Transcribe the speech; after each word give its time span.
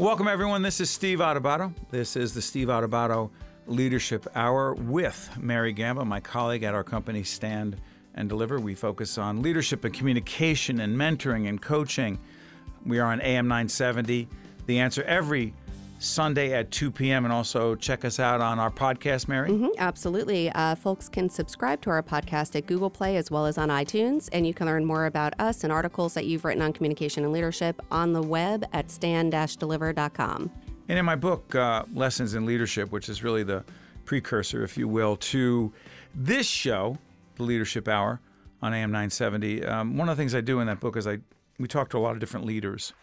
Welcome, 0.00 0.28
everyone. 0.28 0.62
This 0.62 0.80
is 0.80 0.88
Steve 0.88 1.18
Adubato. 1.18 1.74
This 1.90 2.16
is 2.16 2.32
the 2.32 2.40
Steve 2.40 2.68
Adubato 2.68 3.28
Leadership 3.66 4.26
Hour 4.34 4.72
with 4.72 5.28
Mary 5.38 5.74
Gamba, 5.74 6.06
my 6.06 6.20
colleague 6.20 6.62
at 6.62 6.74
our 6.74 6.82
company, 6.82 7.22
Stand 7.22 7.76
and 8.14 8.26
Deliver. 8.26 8.58
We 8.58 8.74
focus 8.74 9.18
on 9.18 9.42
leadership 9.42 9.84
and 9.84 9.92
communication 9.92 10.80
and 10.80 10.96
mentoring 10.96 11.50
and 11.50 11.60
coaching. 11.60 12.18
We 12.86 12.98
are 12.98 13.12
on 13.12 13.20
AM 13.20 13.46
970. 13.46 14.26
The 14.64 14.78
answer 14.78 15.02
every 15.02 15.52
Sunday 16.00 16.54
at 16.54 16.70
2 16.70 16.90
p.m. 16.90 17.24
And 17.24 17.32
also 17.32 17.74
check 17.74 18.04
us 18.04 18.18
out 18.18 18.40
on 18.40 18.58
our 18.58 18.70
podcast, 18.70 19.28
Mary. 19.28 19.50
Mm-hmm, 19.50 19.68
absolutely. 19.78 20.50
Uh, 20.50 20.74
folks 20.74 21.08
can 21.08 21.28
subscribe 21.28 21.80
to 21.82 21.90
our 21.90 22.02
podcast 22.02 22.56
at 22.56 22.66
Google 22.66 22.90
Play 22.90 23.16
as 23.18 23.30
well 23.30 23.44
as 23.44 23.58
on 23.58 23.68
iTunes. 23.68 24.28
And 24.32 24.46
you 24.46 24.54
can 24.54 24.66
learn 24.66 24.84
more 24.84 25.04
about 25.04 25.38
us 25.38 25.62
and 25.62 25.72
articles 25.72 26.14
that 26.14 26.24
you've 26.24 26.44
written 26.44 26.62
on 26.62 26.72
communication 26.72 27.22
and 27.22 27.32
leadership 27.32 27.80
on 27.90 28.14
the 28.14 28.22
web 28.22 28.64
at 28.72 28.90
stand 28.90 29.30
deliver.com. 29.58 30.50
And 30.88 30.98
in 30.98 31.04
my 31.04 31.16
book, 31.16 31.54
uh, 31.54 31.84
Lessons 31.94 32.34
in 32.34 32.46
Leadership, 32.46 32.90
which 32.90 33.08
is 33.08 33.22
really 33.22 33.42
the 33.42 33.62
precursor, 34.06 34.64
if 34.64 34.76
you 34.76 34.88
will, 34.88 35.16
to 35.16 35.72
this 36.14 36.46
show, 36.46 36.98
the 37.36 37.42
Leadership 37.42 37.86
Hour 37.86 38.20
on 38.62 38.74
AM 38.74 38.90
970, 38.90 39.64
um, 39.66 39.96
one 39.96 40.08
of 40.08 40.16
the 40.16 40.20
things 40.20 40.34
I 40.34 40.40
do 40.40 40.60
in 40.60 40.66
that 40.66 40.80
book 40.80 40.96
is 40.96 41.06
I 41.06 41.18
we 41.58 41.68
talk 41.68 41.90
to 41.90 41.98
a 41.98 42.00
lot 42.00 42.12
of 42.12 42.20
different 42.20 42.46
leaders 42.46 42.94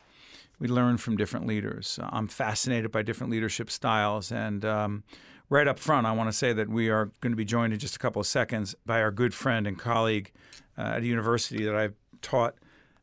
we 0.60 0.68
learn 0.68 0.98
from 0.98 1.18
different 1.18 1.46
leaders. 1.46 2.00
I'm 2.02 2.28
fascinated 2.28 2.92
by 2.92 3.04
different 3.04 3.32
leadership 3.32 3.70
styles. 3.70 4.32
And 4.32 4.66
um, 4.66 5.04
right 5.50 5.68
up 5.68 5.80
front, 5.80 6.08
I 6.08 6.12
want 6.14 6.30
to 6.30 6.34
say 6.34 6.54
that 6.54 6.70
we 6.70 6.90
are 6.90 7.12
going 7.22 7.32
to 7.32 7.38
be 7.38 7.46
joined 7.46 7.74
in 7.74 7.80
just 7.80 7.96
a 7.96 8.00
couple 8.00 8.20
of 8.20 8.28
seconds 8.28 8.76
by 8.86 9.02
our 9.02 9.12
good 9.12 9.34
friend 9.34 9.68
and 9.68 9.78
colleague 9.78 10.32
uh, 10.78 10.82
at 10.82 11.04
a 11.04 11.06
university 11.06 11.64
that 11.66 11.76
I've 11.76 11.94
taught 12.22 12.56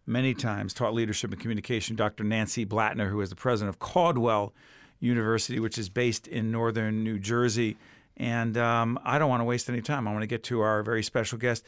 many 0.06 0.34
times, 0.34 0.74
taught 0.74 0.94
leadership 0.94 1.32
and 1.32 1.40
communication, 1.40 1.96
Dr. 1.96 2.24
Nancy 2.24 2.66
Blattner, 2.66 3.08
who 3.08 3.20
is 3.20 3.30
the 3.30 3.36
president 3.36 3.74
of 3.74 3.78
Caldwell 3.78 4.52
University, 5.00 5.60
which 5.60 5.78
is 5.78 5.88
based 5.88 6.26
in 6.26 6.50
northern 6.50 7.04
New 7.04 7.18
Jersey. 7.18 7.76
And 8.16 8.56
um, 8.56 8.98
I 9.04 9.18
don't 9.18 9.28
want 9.28 9.40
to 9.40 9.44
waste 9.44 9.68
any 9.68 9.80
time. 9.80 10.06
I 10.06 10.12
want 10.12 10.22
to 10.22 10.28
get 10.28 10.42
to 10.44 10.60
our 10.60 10.82
very 10.82 11.02
special 11.02 11.38
guest, 11.38 11.64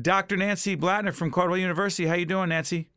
Dr. 0.00 0.36
Nancy 0.36 0.76
Blattner 0.76 1.14
from 1.14 1.30
Caldwell 1.30 1.58
University. 1.58 2.06
How 2.06 2.14
you 2.14 2.26
doing, 2.26 2.50
Nancy? 2.50 2.88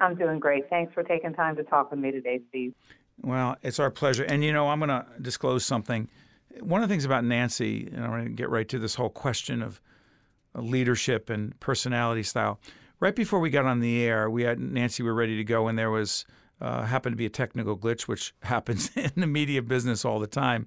I'm 0.00 0.14
doing 0.14 0.38
great. 0.38 0.68
Thanks 0.70 0.92
for 0.94 1.02
taking 1.02 1.34
time 1.34 1.54
to 1.56 1.62
talk 1.62 1.90
with 1.90 2.00
me 2.00 2.10
today, 2.10 2.40
Steve. 2.48 2.74
Well, 3.22 3.56
it's 3.62 3.78
our 3.78 3.90
pleasure. 3.90 4.24
And 4.24 4.42
you 4.42 4.52
know, 4.52 4.68
I'm 4.68 4.80
going 4.80 4.88
to 4.88 5.04
disclose 5.20 5.64
something. 5.64 6.08
One 6.60 6.82
of 6.82 6.88
the 6.88 6.92
things 6.92 7.04
about 7.04 7.24
Nancy, 7.24 7.88
and 7.94 8.02
I'm 8.02 8.10
going 8.10 8.24
to 8.24 8.30
get 8.30 8.48
right 8.48 8.68
to 8.70 8.78
this 8.78 8.94
whole 8.94 9.10
question 9.10 9.62
of 9.62 9.80
leadership 10.54 11.30
and 11.30 11.58
personality 11.60 12.22
style. 12.22 12.58
Right 12.98 13.14
before 13.14 13.38
we 13.38 13.50
got 13.50 13.66
on 13.66 13.80
the 13.80 14.02
air, 14.02 14.28
we 14.28 14.42
had 14.42 14.58
Nancy. 14.58 15.02
We 15.02 15.10
were 15.10 15.14
ready 15.14 15.36
to 15.36 15.44
go, 15.44 15.68
and 15.68 15.78
there 15.78 15.90
was 15.90 16.24
uh, 16.60 16.82
happened 16.84 17.12
to 17.12 17.16
be 17.16 17.26
a 17.26 17.30
technical 17.30 17.76
glitch, 17.76 18.02
which 18.02 18.34
happens 18.42 18.90
in 18.96 19.12
the 19.16 19.26
media 19.26 19.62
business 19.62 20.04
all 20.04 20.18
the 20.18 20.26
time. 20.26 20.66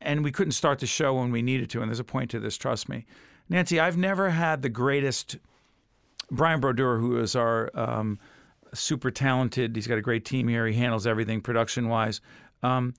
And 0.00 0.22
we 0.22 0.30
couldn't 0.30 0.52
start 0.52 0.78
the 0.78 0.86
show 0.86 1.14
when 1.14 1.32
we 1.32 1.42
needed 1.42 1.68
to. 1.70 1.80
And 1.80 1.90
there's 1.90 1.98
a 1.98 2.04
point 2.04 2.30
to 2.30 2.38
this, 2.38 2.56
trust 2.56 2.88
me, 2.88 3.04
Nancy. 3.48 3.80
I've 3.80 3.96
never 3.96 4.30
had 4.30 4.62
the 4.62 4.68
greatest. 4.68 5.38
Brian 6.30 6.60
Brodeur, 6.60 6.98
who 6.98 7.18
is 7.18 7.34
our 7.34 7.70
um, 7.74 8.18
super 8.74 9.10
talented. 9.10 9.76
He's 9.76 9.86
got 9.86 9.98
a 9.98 10.02
great 10.02 10.24
team 10.24 10.48
here. 10.48 10.66
He 10.66 10.74
handles 10.74 11.06
everything 11.06 11.40
production 11.40 11.88
wise. 11.88 12.20
Um, 12.62 12.94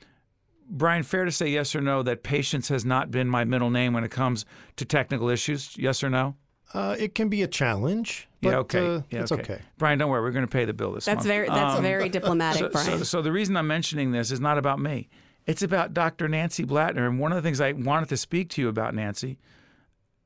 Brian, 0.69 1.03
fair 1.03 1.25
to 1.25 1.31
say 1.31 1.49
yes 1.49 1.75
or 1.75 1.81
no 1.81 2.03
that 2.03 2.23
patience 2.23 2.69
has 2.69 2.85
not 2.85 3.09
been 3.09 3.27
my 3.27 3.43
middle 3.43 3.69
name 3.69 3.93
when 3.93 4.03
it 4.03 4.11
comes 4.11 4.45
to 4.75 4.85
technical 4.85 5.29
issues? 5.29 5.75
Yes 5.77 6.03
or 6.03 6.09
no? 6.09 6.35
Uh, 6.73 6.95
it 6.99 7.15
can 7.15 7.29
be 7.29 7.41
a 7.41 7.47
challenge. 7.47 8.27
But, 8.41 8.49
yeah, 8.49 8.57
okay. 8.57 8.95
Uh, 8.95 9.01
yeah, 9.09 9.21
it's 9.21 9.31
okay. 9.31 9.41
okay. 9.41 9.61
Brian, 9.77 9.97
don't 9.97 10.09
worry. 10.09 10.21
We're 10.21 10.31
going 10.31 10.45
to 10.45 10.51
pay 10.51 10.65
the 10.65 10.73
bill 10.73 10.93
this 10.93 11.05
that's 11.05 11.17
month. 11.17 11.27
Very, 11.27 11.47
that's 11.47 11.77
um, 11.77 11.83
very 11.83 12.09
diplomatic, 12.09 12.61
so, 12.61 12.69
Brian. 12.69 12.97
So, 12.99 13.03
so 13.03 13.21
the 13.21 13.31
reason 13.31 13.57
I'm 13.57 13.67
mentioning 13.67 14.11
this 14.11 14.31
is 14.31 14.39
not 14.39 14.57
about 14.57 14.79
me. 14.79 15.09
It's 15.47 15.63
about 15.63 15.95
Dr. 15.95 16.27
Nancy 16.27 16.63
Blattner. 16.63 17.07
And 17.07 17.19
one 17.19 17.31
of 17.31 17.35
the 17.35 17.41
things 17.41 17.59
I 17.59 17.71
wanted 17.71 18.09
to 18.09 18.17
speak 18.17 18.49
to 18.51 18.61
you 18.61 18.69
about, 18.69 18.93
Nancy, 18.93 19.39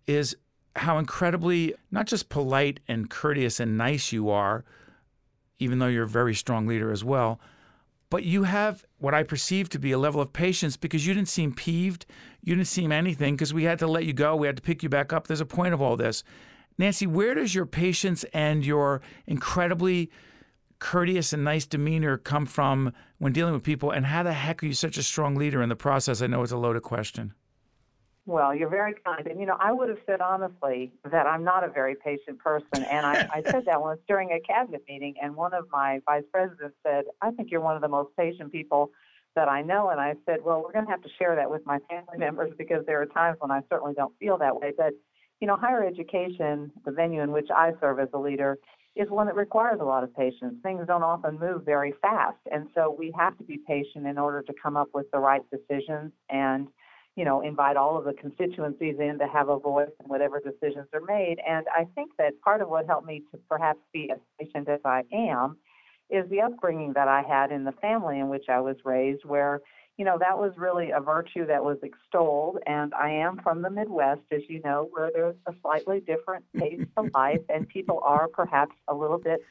is 0.06 0.36
how 0.76 0.98
incredibly 0.98 1.76
not 1.92 2.08
just 2.08 2.28
polite 2.28 2.82
and 2.88 3.10
courteous 3.10 3.60
and 3.60 3.78
nice 3.78 4.12
you 4.12 4.30
are, 4.30 4.66
even 5.64 5.80
though 5.80 5.88
you're 5.88 6.04
a 6.04 6.08
very 6.08 6.36
strong 6.36 6.68
leader 6.68 6.92
as 6.92 7.04
well. 7.04 7.40
But 8.10 8.24
you 8.24 8.44
have 8.44 8.86
what 9.00 9.16
I 9.16 9.24
perceive 9.24 9.70
to 9.70 9.80
be 9.80 9.92
a 9.92 9.98
level 9.98 10.22
of 10.22 10.34
patience 10.34 10.78
because 10.78 11.08
you 11.08 11.16
didn't 11.16 11.30
seem 11.30 11.52
peeved. 11.54 12.06
You 12.44 12.54
didn't 12.54 12.68
seem 12.68 12.92
anything 12.92 13.36
because 13.36 13.54
we 13.54 13.64
had 13.64 13.80
to 13.80 13.88
let 13.88 14.06
you 14.06 14.14
go. 14.14 14.36
We 14.36 14.46
had 14.46 14.58
to 14.58 14.62
pick 14.62 14.84
you 14.84 14.90
back 14.90 15.12
up. 15.12 15.26
There's 15.26 15.42
a 15.42 15.48
point 15.48 15.74
of 15.74 15.82
all 15.82 15.98
this. 15.98 16.24
Nancy, 16.78 17.08
where 17.08 17.34
does 17.34 17.56
your 17.56 17.66
patience 17.66 18.24
and 18.34 18.66
your 18.66 19.02
incredibly 19.26 20.12
courteous 20.80 21.34
and 21.34 21.44
nice 21.44 21.66
demeanor 21.66 22.18
come 22.18 22.46
from 22.46 22.94
when 23.18 23.34
dealing 23.34 23.54
with 23.54 23.64
people? 23.64 23.90
And 23.90 24.06
how 24.06 24.22
the 24.22 24.34
heck 24.34 24.62
are 24.62 24.68
you 24.68 24.74
such 24.74 24.98
a 24.98 25.04
strong 25.04 25.36
leader 25.36 25.64
in 25.64 25.70
the 25.70 25.76
process? 25.76 26.22
I 26.22 26.28
know 26.28 26.44
it's 26.44 26.52
a 26.52 26.58
loaded 26.58 26.84
question. 26.84 27.34
Well, 28.26 28.56
you're 28.56 28.70
very 28.70 28.94
kind. 29.06 29.28
And, 29.28 29.40
you 29.40 29.46
know, 29.46 29.58
I 29.60 29.74
would 29.74 29.90
have 29.90 29.98
said 30.06 30.22
honestly 30.22 30.94
that 31.12 31.28
I'm 31.28 31.44
not 31.44 31.66
a 31.66 31.68
very 31.68 31.96
patient 31.96 32.40
person. 32.40 32.84
And 32.90 33.06
I, 33.06 33.28
I 33.34 33.42
said 33.52 33.66
that 33.66 33.82
once 33.82 34.00
during 34.08 34.32
a 34.32 34.40
cabinet 34.40 34.84
meeting, 34.88 35.16
and 35.22 35.36
one 35.36 35.54
of 35.54 35.66
my 35.72 36.00
vice 36.06 36.24
presidents 36.32 36.76
said, 36.84 37.04
I 37.22 37.32
think 37.32 37.52
you're 37.52 37.62
one 37.62 37.76
of 37.76 37.82
the 37.82 37.90
most 37.90 38.16
patient 38.18 38.52
people 38.52 38.92
that 39.36 39.50
I 39.50 39.62
know. 39.62 39.90
And 39.90 40.00
I 40.00 40.14
said, 40.26 40.38
Well, 40.42 40.64
we're 40.64 40.72
going 40.72 40.86
to 40.86 40.92
have 40.92 41.02
to 41.02 41.10
share 41.20 41.36
that 41.36 41.50
with 41.50 41.66
my 41.66 41.80
family 41.90 42.18
members 42.18 42.54
because 42.58 42.86
there 42.86 43.02
are 43.02 43.06
times 43.08 43.38
when 43.42 43.52
I 43.52 43.62
certainly 43.70 43.94
don't 43.94 44.14
feel 44.20 44.38
that 44.38 44.56
way. 44.56 44.72
But, 44.78 44.94
you 45.42 45.48
know, 45.48 45.58
higher 45.58 45.84
education, 45.84 46.72
the 46.86 46.92
venue 46.92 47.22
in 47.22 47.32
which 47.32 47.50
I 47.54 47.74
serve 47.82 48.00
as 48.00 48.10
a 48.14 48.20
leader, 48.20 48.58
is 48.96 49.10
one 49.10 49.26
that 49.26 49.36
requires 49.36 49.80
a 49.82 49.86
lot 49.86 50.04
of 50.04 50.16
patience. 50.16 50.56
Things 50.64 50.86
don't 50.88 51.04
often 51.04 51.40
move 51.40 51.66
very 51.66 51.94
fast. 52.02 52.38
And 52.52 52.68
so 52.74 52.96
we 52.98 53.12
have 53.18 53.38
to 53.40 53.44
be 53.44 53.60
patient 53.68 54.08
in 54.08 54.18
order 54.18 54.42
to 54.44 54.54
come 54.62 54.78
up 54.78 54.90
with 54.94 55.08
the 55.12 55.20
right 55.20 55.42
decisions 55.52 56.14
and 56.30 56.68
you 57.16 57.26
know, 57.26 57.42
invite 57.42 57.78
all 57.78 57.98
of 57.98 58.06
the 58.06 58.14
constituencies 58.14 58.96
in 59.00 59.20
to 59.20 59.28
have 59.28 59.50
a 59.50 59.60
voice 59.60 59.92
in 60.04 60.08
whatever 60.08 60.40
decisions 60.40 60.88
are 60.94 61.02
made. 61.02 61.38
And 61.48 61.66
I 61.72 61.86
think 61.94 62.12
that 62.18 62.42
part 62.42 62.62
of 62.62 62.70
what 62.70 62.88
helped 62.88 63.06
me 63.06 63.24
to 63.32 63.38
perhaps 63.50 63.80
be 63.92 64.10
as 64.12 64.20
patient 64.40 64.68
as 64.68 64.80
I 64.84 65.04
am 65.14 65.58
is 66.10 66.28
the 66.30 66.42
upbringing 66.42 66.94
that 66.94 67.08
I 67.08 67.22
had 67.22 67.52
in 67.52 67.64
the 67.64 67.72
family 67.74 68.20
in 68.20 68.30
which 68.30 68.46
I 68.50 68.60
was 68.60 68.78
raised, 68.84 69.26
where, 69.26 69.62
you 69.98 70.06
know, 70.06 70.18
that 70.20 70.38
was 70.38 70.54
really 70.58 70.90
a 70.90 71.00
virtue 71.00 71.46
that 71.46 71.64
was 71.64 71.78
extolled. 71.84 72.58
And 72.66 72.94
I 72.96 73.12
am 73.12 73.40
from 73.44 73.62
the 73.62 73.70
Midwest, 73.70 74.22
as 74.32 74.42
you 74.48 74.60
know, 74.64 74.90
where 74.92 75.12
there's 75.14 75.36
a 75.48 75.54
slightly 75.62 76.00
different 76.00 76.46
pace 76.58 76.86
of 76.98 77.10
life, 77.14 77.42
and 77.50 77.68
people 77.68 78.02
are 78.04 78.28
perhaps 78.28 78.76
a 78.88 78.94
little 78.94 79.20
bit 79.20 79.42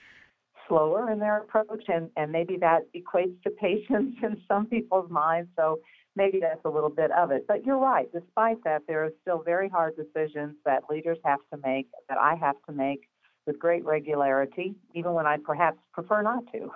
slower 0.68 1.10
in 1.12 1.20
their 1.20 1.38
approach, 1.38 1.84
and, 1.88 2.10
and 2.16 2.32
maybe 2.32 2.56
that 2.56 2.82
equates 2.92 3.40
to 3.44 3.50
patience 3.60 4.16
in 4.20 4.40
some 4.48 4.66
people's 4.66 5.10
minds. 5.10 5.48
So 5.56 5.78
maybe 6.16 6.40
that's 6.40 6.64
a 6.64 6.68
little 6.68 6.90
bit 6.90 7.10
of 7.12 7.30
it. 7.30 7.46
But 7.46 7.64
you're 7.64 7.78
right. 7.78 8.08
Despite 8.12 8.62
that, 8.64 8.82
there 8.86 9.04
are 9.04 9.10
still 9.22 9.42
very 9.42 9.68
hard 9.68 9.94
decisions 9.96 10.56
that 10.64 10.82
leaders 10.90 11.18
have 11.24 11.40
to 11.52 11.60
make, 11.64 11.88
that 12.08 12.18
I 12.18 12.34
have 12.34 12.56
to 12.66 12.72
make 12.72 13.08
with 13.46 13.58
great 13.58 13.84
regularity, 13.84 14.74
even 14.94 15.14
when 15.14 15.26
I 15.26 15.36
perhaps 15.36 15.78
prefer 15.92 16.22
not 16.22 16.44
to. 16.52 16.70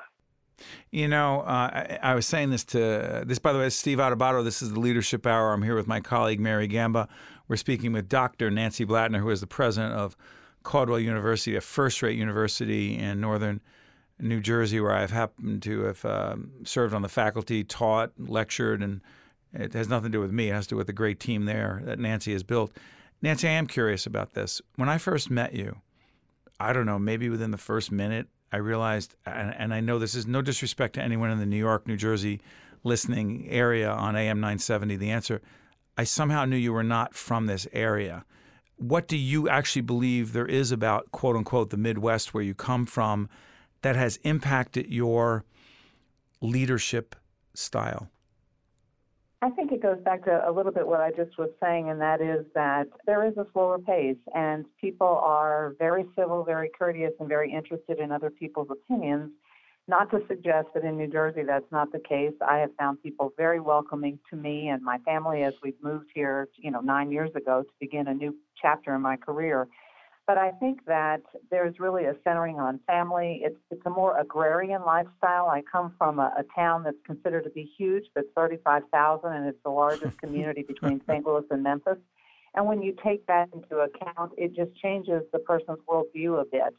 You 0.90 1.06
know, 1.08 1.40
uh, 1.42 1.70
I, 1.74 1.98
I, 2.02 2.14
was 2.14 2.26
saying 2.26 2.50
this 2.50 2.64
to 2.66 3.24
this, 3.26 3.38
by 3.38 3.52
the 3.52 3.58
way, 3.58 3.68
Steve 3.68 3.98
Adubato. 3.98 4.42
This 4.42 4.62
is 4.62 4.72
the 4.72 4.80
Leadership 4.80 5.26
Hour. 5.26 5.52
I'm 5.52 5.62
here 5.62 5.74
with 5.74 5.86
my 5.86 6.00
colleague 6.00 6.40
Mary 6.40 6.66
Gamba. 6.66 7.08
We're 7.46 7.56
speaking 7.56 7.92
with 7.92 8.08
Dr. 8.08 8.50
Nancy 8.50 8.86
Blattner, 8.86 9.20
who 9.20 9.28
is 9.28 9.42
the 9.42 9.46
president 9.46 9.92
of 9.92 10.16
Caldwell 10.62 10.98
University, 10.98 11.54
a 11.56 11.60
first-rate 11.60 12.16
university 12.16 12.96
in 12.96 13.20
northern 13.20 13.60
New 14.18 14.40
Jersey, 14.40 14.80
where 14.80 14.94
I've 14.94 15.10
happened 15.10 15.62
to 15.64 15.82
have 15.82 16.04
um, 16.06 16.50
served 16.64 16.94
on 16.94 17.02
the 17.02 17.08
faculty, 17.08 17.62
taught, 17.62 18.12
lectured, 18.18 18.82
and 18.82 19.02
it 19.58 19.72
has 19.72 19.88
nothing 19.88 20.12
to 20.12 20.18
do 20.18 20.20
with 20.20 20.32
me. 20.32 20.50
It 20.50 20.54
has 20.54 20.66
to 20.66 20.70
do 20.70 20.76
with 20.76 20.86
the 20.86 20.92
great 20.92 21.20
team 21.20 21.44
there 21.44 21.82
that 21.84 21.98
Nancy 21.98 22.32
has 22.32 22.42
built. 22.42 22.76
Nancy, 23.22 23.48
I 23.48 23.52
am 23.52 23.66
curious 23.66 24.06
about 24.06 24.34
this. 24.34 24.60
When 24.76 24.88
I 24.88 24.98
first 24.98 25.30
met 25.30 25.54
you, 25.54 25.80
I 26.60 26.72
don't 26.72 26.86
know, 26.86 26.98
maybe 26.98 27.28
within 27.28 27.50
the 27.50 27.58
first 27.58 27.90
minute, 27.90 28.28
I 28.52 28.58
realized, 28.58 29.14
and, 29.24 29.54
and 29.58 29.74
I 29.74 29.80
know 29.80 29.98
this 29.98 30.14
is 30.14 30.26
no 30.26 30.42
disrespect 30.42 30.94
to 30.94 31.02
anyone 31.02 31.30
in 31.30 31.38
the 31.38 31.46
New 31.46 31.56
York, 31.56 31.86
New 31.86 31.96
Jersey 31.96 32.40
listening 32.84 33.46
area 33.48 33.90
on 33.90 34.16
AM 34.16 34.40
970, 34.40 34.96
the 34.96 35.10
answer, 35.10 35.42
I 35.98 36.04
somehow 36.04 36.44
knew 36.44 36.56
you 36.56 36.72
were 36.72 36.82
not 36.82 37.14
from 37.14 37.46
this 37.46 37.66
area. 37.72 38.24
What 38.76 39.08
do 39.08 39.16
you 39.16 39.48
actually 39.48 39.82
believe 39.82 40.32
there 40.32 40.46
is 40.46 40.70
about, 40.70 41.10
quote 41.10 41.36
unquote, 41.36 41.70
the 41.70 41.76
Midwest 41.76 42.32
where 42.32 42.42
you 42.42 42.54
come 42.54 42.86
from 42.86 43.28
that 43.82 43.96
has 43.96 44.18
impacted 44.22 44.92
your 44.92 45.44
leadership 46.40 47.16
style? 47.54 48.08
I 49.46 49.50
think 49.50 49.70
it 49.70 49.80
goes 49.80 49.98
back 50.04 50.24
to 50.24 50.42
a 50.44 50.50
little 50.50 50.72
bit 50.72 50.84
what 50.84 51.00
I 51.00 51.12
just 51.12 51.38
was 51.38 51.50
saying, 51.62 51.88
and 51.88 52.00
that 52.00 52.20
is 52.20 52.44
that 52.56 52.88
there 53.06 53.24
is 53.24 53.36
a 53.36 53.46
slower 53.52 53.78
pace, 53.78 54.16
and 54.34 54.64
people 54.80 55.06
are 55.06 55.76
very 55.78 56.04
civil, 56.18 56.42
very 56.42 56.68
courteous, 56.76 57.12
and 57.20 57.28
very 57.28 57.52
interested 57.52 58.00
in 58.00 58.10
other 58.10 58.28
people's 58.28 58.66
opinions. 58.72 59.30
Not 59.86 60.10
to 60.10 60.20
suggest 60.26 60.66
that 60.74 60.82
in 60.82 60.96
New 60.96 61.06
Jersey 61.06 61.44
that's 61.46 61.70
not 61.70 61.92
the 61.92 62.00
case. 62.00 62.32
I 62.44 62.58
have 62.58 62.70
found 62.76 63.00
people 63.04 63.32
very 63.36 63.60
welcoming 63.60 64.18
to 64.30 64.36
me 64.36 64.66
and 64.70 64.82
my 64.82 64.98
family 65.04 65.44
as 65.44 65.54
we've 65.62 65.80
moved 65.80 66.10
here, 66.12 66.48
you 66.56 66.72
know, 66.72 66.80
nine 66.80 67.12
years 67.12 67.30
ago 67.36 67.62
to 67.62 67.70
begin 67.78 68.08
a 68.08 68.14
new 68.14 68.34
chapter 68.60 68.96
in 68.96 69.00
my 69.00 69.16
career. 69.16 69.68
But 70.26 70.38
I 70.38 70.50
think 70.52 70.84
that 70.86 71.22
there's 71.50 71.78
really 71.78 72.06
a 72.06 72.14
centering 72.24 72.58
on 72.58 72.80
family. 72.86 73.42
It's 73.44 73.60
it's 73.70 73.82
a 73.86 73.90
more 73.90 74.18
agrarian 74.18 74.82
lifestyle. 74.84 75.48
I 75.48 75.62
come 75.70 75.94
from 75.96 76.18
a, 76.18 76.32
a 76.36 76.44
town 76.54 76.82
that's 76.82 76.96
considered 77.06 77.44
to 77.44 77.50
be 77.50 77.70
huge, 77.78 78.06
but 78.14 78.24
35,000, 78.34 79.32
and 79.32 79.46
it's 79.46 79.62
the 79.64 79.70
largest 79.70 80.18
community 80.22 80.62
between 80.62 81.00
St. 81.08 81.24
Louis 81.24 81.44
and 81.50 81.62
Memphis. 81.62 81.98
And 82.54 82.66
when 82.66 82.82
you 82.82 82.96
take 83.04 83.24
that 83.26 83.50
into 83.54 83.78
account, 83.78 84.32
it 84.36 84.54
just 84.54 84.74
changes 84.76 85.22
the 85.32 85.38
person's 85.38 85.78
worldview 85.88 86.40
a 86.40 86.44
bit. 86.44 86.74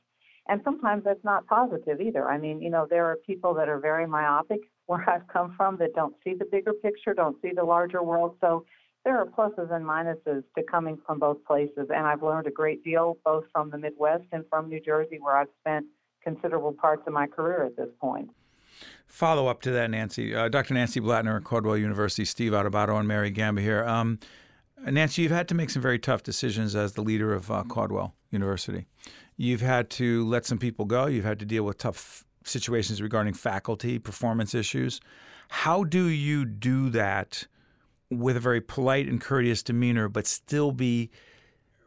And 0.50 0.62
sometimes 0.64 1.04
that's 1.04 1.24
not 1.24 1.46
positive 1.48 2.02
either. 2.02 2.28
I 2.28 2.38
mean, 2.38 2.62
you 2.62 2.70
know, 2.70 2.88
there 2.90 3.06
are 3.06 3.18
people 3.18 3.54
that 3.56 3.70
are 3.70 3.80
very 3.80 4.08
myopic 4.08 4.62
where 4.88 5.08
I've 5.10 5.28
come 5.28 5.54
from 5.56 5.78
that 5.78 5.94
don't 5.94 6.16
see 6.24 6.34
the 6.34 6.46
bigger 6.46 6.74
picture, 6.74 7.14
don't 7.14 7.40
see 7.42 7.52
the 7.56 7.64
larger 7.64 8.02
world. 8.02 8.38
So 8.42 8.66
there 9.08 9.18
are 9.18 9.26
pluses 9.26 9.72
and 9.72 9.86
minuses 9.86 10.44
to 10.58 10.64
coming 10.70 11.00
from 11.06 11.18
both 11.18 11.38
places. 11.46 11.88
And 11.90 12.06
I've 12.06 12.22
learned 12.22 12.46
a 12.46 12.52
great 12.52 12.84
deal 12.84 13.18
both 13.24 13.46
from 13.54 13.70
the 13.70 13.78
Midwest 13.78 14.26
and 14.34 14.44
from 14.50 14.68
New 14.68 14.82
Jersey, 14.82 15.18
where 15.22 15.38
I've 15.38 15.48
spent 15.62 15.86
considerable 16.22 16.74
parts 16.74 17.04
of 17.08 17.14
my 17.14 17.26
career 17.26 17.64
at 17.64 17.78
this 17.78 17.88
point. 18.02 18.30
Follow 19.06 19.48
up 19.48 19.62
to 19.62 19.72
that, 19.72 19.90
Nancy. 19.90 20.36
Uh, 20.36 20.50
Dr. 20.50 20.74
Nancy 20.74 21.00
Blattner 21.00 21.38
at 21.38 21.46
Caldwell 21.46 21.78
University, 21.78 22.26
Steve 22.26 22.52
Adubato, 22.52 23.00
and 23.00 23.08
Mary 23.08 23.30
Gamba 23.30 23.62
here. 23.62 23.86
Um, 23.86 24.20
Nancy, 24.86 25.22
you've 25.22 25.32
had 25.32 25.48
to 25.48 25.56
make 25.56 25.70
some 25.70 25.82
very 25.82 26.00
tough 26.00 26.22
decisions 26.22 26.76
as 26.76 26.92
the 26.92 27.02
leader 27.02 27.34
of 27.34 27.50
uh, 27.50 27.64
Caldwell 27.64 28.14
University. 28.30 28.88
You've 29.38 29.62
had 29.62 29.90
to 29.92 30.26
let 30.26 30.46
some 30.46 30.58
people 30.58 30.84
go. 30.84 31.06
You've 31.06 31.24
had 31.24 31.40
to 31.40 31.46
deal 31.46 31.64
with 31.64 31.78
tough 31.78 32.26
situations 32.44 33.02
regarding 33.02 33.36
faculty, 33.36 34.00
performance 34.00 34.54
issues. 34.54 35.00
How 35.48 35.86
do 35.86 36.08
you 36.08 36.44
do 36.44 36.90
that 36.90 37.48
with 38.10 38.38
a 38.38 38.40
very 38.40 38.62
polite 38.62 39.08
and 39.08 39.20
courteous 39.20 39.64
demeanor, 39.64 40.08
but 40.08 40.28
still 40.28 40.72
be 40.72 41.10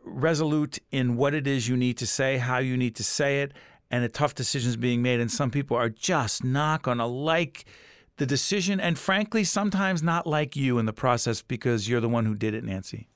resolute 0.02 0.78
in 0.90 1.16
what 1.16 1.34
it 1.34 1.46
is 1.46 1.68
you 1.68 1.76
need 1.76 1.96
to 1.98 2.06
say, 2.06 2.38
how 2.38 2.58
you 2.58 2.76
need 2.76 2.96
to 2.96 3.04
say 3.04 3.42
it, 3.42 3.52
and 3.90 4.04
the 4.04 4.08
tough 4.08 4.34
decisions 4.34 4.76
being 4.76 5.02
made? 5.02 5.20
And 5.20 5.30
some 5.30 5.50
people 5.50 5.76
are 5.76 5.88
just 5.88 6.44
not 6.44 6.82
going 6.82 6.98
to 6.98 7.06
like 7.06 7.64
the 8.16 8.26
decision, 8.26 8.80
and 8.80 8.98
frankly, 8.98 9.44
sometimes 9.44 10.02
not 10.02 10.26
like 10.26 10.54
you 10.54 10.78
in 10.78 10.84
the 10.84 10.92
process 10.92 11.40
because 11.40 11.88
you're 11.88 12.02
the 12.02 12.08
one 12.08 12.26
who 12.26 12.34
did 12.34 12.52
it, 12.52 12.62
Nancy? 12.64 13.08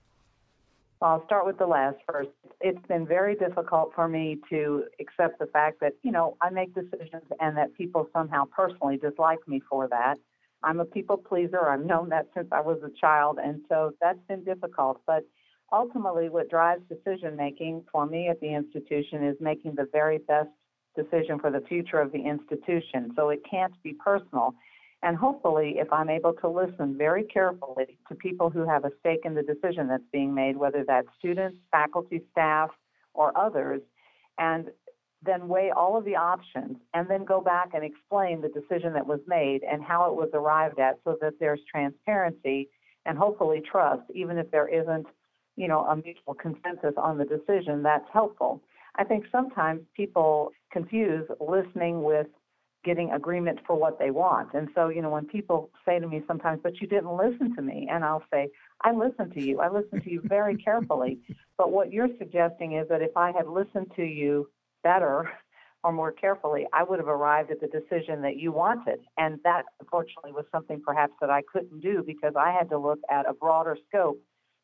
I'll 1.02 1.24
start 1.26 1.44
with 1.44 1.58
the 1.58 1.66
last 1.66 1.98
first. 2.10 2.30
It's 2.62 2.86
been 2.86 3.06
very 3.06 3.34
difficult 3.34 3.92
for 3.94 4.08
me 4.08 4.38
to 4.48 4.84
accept 4.98 5.38
the 5.38 5.46
fact 5.46 5.80
that, 5.80 5.92
you 6.02 6.10
know, 6.10 6.38
I 6.40 6.48
make 6.48 6.74
decisions 6.74 7.24
and 7.38 7.54
that 7.58 7.74
people 7.74 8.08
somehow 8.14 8.44
personally 8.46 8.96
dislike 8.96 9.46
me 9.46 9.60
for 9.68 9.86
that. 9.88 10.18
I'm 10.64 10.81
a 10.81 10.84
people 10.84 11.16
pleaser. 11.16 11.69
I've 11.69 11.84
known 11.84 12.08
that 12.08 12.28
since 12.34 12.49
I 12.50 12.61
was 12.61 12.78
a 12.82 12.90
child, 13.00 13.38
and 13.43 13.61
so 13.69 13.93
that's 14.00 14.19
been 14.28 14.43
difficult. 14.44 15.00
But 15.06 15.25
ultimately, 15.72 16.31
what 16.31 16.49
drives 16.49 16.82
decision 16.88 17.37
making 17.37 17.84
for 17.93 18.06
me 18.06 18.28
at 18.28 18.40
the 18.40 18.55
institution 18.55 19.25
is 19.25 19.37
making 19.40 19.75
the 19.76 19.88
very 19.93 20.19
best 20.19 20.49
decision 20.96 21.38
for 21.38 21.50
the 21.50 21.61
future 21.69 22.00
of 22.00 22.12
the 22.12 22.19
institution. 22.19 23.12
So 23.16 23.28
it 23.28 23.43
can't 23.49 23.75
be 23.82 23.93
personal. 23.93 24.55
And 25.02 25.19
hopefully, 25.19 25.75
if 25.76 25.93
I'm 25.93 26.08
able 26.08 26.32
to 26.34 26.49
listen 26.49 26.96
very 26.96 27.25
carefully 27.25 27.99
to 28.08 28.14
people 28.14 28.49
who 28.49 28.66
have 28.66 28.87
a 28.87 28.90
stake 29.00 29.20
in 29.25 29.34
the 29.34 29.43
decision 29.43 29.87
that's 29.87 30.02
being 30.12 30.34
made, 30.34 30.56
whether 30.56 30.82
that's 30.87 31.08
students, 31.19 31.58
faculty, 31.70 32.22
staff, 32.32 32.70
or 33.12 33.37
others, 33.37 33.82
and 34.38 34.70
then 35.25 35.49
weigh 35.49 35.71
all 35.71 35.97
of 35.97 36.05
the 36.05 36.17
options 36.17 36.76
and 36.93 37.09
then 37.09 37.25
go 37.25 37.41
back 37.41 37.71
and 37.75 37.85
explain 37.85 38.41
the 38.41 38.49
decision 38.49 38.93
that 38.93 39.06
was 39.06 39.21
made 39.26 39.62
and 39.62 39.82
how 39.82 40.06
it 40.11 40.15
was 40.15 40.29
arrived 40.35 40.79
at 40.79 40.99
so 41.05 41.17
that 41.21 41.35
there's 41.41 41.61
transparency 41.71 42.69
and 43.06 43.19
hopefully 43.19 43.62
trust, 43.71 44.03
even 44.15 44.38
if 44.38 44.50
there 44.50 44.69
isn't, 44.69 45.06
you 45.56 45.69
know, 45.69 45.81
a 45.85 45.97
mutual 45.97 46.35
consensus 46.35 46.94
on 46.97 47.19
the 47.19 47.25
decision, 47.25 47.82
that's 47.82 48.06
helpful. 48.12 48.62
I 48.97 49.05
think 49.05 49.25
sometimes 49.31 49.82
people 49.97 50.53
confuse 50.73 51.26
listening 51.41 52.03
with 52.03 52.26
getting 52.85 53.11
agreement 53.12 53.59
for 53.67 53.76
what 53.76 53.99
they 53.99 54.11
want. 54.11 54.53
And 54.53 54.69
so, 54.75 54.88
you 54.88 55.00
know, 55.00 55.11
when 55.11 55.26
people 55.26 55.71
say 55.87 55.99
to 55.99 56.06
me 56.06 56.23
sometimes, 56.26 56.61
but 56.62 56.81
you 56.81 56.87
didn't 56.87 57.17
listen 57.17 57.56
to 57.56 57.62
me, 57.62 57.88
and 57.91 58.05
I'll 58.05 58.25
say, 58.31 58.49
I 58.82 58.93
listened 58.93 59.32
to 59.35 59.43
you. 59.43 59.61
I 59.61 59.71
listened 59.71 60.05
to 60.05 60.11
you 60.11 60.21
very 60.25 60.56
carefully. 60.65 61.19
But 61.56 61.73
what 61.73 61.93
you're 61.93 62.11
suggesting 62.19 62.75
is 62.76 62.87
that 62.88 63.00
if 63.00 63.17
I 63.17 63.32
had 63.32 63.47
listened 63.47 63.91
to 63.97 64.03
you 64.03 64.49
better 64.84 65.28
or 65.82 65.92
more 65.92 66.12
carefully, 66.12 66.66
I 66.72 66.82
would 66.82 66.98
have 66.98 67.08
arrived 67.08 67.50
at 67.50 67.60
the 67.60 67.66
decision 67.66 68.22
that 68.22 68.36
you 68.36 68.52
wanted. 68.52 69.00
And 69.19 69.38
that, 69.44 69.64
unfortunately, 69.81 70.32
was 70.32 70.46
something 70.52 70.81
perhaps 70.81 71.12
that 71.20 71.31
I 71.31 71.42
couldn't 71.52 71.81
do 71.81 72.02
because 72.06 72.34
I 72.38 72.52
had 72.52 72.70
to 72.70 72.78
look 72.78 73.00
at 73.10 73.28
a 73.28 73.34
broader 73.34 73.76
scope 73.88 74.19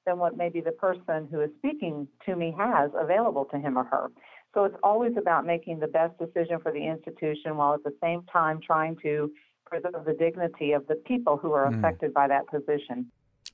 than 0.06 0.18
what 0.18 0.36
maybe 0.36 0.62
the 0.62 0.72
person 0.72 1.28
who 1.30 1.40
is 1.40 1.50
speaking 1.58 2.08
to 2.24 2.36
me 2.36 2.54
has 2.56 2.90
available 2.94 3.44
to 3.46 3.58
him 3.58 3.76
or 3.76 3.84
her. 3.84 4.08
So 4.54 4.64
it's 4.64 4.76
always 4.82 5.12
about 5.18 5.44
making 5.44 5.78
the 5.78 5.86
best 5.86 6.18
decision 6.18 6.58
for 6.62 6.72
the 6.72 6.84
institution 6.84 7.56
while 7.56 7.74
at 7.74 7.84
the 7.84 7.94
same 8.02 8.22
time 8.32 8.60
trying 8.64 8.96
to 9.02 9.30
preserve 9.66 10.04
the 10.06 10.14
dignity 10.14 10.72
of 10.72 10.86
the 10.86 10.96
people 11.06 11.36
who 11.36 11.52
are 11.52 11.70
mm. 11.70 11.78
affected 11.78 12.12
by 12.12 12.28
that 12.28 12.46
position. 12.48 13.10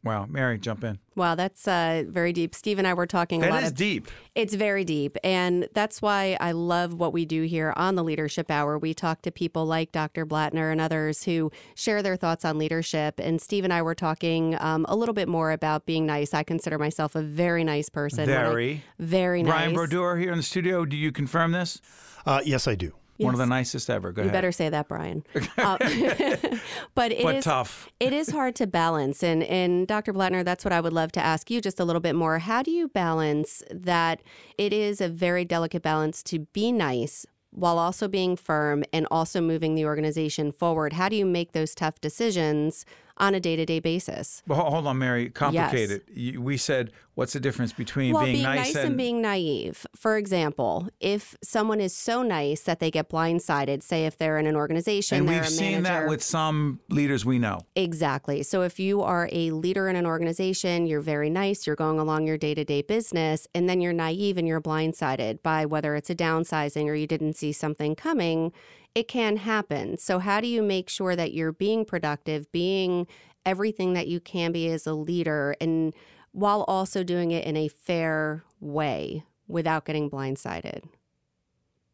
Wow, 0.06 0.26
Mary, 0.26 0.58
jump 0.58 0.84
in. 0.84 0.98
Wow, 1.16 1.34
that's 1.34 1.66
uh, 1.66 2.04
very 2.06 2.32
deep. 2.32 2.54
Steve 2.54 2.78
and 2.78 2.86
I 2.86 2.94
were 2.94 3.06
talking 3.06 3.40
that 3.40 3.50
a 3.50 3.52
lot. 3.52 3.56
That 3.56 3.64
is 3.64 3.70
of, 3.72 3.76
deep. 3.76 4.08
It's 4.34 4.54
very 4.54 4.84
deep. 4.84 5.16
And 5.24 5.68
that's 5.74 6.00
why 6.00 6.36
I 6.40 6.52
love 6.52 6.94
what 6.94 7.12
we 7.12 7.24
do 7.24 7.42
here 7.42 7.72
on 7.76 7.96
the 7.96 8.04
Leadership 8.04 8.50
Hour. 8.50 8.78
We 8.78 8.94
talk 8.94 9.22
to 9.22 9.32
people 9.32 9.66
like 9.66 9.92
Dr. 9.92 10.24
Blattner 10.24 10.70
and 10.70 10.80
others 10.80 11.24
who 11.24 11.50
share 11.74 12.02
their 12.02 12.16
thoughts 12.16 12.44
on 12.44 12.58
leadership. 12.58 13.18
And 13.18 13.40
Steve 13.40 13.64
and 13.64 13.72
I 13.72 13.82
were 13.82 13.94
talking 13.94 14.56
um, 14.60 14.86
a 14.88 14.94
little 14.94 15.14
bit 15.14 15.28
more 15.28 15.50
about 15.50 15.86
being 15.86 16.06
nice. 16.06 16.32
I 16.34 16.42
consider 16.42 16.78
myself 16.78 17.14
a 17.14 17.22
very 17.22 17.64
nice 17.64 17.88
person. 17.88 18.26
Very. 18.26 18.74
I, 18.74 18.82
very 19.02 19.42
nice. 19.42 19.50
Brian 19.50 19.74
Brodeur 19.74 20.16
here 20.16 20.30
in 20.30 20.36
the 20.36 20.44
studio. 20.44 20.84
Do 20.84 20.96
you 20.96 21.12
confirm 21.12 21.52
this? 21.52 21.80
Uh, 22.24 22.42
yes, 22.44 22.68
I 22.68 22.74
do. 22.74 22.92
Yes. 23.18 23.24
One 23.24 23.34
of 23.34 23.38
the 23.38 23.46
nicest 23.46 23.88
ever. 23.88 24.12
Go 24.12 24.22
you 24.22 24.28
ahead. 24.28 24.32
better 24.32 24.52
say 24.52 24.68
that, 24.68 24.88
Brian. 24.88 25.24
uh, 25.58 25.78
but 26.94 27.12
it 27.12 27.22
but 27.22 27.36
is, 27.36 27.44
tough. 27.44 27.88
it 27.98 28.12
is 28.12 28.30
hard 28.30 28.54
to 28.56 28.66
balance. 28.66 29.22
And, 29.22 29.42
and 29.44 29.86
Dr. 29.86 30.12
Blattner, 30.12 30.44
that's 30.44 30.64
what 30.64 30.72
I 30.72 30.80
would 30.80 30.92
love 30.92 31.12
to 31.12 31.20
ask 31.20 31.50
you 31.50 31.60
just 31.60 31.80
a 31.80 31.84
little 31.84 32.00
bit 32.00 32.14
more. 32.14 32.38
How 32.40 32.62
do 32.62 32.70
you 32.70 32.88
balance 32.88 33.62
that 33.70 34.22
it 34.58 34.72
is 34.72 35.00
a 35.00 35.08
very 35.08 35.44
delicate 35.44 35.82
balance 35.82 36.22
to 36.24 36.40
be 36.40 36.72
nice 36.72 37.24
while 37.50 37.78
also 37.78 38.06
being 38.06 38.36
firm 38.36 38.84
and 38.92 39.06
also 39.10 39.40
moving 39.40 39.74
the 39.74 39.86
organization 39.86 40.52
forward? 40.52 40.92
How 40.92 41.08
do 41.08 41.16
you 41.16 41.24
make 41.24 41.52
those 41.52 41.74
tough 41.74 42.00
decisions 42.00 42.84
on 43.18 43.34
a 43.34 43.40
day 43.40 43.56
to 43.56 43.64
day 43.64 43.80
basis. 43.80 44.42
Well, 44.46 44.60
hold 44.70 44.86
on, 44.86 44.98
Mary. 44.98 45.30
Complicated. 45.30 46.02
Yes. 46.12 46.36
We 46.36 46.56
said, 46.56 46.92
what's 47.14 47.32
the 47.32 47.40
difference 47.40 47.72
between 47.72 48.12
well, 48.12 48.24
being, 48.24 48.36
being 48.36 48.44
nice, 48.44 48.58
nice 48.58 48.76
and... 48.76 48.86
and 48.88 48.96
being 48.96 49.22
naive? 49.22 49.86
For 49.94 50.16
example, 50.16 50.88
if 51.00 51.36
someone 51.42 51.80
is 51.80 51.94
so 51.94 52.22
nice 52.22 52.62
that 52.62 52.78
they 52.80 52.90
get 52.90 53.08
blindsided, 53.08 53.82
say 53.82 54.06
if 54.06 54.18
they're 54.18 54.38
in 54.38 54.46
an 54.46 54.56
organization, 54.56 55.18
and 55.18 55.28
we've 55.28 55.48
seen 55.48 55.82
that 55.84 56.08
with 56.08 56.22
some 56.22 56.80
leaders 56.90 57.24
we 57.24 57.38
know. 57.38 57.60
Exactly. 57.74 58.42
So 58.42 58.62
if 58.62 58.78
you 58.78 59.02
are 59.02 59.28
a 59.32 59.50
leader 59.50 59.88
in 59.88 59.96
an 59.96 60.06
organization, 60.06 60.86
you're 60.86 61.00
very 61.00 61.30
nice, 61.30 61.66
you're 61.66 61.76
going 61.76 61.98
along 61.98 62.26
your 62.26 62.36
day 62.36 62.54
to 62.54 62.64
day 62.64 62.82
business, 62.82 63.46
and 63.54 63.68
then 63.68 63.80
you're 63.80 63.92
naive 63.92 64.36
and 64.36 64.46
you're 64.46 64.60
blindsided 64.60 65.42
by 65.42 65.64
whether 65.64 65.94
it's 65.94 66.10
a 66.10 66.14
downsizing 66.14 66.86
or 66.86 66.94
you 66.94 67.06
didn't 67.06 67.34
see 67.34 67.52
something 67.52 67.94
coming 67.94 68.52
it 68.96 69.08
can 69.08 69.36
happen. 69.36 69.98
So, 69.98 70.18
how 70.18 70.40
do 70.40 70.48
you 70.48 70.62
make 70.62 70.88
sure 70.88 71.14
that 71.14 71.34
you're 71.34 71.52
being 71.52 71.84
productive, 71.84 72.50
being 72.50 73.06
everything 73.44 73.92
that 73.92 74.08
you 74.08 74.20
can 74.20 74.52
be 74.52 74.68
as 74.70 74.86
a 74.86 74.94
leader, 74.94 75.54
and 75.60 75.94
while 76.32 76.62
also 76.62 77.04
doing 77.04 77.30
it 77.30 77.44
in 77.44 77.58
a 77.58 77.68
fair 77.68 78.42
way 78.58 79.22
without 79.46 79.84
getting 79.84 80.08
blindsided? 80.08 80.84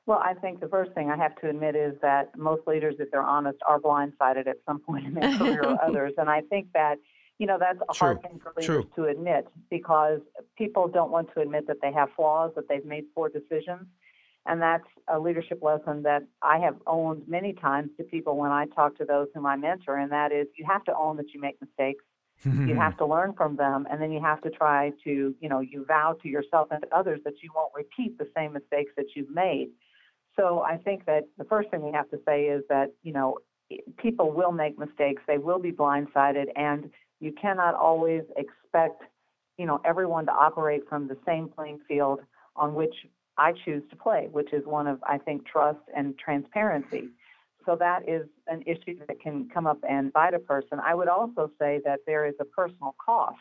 Well, 0.06 0.18
I 0.18 0.35
think 0.35 0.61
the 0.61 0.68
first 0.68 0.92
thing 0.92 1.11
I 1.11 1.16
have 1.16 1.35
to 1.40 1.49
admit 1.49 1.75
is 1.75 1.94
that 2.02 2.37
most 2.38 2.68
leaders, 2.68 2.94
if 3.00 3.11
they're 3.11 3.21
honest, 3.21 3.59
are 3.68 3.80
blindsided 3.80 4.47
at 4.47 4.59
some 4.64 4.78
point 4.78 5.04
in 5.04 5.14
their 5.14 5.37
career 5.38 5.62
or 5.64 5.85
others. 5.85 6.12
And 6.18 6.30
I 6.30 6.42
think 6.42 6.68
that, 6.73 6.97
you 7.38 7.49
know, 7.49 7.56
that's 7.59 7.78
a 7.80 7.94
True. 7.94 8.06
hard 8.06 8.23
thing 8.23 8.40
for 8.40 8.52
leaders 8.56 8.85
True. 8.85 9.04
to 9.04 9.11
admit 9.11 9.49
because 9.71 10.21
people 10.56 10.87
don't 10.87 11.11
want 11.11 11.30
to 11.35 11.40
admit 11.40 11.66
that 11.66 11.78
they 11.82 11.92
have 11.92 12.11
flaws, 12.14 12.52
that 12.54 12.68
they've 12.68 12.85
made 12.85 13.04
poor 13.14 13.28
decisions. 13.28 13.87
And 14.46 14.61
that's 14.61 14.87
a 15.08 15.18
leadership 15.18 15.62
lesson 15.62 16.02
that 16.02 16.25
I 16.42 16.58
have 16.58 16.76
owned 16.87 17.22
many 17.28 17.52
times 17.52 17.90
to 17.96 18.04
people 18.04 18.37
when 18.37 18.50
I 18.50 18.66
talk 18.66 18.96
to 18.99 19.04
those 19.04 19.28
whom 19.34 19.46
I 19.46 19.56
mentor, 19.56 19.96
and 19.96 20.11
that 20.11 20.32
is 20.32 20.49
you 20.56 20.66
have 20.68 20.84
to 20.84 20.96
own 20.96 21.16
that 21.18 21.32
you 21.32 21.40
make 21.40 21.61
mistakes. 21.61 22.04
you 22.44 22.75
have 22.75 22.96
to 22.99 23.06
learn 23.06 23.34
from 23.34 23.56
them, 23.56 23.87
and 23.88 24.02
then 24.02 24.11
you 24.11 24.20
have 24.20 24.40
to 24.42 24.50
try 24.50 24.90
to, 25.04 25.34
you 25.40 25.49
know, 25.49 25.61
you 25.61 25.84
vow 25.87 26.16
to 26.22 26.28
yourself 26.28 26.68
and 26.72 26.82
to 26.82 26.96
others 26.96 27.20
that 27.25 27.34
you 27.42 27.50
won't 27.54 27.72
repeat 27.75 28.18
the 28.18 28.28
same 28.37 28.52
mistakes 28.52 28.90
that 28.96 29.06
you've 29.14 29.30
made. 29.30 29.68
So 30.37 30.61
I 30.61 30.76
think 30.78 31.04
that 31.06 31.28
the 31.38 31.44
first 31.44 31.70
thing 31.70 31.82
we 31.82 31.92
have 31.92 32.11
to 32.11 32.18
say 32.26 32.44
is 32.44 32.64
that, 32.68 32.92
you 33.02 33.12
know, 33.12 33.38
people 33.96 34.32
will 34.32 34.52
make 34.52 34.78
mistakes, 34.78 35.22
they 35.26 35.38
will 35.38 35.61
be 35.61 35.70
blindsided, 35.70 36.46
and 36.56 36.90
you 37.20 37.32
cannot 37.40 37.75
always 37.75 38.22
expect, 38.37 39.02
you 39.56 39.66
know, 39.66 39.80
everyone 39.84 40.26
to 40.26 40.32
operate 40.32 40.82
from 40.88 41.06
the 41.06 41.16
same 41.25 41.49
playing 41.49 41.78
field 41.87 42.20
on 42.56 42.75
which 42.75 42.94
I 43.36 43.52
choose 43.64 43.82
to 43.90 43.96
play, 43.96 44.28
which 44.30 44.52
is 44.52 44.64
one 44.66 44.86
of, 44.86 44.98
I 45.06 45.18
think, 45.18 45.46
trust 45.46 45.80
and 45.96 46.18
transparency. 46.18 47.08
So 47.64 47.76
that 47.76 48.08
is 48.08 48.26
an 48.48 48.62
issue 48.66 48.98
that 49.06 49.20
can 49.20 49.48
come 49.52 49.66
up 49.66 49.78
and 49.88 50.12
bite 50.12 50.34
a 50.34 50.38
person. 50.38 50.80
I 50.84 50.94
would 50.94 51.08
also 51.08 51.50
say 51.58 51.80
that 51.84 52.00
there 52.06 52.26
is 52.26 52.34
a 52.40 52.44
personal 52.44 52.94
cost 53.04 53.36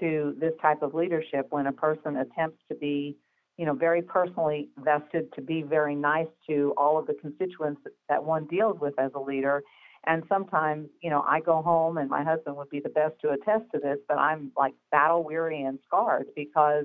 to 0.00 0.36
this 0.38 0.52
type 0.60 0.82
of 0.82 0.94
leadership 0.94 1.46
when 1.50 1.66
a 1.66 1.72
person 1.72 2.16
attempts 2.16 2.58
to 2.68 2.74
be 2.74 3.16
you 3.56 3.64
know, 3.64 3.74
very 3.74 4.02
personally 4.02 4.68
vested 4.78 5.32
to 5.34 5.40
be 5.40 5.62
very 5.62 5.94
nice 5.94 6.26
to 6.48 6.74
all 6.76 6.98
of 6.98 7.06
the 7.06 7.14
constituents 7.14 7.80
that 8.08 8.22
one 8.22 8.46
deals 8.46 8.78
with 8.80 8.98
as 8.98 9.10
a 9.14 9.18
leader. 9.18 9.62
And 10.04 10.22
sometimes, 10.28 10.88
you 11.02 11.10
know, 11.10 11.24
I 11.26 11.40
go 11.40 11.62
home 11.62 11.96
and 11.98 12.08
my 12.08 12.22
husband 12.22 12.56
would 12.56 12.70
be 12.70 12.80
the 12.80 12.90
best 12.90 13.14
to 13.22 13.30
attest 13.30 13.64
to 13.72 13.80
this, 13.80 13.98
but 14.08 14.18
I'm 14.18 14.52
like 14.56 14.74
battle 14.90 15.24
weary 15.24 15.62
and 15.62 15.78
scarred 15.86 16.26
because, 16.36 16.84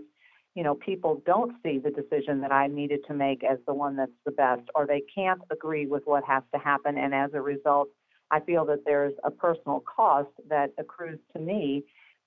you 0.56 0.64
know, 0.64 0.76
people 0.76 1.22
don't 1.26 1.54
see 1.64 1.80
the 1.80 1.92
decision 1.92 2.42
that 2.42 2.52
I 2.52 2.68
needed 2.68 3.02
to 3.08 3.14
make 3.14 3.44
as 3.44 3.58
the 3.66 3.74
one 3.74 3.96
that's 3.96 4.12
the 4.26 4.32
best, 4.32 4.64
or 4.76 4.86
they 4.86 5.02
can't 5.14 5.42
agree 5.50 5.86
with 5.86 6.04
what 6.06 6.24
has 6.26 6.44
to 6.54 6.60
happen. 6.60 6.98
And 6.98 7.14
as 7.14 7.32
a 7.34 7.42
result, 7.42 7.90
I 8.32 8.40
feel 8.42 8.66
that 8.66 8.84
there's 8.86 9.14
a 9.24 9.32
personal 9.32 9.82
cost 9.82 10.30
that 10.50 10.72
accrues 10.78 11.20
to 11.34 11.40
me. 11.40 11.84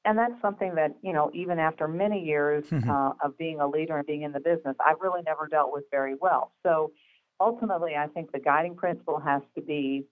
And 0.07 0.19
that's 0.19 0.41
something 0.43 0.75
that, 0.75 0.95
you 1.03 1.13
know, 1.13 1.31
even 1.35 1.59
after 1.59 1.89
many 1.89 2.23
years 2.23 2.65
uh, 2.89 3.13
of 3.23 3.37
being 3.39 3.61
a 3.61 3.69
leader 3.69 3.97
and 3.99 4.07
being 4.07 4.23
in 4.23 4.33
the 4.33 4.41
business, 4.41 4.77
I've 4.85 5.01
really 5.01 5.23
never 5.23 5.47
dealt 5.47 5.73
with 5.73 5.85
very 5.91 6.15
well. 6.21 6.53
So 6.63 6.93
ultimately, 7.41 7.95
I 7.97 8.07
think 8.07 8.33
the 8.33 8.39
guiding 8.39 8.75
principle 8.75 9.21
has 9.21 9.43
to 9.55 9.63
be 9.63 10.07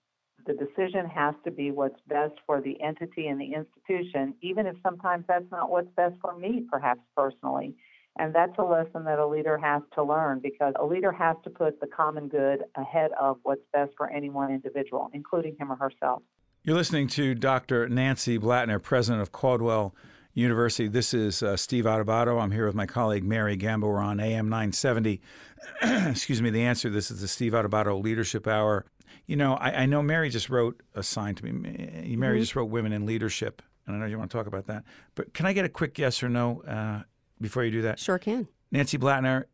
the 0.46 0.54
decision 0.54 1.06
has 1.06 1.34
to 1.44 1.50
be 1.50 1.70
what's 1.70 2.00
best 2.08 2.34
for 2.46 2.60
the 2.60 2.80
entity 2.82 3.28
and 3.28 3.40
the 3.40 3.52
institution, 3.54 4.34
even 4.42 4.66
if 4.66 4.74
sometimes 4.82 5.24
that's 5.28 5.48
not 5.52 5.70
what's 5.70 5.90
best 5.96 6.16
for 6.20 6.36
me, 6.36 6.66
perhaps 6.68 7.00
personally. 7.16 7.76
And 8.18 8.34
that's 8.34 8.52
a 8.58 8.62
lesson 8.62 9.04
that 9.04 9.18
a 9.18 9.26
leader 9.26 9.56
has 9.56 9.82
to 9.94 10.02
learn 10.02 10.40
because 10.40 10.74
a 10.78 10.84
leader 10.84 11.12
has 11.12 11.36
to 11.44 11.50
put 11.50 11.80
the 11.80 11.86
common 11.86 12.28
good 12.28 12.64
ahead 12.76 13.10
of 13.18 13.38
what's 13.42 13.62
best 13.72 13.92
for 13.96 14.10
any 14.10 14.28
one 14.28 14.50
individual, 14.50 15.10
including 15.14 15.56
him 15.58 15.72
or 15.72 15.76
herself. 15.76 16.22
You're 16.64 16.76
listening 16.76 17.08
to 17.08 17.34
Dr. 17.34 17.88
Nancy 17.88 18.38
Blattner, 18.38 18.80
president 18.80 19.22
of 19.22 19.32
Caldwell 19.32 19.94
University. 20.34 20.88
This 20.88 21.12
is 21.12 21.42
uh, 21.42 21.56
Steve 21.56 21.84
Adubato. 21.84 22.40
I'm 22.40 22.52
here 22.52 22.66
with 22.66 22.74
my 22.74 22.86
colleague 22.86 23.24
Mary 23.24 23.56
Gamba. 23.56 23.86
We're 23.86 23.98
on 23.98 24.20
AM 24.20 24.48
970. 24.48 25.20
Excuse 25.82 26.40
me, 26.40 26.50
the 26.50 26.62
answer. 26.62 26.88
This 26.90 27.10
is 27.10 27.20
the 27.20 27.28
Steve 27.28 27.52
Adubato 27.52 28.00
Leadership 28.02 28.46
Hour. 28.46 28.86
You 29.26 29.36
know, 29.36 29.54
I, 29.54 29.82
I, 29.82 29.86
know 29.86 30.02
Mary 30.02 30.30
just 30.30 30.50
wrote 30.50 30.82
a 30.94 31.02
sign 31.02 31.34
to 31.36 31.44
me. 31.44 31.52
Mary 31.52 32.36
mm-hmm. 32.36 32.42
just 32.42 32.56
wrote 32.56 32.66
Women 32.66 32.92
in 32.92 33.06
Leadership, 33.06 33.62
and 33.86 33.96
I 33.96 33.98
know 33.98 34.06
you 34.06 34.18
want 34.18 34.30
to 34.30 34.36
talk 34.36 34.46
about 34.46 34.66
that. 34.66 34.84
But 35.14 35.32
can 35.32 35.46
I 35.46 35.52
get 35.52 35.64
a 35.64 35.68
quick 35.68 35.98
yes 35.98 36.22
or 36.22 36.28
no 36.28 36.62
uh, 36.62 37.02
before 37.42 37.64
you 37.64 37.70
do 37.70 37.82
that? 37.82 37.98
Sure 37.98 38.18
can. 38.18 38.48
Nancy 38.70 38.96
Blattner, 38.96 39.44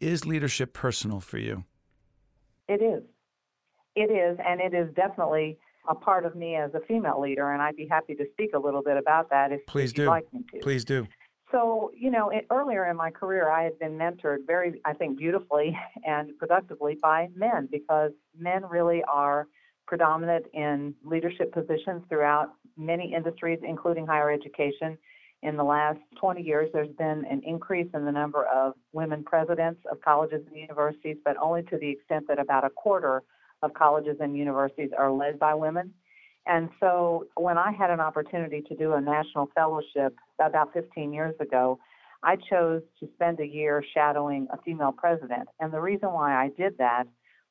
is 0.00 0.26
leadership 0.26 0.72
personal 0.72 1.20
for 1.20 1.38
you? 1.38 1.64
It 2.68 2.82
is. 2.82 3.02
It 3.94 4.10
is, 4.12 4.38
and 4.46 4.60
it 4.60 4.74
is 4.74 4.94
definitely 4.94 5.58
a 5.88 5.94
part 5.94 6.26
of 6.26 6.36
me 6.36 6.56
as 6.56 6.70
a 6.74 6.80
female 6.86 7.20
leader, 7.20 7.52
and 7.52 7.62
I'd 7.62 7.76
be 7.76 7.86
happy 7.88 8.14
to 8.16 8.24
speak 8.32 8.50
a 8.54 8.58
little 8.58 8.82
bit 8.82 8.96
about 8.96 9.30
that 9.30 9.52
if, 9.52 9.64
Please 9.66 9.92
if 9.92 9.98
you'd 9.98 10.04
do. 10.04 10.08
like 10.08 10.32
me 10.32 10.44
to. 10.52 10.58
Please 10.58 10.84
do. 10.84 11.06
So, 11.52 11.92
you 11.96 12.10
know, 12.10 12.30
it, 12.30 12.46
earlier 12.50 12.86
in 12.86 12.96
my 12.96 13.10
career, 13.10 13.48
I 13.50 13.62
had 13.62 13.78
been 13.78 13.92
mentored 13.92 14.46
very, 14.46 14.80
I 14.84 14.92
think, 14.92 15.16
beautifully 15.16 15.76
and 16.04 16.36
productively 16.38 16.98
by 17.00 17.28
men 17.34 17.68
because 17.70 18.10
men 18.38 18.64
really 18.66 19.02
are 19.08 19.46
predominant 19.86 20.46
in 20.52 20.94
leadership 21.04 21.52
positions 21.52 22.02
throughout 22.08 22.48
many 22.76 23.14
industries, 23.14 23.60
including 23.62 24.06
higher 24.06 24.30
education. 24.30 24.98
In 25.46 25.56
the 25.56 25.62
last 25.62 26.00
20 26.20 26.42
years, 26.42 26.68
there's 26.72 26.94
been 26.98 27.24
an 27.30 27.40
increase 27.46 27.86
in 27.94 28.04
the 28.04 28.10
number 28.10 28.46
of 28.46 28.72
women 28.92 29.22
presidents 29.22 29.80
of 29.88 30.00
colleges 30.00 30.42
and 30.44 30.56
universities, 30.56 31.18
but 31.24 31.36
only 31.40 31.62
to 31.62 31.78
the 31.78 31.88
extent 31.88 32.26
that 32.26 32.40
about 32.40 32.64
a 32.64 32.70
quarter 32.70 33.22
of 33.62 33.72
colleges 33.72 34.16
and 34.18 34.36
universities 34.36 34.90
are 34.98 35.12
led 35.12 35.38
by 35.38 35.54
women. 35.54 35.94
And 36.46 36.68
so 36.80 37.28
when 37.36 37.58
I 37.58 37.70
had 37.70 37.90
an 37.90 38.00
opportunity 38.00 38.60
to 38.62 38.74
do 38.74 38.94
a 38.94 39.00
national 39.00 39.48
fellowship 39.54 40.16
about 40.40 40.72
15 40.72 41.12
years 41.12 41.36
ago, 41.38 41.78
I 42.24 42.34
chose 42.50 42.82
to 42.98 43.08
spend 43.14 43.38
a 43.38 43.46
year 43.46 43.84
shadowing 43.94 44.48
a 44.52 44.60
female 44.62 44.90
president. 44.90 45.48
And 45.60 45.72
the 45.72 45.80
reason 45.80 46.12
why 46.12 46.34
I 46.34 46.50
did 46.58 46.76
that 46.78 47.04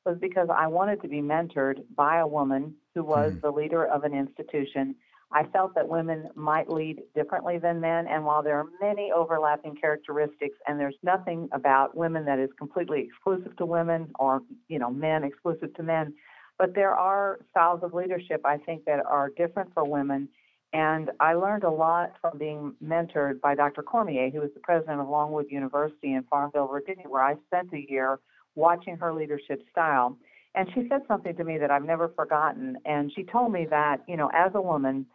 was 0.06 0.18
because 0.20 0.50
I 0.54 0.68
wanted 0.68 1.02
to 1.04 1.08
be 1.08 1.22
mentored 1.22 1.82
by 1.96 2.20
a 2.20 2.28
woman 2.28 2.75
who 2.94 3.06
was 3.06 3.32
mm-hmm. 3.32 3.40
the 3.40 3.52
leader 3.52 3.86
of 3.86 4.04
an 4.04 4.14
institution. 4.14 4.96
I 5.36 5.44
felt 5.51 5.75
that 5.75 5.89
women 5.89 6.30
might 6.34 6.70
lead 6.70 7.01
differently 7.13 7.58
than 7.58 7.82
men, 7.82 8.08
and 8.08 8.24
while 8.24 8.42
there 8.42 8.58
are 8.58 8.68
many 8.80 9.12
overlapping 9.12 9.75
characteristics, 9.75 10.58
and 10.65 10.80
there's 10.80 10.96
nothing 11.04 11.50
about 11.51 11.96
women 11.96 12.24
that 12.24 12.39
is 12.39 12.50
completely 12.58 13.01
exclusive 13.01 13.54
to 13.58 13.65
women 13.65 14.08
or 14.18 14.44
you 14.70 14.80
know 14.80 14.89
men 14.89 15.25
exclusive 15.25 15.74
to 15.74 15.84
men, 15.84 16.13
but 16.58 16.74
there 16.74 16.96
are 16.96 17.39
styles 17.51 17.82
of 17.84 17.94
leadership, 17.94 18.46
I 18.46 18.58
think, 18.60 18.86
that 18.86 19.06
are 19.06 19.30
different 19.36 19.74
for 19.74 19.84
women. 19.84 20.30
And 20.72 21.12
I 21.20 21.34
learned 21.34 21.65
a 21.65 21.70
lot 21.70 22.13
from 22.22 22.38
being 22.38 22.74
mentored 22.82 23.42
by 23.42 23.56
Dr. 23.56 23.84
Cormier, 23.84 24.30
who 24.30 24.39
was 24.39 24.51
the 24.54 24.62
president 24.62 25.01
of 25.01 25.10
Longwood 25.10 25.48
University 25.50 26.13
in 26.13 26.24
Farmville, 26.30 26.68
Virginia, 26.68 27.10
where 27.10 27.24
I 27.24 27.36
spent 27.48 27.74
a 27.74 27.86
year 27.92 28.20
watching 28.56 28.96
her 28.96 29.13
leadership 29.13 29.63
style. 29.70 30.18
And 30.54 30.70
she 30.74 30.88
said 30.88 31.01
something 31.10 31.36
to 31.36 31.44
me 31.44 31.58
that 31.58 31.72
I've 31.72 31.84
never 31.84 32.08
forgotten. 32.15 32.77
And 32.86 33.12
she 33.13 33.24
told 33.24 33.51
me 33.51 33.68
that, 33.70 33.98
you 34.08 34.15
know, 34.15 34.32
as 34.34 34.51
a 34.56 34.62
woman, 34.62 35.06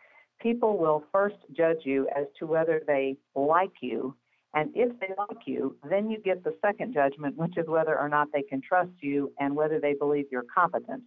people 0.40 0.78
will 0.78 1.04
first 1.12 1.37
judge 1.52 1.85
you 1.85 2.09
as 2.16 2.26
to 2.38 2.47
whether 2.47 2.82
they 2.87 3.16
like 3.35 3.75
you. 3.80 4.14
And 4.54 4.70
if 4.75 4.99
they 4.99 5.14
like 5.16 5.47
you, 5.47 5.76
then 5.88 6.11
you 6.11 6.18
get 6.18 6.42
the 6.42 6.56
second 6.61 6.92
judgment, 6.92 7.37
which 7.37 7.56
is 7.56 7.66
whether 7.68 7.97
or 7.97 8.09
not 8.09 8.28
they 8.32 8.42
can 8.42 8.61
trust 8.61 8.90
you 9.00 9.32
and 9.38 9.54
whether 9.54 9.78
they 9.78 9.94
believe 9.94 10.26
you're 10.32 10.44
competent. 10.52 11.02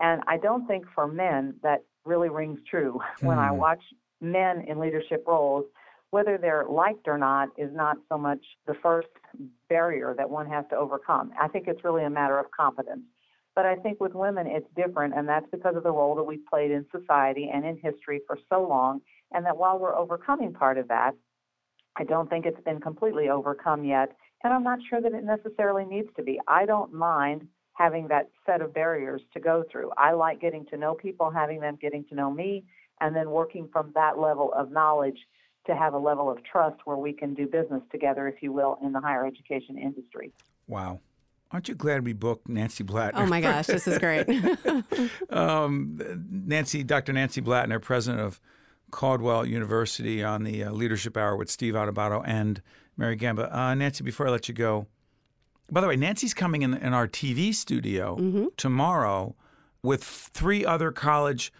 And 0.00 0.22
I 0.26 0.38
don't 0.38 0.66
think 0.66 0.84
for 0.94 1.06
men 1.06 1.54
that 1.62 1.84
really 2.04 2.30
rings 2.30 2.60
true. 2.68 3.00
When 3.20 3.38
I 3.38 3.48
hmm. 3.48 3.58
watch 3.58 3.82
men 4.20 4.62
in 4.66 4.78
leadership 4.78 5.24
roles, 5.26 5.66
whether 6.10 6.38
they're 6.38 6.64
liked 6.68 7.06
or 7.06 7.18
not 7.18 7.48
is 7.58 7.70
not 7.74 7.98
so 8.08 8.16
much 8.16 8.42
the 8.66 8.74
first 8.82 9.08
barrier 9.68 10.14
that 10.16 10.30
one 10.30 10.46
has 10.46 10.64
to 10.70 10.76
overcome. 10.76 11.32
I 11.38 11.48
think 11.48 11.68
it's 11.68 11.84
really 11.84 12.04
a 12.04 12.10
matter 12.10 12.38
of 12.38 12.46
competence. 12.50 13.02
But 13.58 13.66
I 13.66 13.74
think 13.74 13.98
with 13.98 14.14
women 14.14 14.46
it's 14.46 14.68
different, 14.76 15.14
and 15.16 15.28
that's 15.28 15.50
because 15.50 15.74
of 15.74 15.82
the 15.82 15.90
role 15.90 16.14
that 16.14 16.22
we've 16.22 16.46
played 16.46 16.70
in 16.70 16.86
society 16.92 17.50
and 17.52 17.66
in 17.66 17.76
history 17.76 18.20
for 18.24 18.38
so 18.48 18.64
long. 18.64 19.00
And 19.32 19.44
that 19.46 19.56
while 19.56 19.80
we're 19.80 19.96
overcoming 19.96 20.52
part 20.52 20.78
of 20.78 20.86
that, 20.86 21.16
I 21.96 22.04
don't 22.04 22.30
think 22.30 22.46
it's 22.46 22.60
been 22.60 22.80
completely 22.80 23.30
overcome 23.30 23.84
yet. 23.84 24.16
And 24.44 24.52
I'm 24.52 24.62
not 24.62 24.78
sure 24.88 25.00
that 25.00 25.12
it 25.12 25.24
necessarily 25.24 25.84
needs 25.84 26.06
to 26.14 26.22
be. 26.22 26.38
I 26.46 26.66
don't 26.66 26.92
mind 26.92 27.48
having 27.72 28.06
that 28.06 28.30
set 28.46 28.60
of 28.60 28.72
barriers 28.72 29.22
to 29.34 29.40
go 29.40 29.64
through. 29.72 29.90
I 29.98 30.12
like 30.12 30.40
getting 30.40 30.64
to 30.66 30.76
know 30.76 30.94
people, 30.94 31.28
having 31.28 31.58
them 31.58 31.78
getting 31.82 32.04
to 32.10 32.14
know 32.14 32.30
me, 32.30 32.62
and 33.00 33.16
then 33.16 33.28
working 33.28 33.68
from 33.72 33.90
that 33.96 34.20
level 34.20 34.52
of 34.54 34.70
knowledge 34.70 35.18
to 35.66 35.74
have 35.74 35.94
a 35.94 35.98
level 35.98 36.30
of 36.30 36.38
trust 36.44 36.76
where 36.84 36.96
we 36.96 37.12
can 37.12 37.34
do 37.34 37.48
business 37.48 37.82
together, 37.90 38.28
if 38.28 38.40
you 38.40 38.52
will, 38.52 38.78
in 38.84 38.92
the 38.92 39.00
higher 39.00 39.26
education 39.26 39.76
industry. 39.76 40.30
Wow. 40.68 41.00
Aren't 41.50 41.68
you 41.68 41.74
glad 41.74 42.04
we 42.04 42.12
booked 42.12 42.48
Nancy 42.48 42.84
Blattner? 42.84 43.12
Oh 43.16 43.26
my 43.26 43.40
gosh, 43.40 43.66
this 43.66 43.88
is 43.88 43.98
great. 43.98 44.28
um, 45.30 45.98
Nancy, 46.30 46.82
Dr. 46.84 47.14
Nancy 47.14 47.40
Blattner, 47.40 47.80
president 47.80 48.22
of 48.22 48.38
Caldwell 48.90 49.46
University, 49.46 50.22
on 50.22 50.44
the 50.44 50.64
uh, 50.64 50.72
Leadership 50.72 51.16
Hour 51.16 51.36
with 51.36 51.50
Steve 51.50 51.74
Adubato 51.74 52.22
and 52.26 52.60
Mary 52.98 53.16
Gamba. 53.16 53.56
Uh, 53.56 53.74
Nancy, 53.74 54.04
before 54.04 54.28
I 54.28 54.30
let 54.30 54.48
you 54.48 54.54
go, 54.54 54.86
by 55.70 55.80
the 55.80 55.86
way, 55.86 55.96
Nancy's 55.96 56.34
coming 56.34 56.62
in, 56.62 56.74
in 56.74 56.92
our 56.92 57.08
TV 57.08 57.54
studio 57.54 58.16
mm-hmm. 58.16 58.46
tomorrow 58.56 59.34
with 59.82 60.02
three 60.04 60.66
other 60.66 60.92
college 60.92 61.52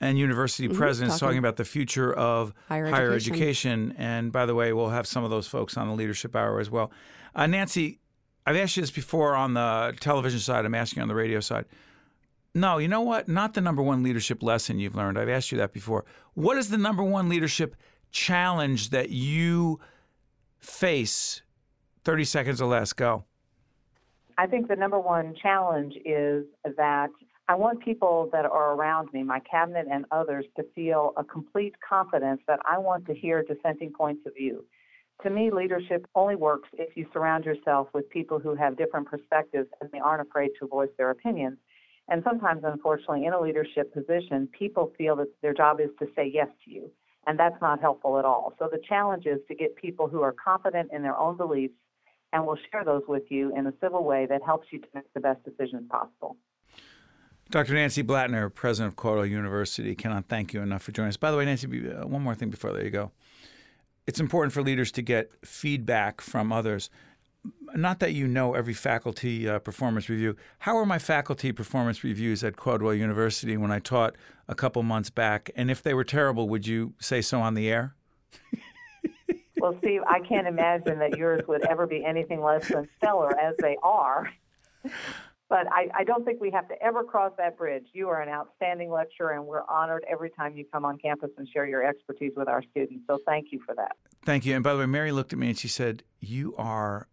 and 0.00 0.18
university 0.18 0.68
mm-hmm. 0.68 0.76
presidents 0.76 1.14
talking. 1.16 1.28
talking. 1.28 1.38
about 1.38 1.56
the 1.56 1.64
future 1.64 2.12
of 2.12 2.52
higher, 2.68 2.86
higher 2.86 3.12
education. 3.12 3.34
education. 3.34 3.94
And 3.98 4.32
by 4.32 4.46
the 4.46 4.54
way, 4.54 4.72
we'll 4.72 4.90
have 4.90 5.06
some 5.06 5.24
of 5.24 5.30
those 5.30 5.46
folks 5.46 5.76
on 5.76 5.88
the 5.88 5.94
leadership 5.94 6.36
hour 6.36 6.60
as 6.60 6.70
well. 6.70 6.92
Uh, 7.34 7.46
Nancy, 7.46 8.00
I've 8.46 8.56
asked 8.56 8.76
you 8.76 8.82
this 8.82 8.90
before 8.90 9.34
on 9.34 9.54
the 9.54 9.94
television 10.00 10.40
side. 10.40 10.64
I'm 10.64 10.74
asking 10.74 11.02
on 11.02 11.08
the 11.08 11.14
radio 11.14 11.40
side. 11.40 11.64
No, 12.54 12.78
you 12.78 12.88
know 12.88 13.00
what? 13.00 13.28
Not 13.28 13.54
the 13.54 13.60
number 13.60 13.82
one 13.82 14.02
leadership 14.02 14.42
lesson 14.42 14.78
you've 14.78 14.94
learned. 14.94 15.18
I've 15.18 15.28
asked 15.28 15.52
you 15.52 15.58
that 15.58 15.72
before. 15.72 16.04
What 16.34 16.58
is 16.58 16.68
the 16.68 16.76
number 16.78 17.02
one 17.02 17.28
leadership 17.28 17.76
challenge 18.10 18.90
that 18.90 19.10
you 19.10 19.80
face? 20.58 21.42
30 22.04 22.24
seconds 22.24 22.60
or 22.60 22.66
less. 22.66 22.92
Go. 22.92 23.24
I 24.36 24.46
think 24.46 24.68
the 24.68 24.76
number 24.76 24.98
one 24.98 25.34
challenge 25.40 25.94
is 26.04 26.44
that 26.76 27.10
I 27.48 27.54
want 27.54 27.84
people 27.84 28.28
that 28.32 28.44
are 28.44 28.72
around 28.72 29.12
me, 29.12 29.22
my 29.22 29.40
cabinet 29.40 29.86
and 29.90 30.04
others, 30.10 30.44
to 30.56 30.64
feel 30.74 31.12
a 31.16 31.24
complete 31.24 31.74
confidence 31.86 32.40
that 32.48 32.60
I 32.68 32.78
want 32.78 33.06
to 33.06 33.14
hear 33.14 33.42
dissenting 33.42 33.92
points 33.92 34.26
of 34.26 34.34
view. 34.34 34.64
To 35.22 35.30
me, 35.30 35.50
leadership 35.50 36.06
only 36.14 36.34
works 36.34 36.68
if 36.72 36.96
you 36.96 37.06
surround 37.12 37.44
yourself 37.44 37.88
with 37.94 38.08
people 38.10 38.38
who 38.40 38.54
have 38.54 38.76
different 38.76 39.06
perspectives 39.06 39.68
and 39.80 39.90
they 39.92 40.00
aren't 40.00 40.26
afraid 40.26 40.50
to 40.58 40.66
voice 40.66 40.90
their 40.98 41.10
opinions. 41.10 41.58
And 42.08 42.24
sometimes, 42.24 42.62
unfortunately, 42.64 43.26
in 43.26 43.32
a 43.32 43.40
leadership 43.40 43.94
position, 43.94 44.48
people 44.58 44.92
feel 44.98 45.14
that 45.16 45.28
their 45.40 45.54
job 45.54 45.80
is 45.80 45.90
to 46.00 46.06
say 46.16 46.30
yes 46.32 46.48
to 46.64 46.70
you, 46.70 46.90
and 47.26 47.38
that's 47.38 47.60
not 47.60 47.80
helpful 47.80 48.18
at 48.18 48.24
all. 48.24 48.54
So 48.58 48.68
the 48.70 48.80
challenge 48.88 49.26
is 49.26 49.38
to 49.46 49.54
get 49.54 49.76
people 49.76 50.08
who 50.08 50.22
are 50.22 50.32
confident 50.32 50.90
in 50.92 51.02
their 51.02 51.16
own 51.16 51.36
beliefs 51.36 51.74
and 52.32 52.46
we'll 52.46 52.58
share 52.70 52.84
those 52.84 53.02
with 53.06 53.24
you 53.28 53.54
in 53.56 53.66
a 53.66 53.72
civil 53.80 54.04
way 54.04 54.26
that 54.26 54.42
helps 54.42 54.68
you 54.70 54.78
to 54.78 54.86
make 54.94 55.12
the 55.14 55.20
best 55.20 55.44
decisions 55.44 55.84
possible. 55.88 56.36
Dr. 57.50 57.74
Nancy 57.74 58.02
Blattner, 58.02 58.52
president 58.52 58.92
of 58.92 58.96
Caldwell 58.96 59.26
University, 59.26 59.94
cannot 59.94 60.26
thank 60.28 60.54
you 60.54 60.62
enough 60.62 60.82
for 60.82 60.92
joining 60.92 61.10
us. 61.10 61.18
By 61.18 61.30
the 61.30 61.36
way, 61.36 61.44
Nancy, 61.44 61.90
uh, 61.90 62.06
one 62.06 62.22
more 62.22 62.34
thing 62.34 62.48
before 62.48 62.72
let 62.72 62.84
you 62.84 62.90
go. 62.90 63.12
It's 64.06 64.20
important 64.20 64.52
for 64.52 64.62
leaders 64.62 64.90
to 64.92 65.02
get 65.02 65.30
feedback 65.46 66.20
from 66.20 66.52
others. 66.52 66.90
not 67.74 67.98
that 68.00 68.12
you 68.12 68.28
know 68.28 68.54
every 68.54 68.74
faculty 68.74 69.48
uh, 69.48 69.58
performance 69.58 70.08
review. 70.08 70.36
How 70.60 70.76
are 70.76 70.86
my 70.86 70.98
faculty 70.98 71.50
performance 71.52 72.04
reviews 72.04 72.44
at 72.44 72.56
Caldwell 72.56 72.94
University 72.94 73.56
when 73.56 73.72
I 73.72 73.78
taught 73.78 74.14
a 74.48 74.54
couple 74.54 74.82
months 74.82 75.10
back? 75.10 75.50
And 75.56 75.70
if 75.70 75.82
they 75.82 75.94
were 75.94 76.04
terrible, 76.04 76.48
would 76.48 76.66
you 76.66 76.94
say 77.00 77.20
so 77.20 77.40
on 77.40 77.54
the 77.54 77.68
air? 77.68 77.94
Well, 79.62 79.76
Steve, 79.78 80.00
I 80.08 80.18
can't 80.18 80.48
imagine 80.48 80.98
that 80.98 81.16
yours 81.16 81.42
would 81.46 81.64
ever 81.68 81.86
be 81.86 82.04
anything 82.04 82.42
less 82.42 82.66
than 82.66 82.88
stellar 82.96 83.38
as 83.38 83.54
they 83.60 83.76
are. 83.80 84.28
But 85.52 85.70
I, 85.70 85.88
I 85.94 86.04
don't 86.04 86.24
think 86.24 86.40
we 86.40 86.50
have 86.52 86.66
to 86.68 86.82
ever 86.82 87.04
cross 87.04 87.30
that 87.36 87.58
bridge. 87.58 87.84
You 87.92 88.08
are 88.08 88.22
an 88.22 88.30
outstanding 88.30 88.90
lecturer, 88.90 89.32
and 89.32 89.44
we're 89.44 89.68
honored 89.68 90.02
every 90.10 90.30
time 90.30 90.56
you 90.56 90.64
come 90.72 90.86
on 90.86 90.96
campus 90.96 91.28
and 91.36 91.46
share 91.46 91.66
your 91.66 91.86
expertise 91.86 92.32
with 92.34 92.48
our 92.48 92.62
students. 92.70 93.04
So 93.06 93.18
thank 93.26 93.48
you 93.52 93.60
for 93.66 93.74
that. 93.74 93.92
Thank 94.24 94.46
you. 94.46 94.54
And 94.54 94.64
by 94.64 94.72
the 94.72 94.78
way, 94.78 94.86
Mary 94.86 95.12
looked 95.12 95.34
at 95.34 95.38
me 95.38 95.48
and 95.48 95.58
she 95.58 95.68
said, 95.68 96.04
You 96.20 96.54
are 96.56 97.06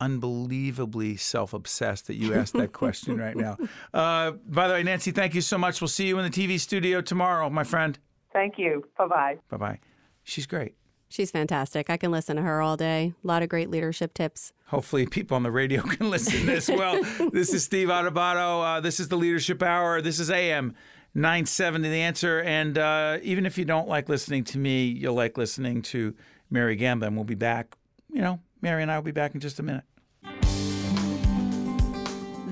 unbelievably 0.00 1.14
self 1.18 1.54
obsessed 1.54 2.08
that 2.08 2.16
you 2.16 2.34
asked 2.34 2.54
that 2.54 2.72
question 2.72 3.18
right 3.18 3.36
now. 3.36 3.56
Uh, 3.94 4.32
by 4.48 4.66
the 4.66 4.74
way, 4.74 4.82
Nancy, 4.82 5.12
thank 5.12 5.34
you 5.34 5.40
so 5.40 5.56
much. 5.56 5.80
We'll 5.80 5.86
see 5.86 6.08
you 6.08 6.18
in 6.18 6.24
the 6.24 6.30
TV 6.30 6.58
studio 6.58 7.00
tomorrow, 7.00 7.48
my 7.48 7.62
friend. 7.62 7.96
Thank 8.32 8.54
you. 8.58 8.84
Bye 8.98 9.06
bye. 9.06 9.36
Bye 9.48 9.56
bye. 9.56 9.78
She's 10.24 10.46
great. 10.46 10.74
She's 11.14 11.30
fantastic. 11.30 11.90
I 11.90 11.96
can 11.96 12.10
listen 12.10 12.34
to 12.34 12.42
her 12.42 12.60
all 12.60 12.76
day. 12.76 13.12
A 13.22 13.26
lot 13.26 13.44
of 13.44 13.48
great 13.48 13.70
leadership 13.70 14.14
tips. 14.14 14.52
Hopefully, 14.66 15.06
people 15.06 15.36
on 15.36 15.44
the 15.44 15.50
radio 15.52 15.80
can 15.86 16.10
listen 16.10 16.48
as 16.48 16.68
well. 16.68 17.00
this 17.30 17.54
is 17.54 17.62
Steve 17.62 17.86
Adubato. 17.86 18.78
Uh, 18.78 18.80
this 18.80 18.98
is 18.98 19.06
the 19.06 19.16
Leadership 19.16 19.62
Hour. 19.62 20.02
This 20.02 20.18
is 20.18 20.28
AM 20.28 20.74
970 21.14 21.88
The 21.88 22.00
Answer. 22.00 22.40
And 22.40 22.76
uh, 22.76 23.18
even 23.22 23.46
if 23.46 23.56
you 23.56 23.64
don't 23.64 23.86
like 23.86 24.08
listening 24.08 24.42
to 24.42 24.58
me, 24.58 24.86
you'll 24.86 25.14
like 25.14 25.38
listening 25.38 25.82
to 25.82 26.16
Mary 26.50 26.74
Gamba. 26.74 27.06
And 27.06 27.14
we'll 27.14 27.22
be 27.22 27.36
back. 27.36 27.76
You 28.12 28.20
know, 28.20 28.40
Mary 28.60 28.82
and 28.82 28.90
I 28.90 28.96
will 28.98 29.04
be 29.04 29.12
back 29.12 29.36
in 29.36 29.40
just 29.40 29.60
a 29.60 29.62
minute. 29.62 29.84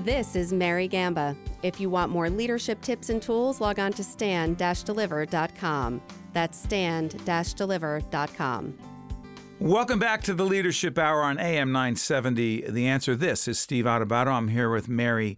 This 0.05 0.37
is 0.37 0.53
Mary 0.53 0.87
Gamba. 0.87 1.35
If 1.63 1.81
you 1.81 1.89
want 1.89 2.13
more 2.13 2.29
leadership 2.29 2.79
tips 2.79 3.09
and 3.09 3.21
tools, 3.21 3.59
log 3.59 3.77
on 3.77 3.91
to 3.91 4.05
stand-deliver.com. 4.05 6.01
That's 6.33 6.57
stand-deliver.com. 6.57 8.77
Welcome 9.59 9.99
back 9.99 10.23
to 10.23 10.33
the 10.33 10.43
Leadership 10.43 10.97
Hour 10.97 11.21
on 11.21 11.39
AM 11.39 11.71
970. 11.71 12.69
The 12.69 12.87
answer 12.87 13.15
this 13.15 13.47
is 13.47 13.59
Steve 13.59 13.85
Adubato. 13.85 14.27
I'm 14.27 14.49
here 14.49 14.69
with 14.69 14.89
Mary 14.89 15.37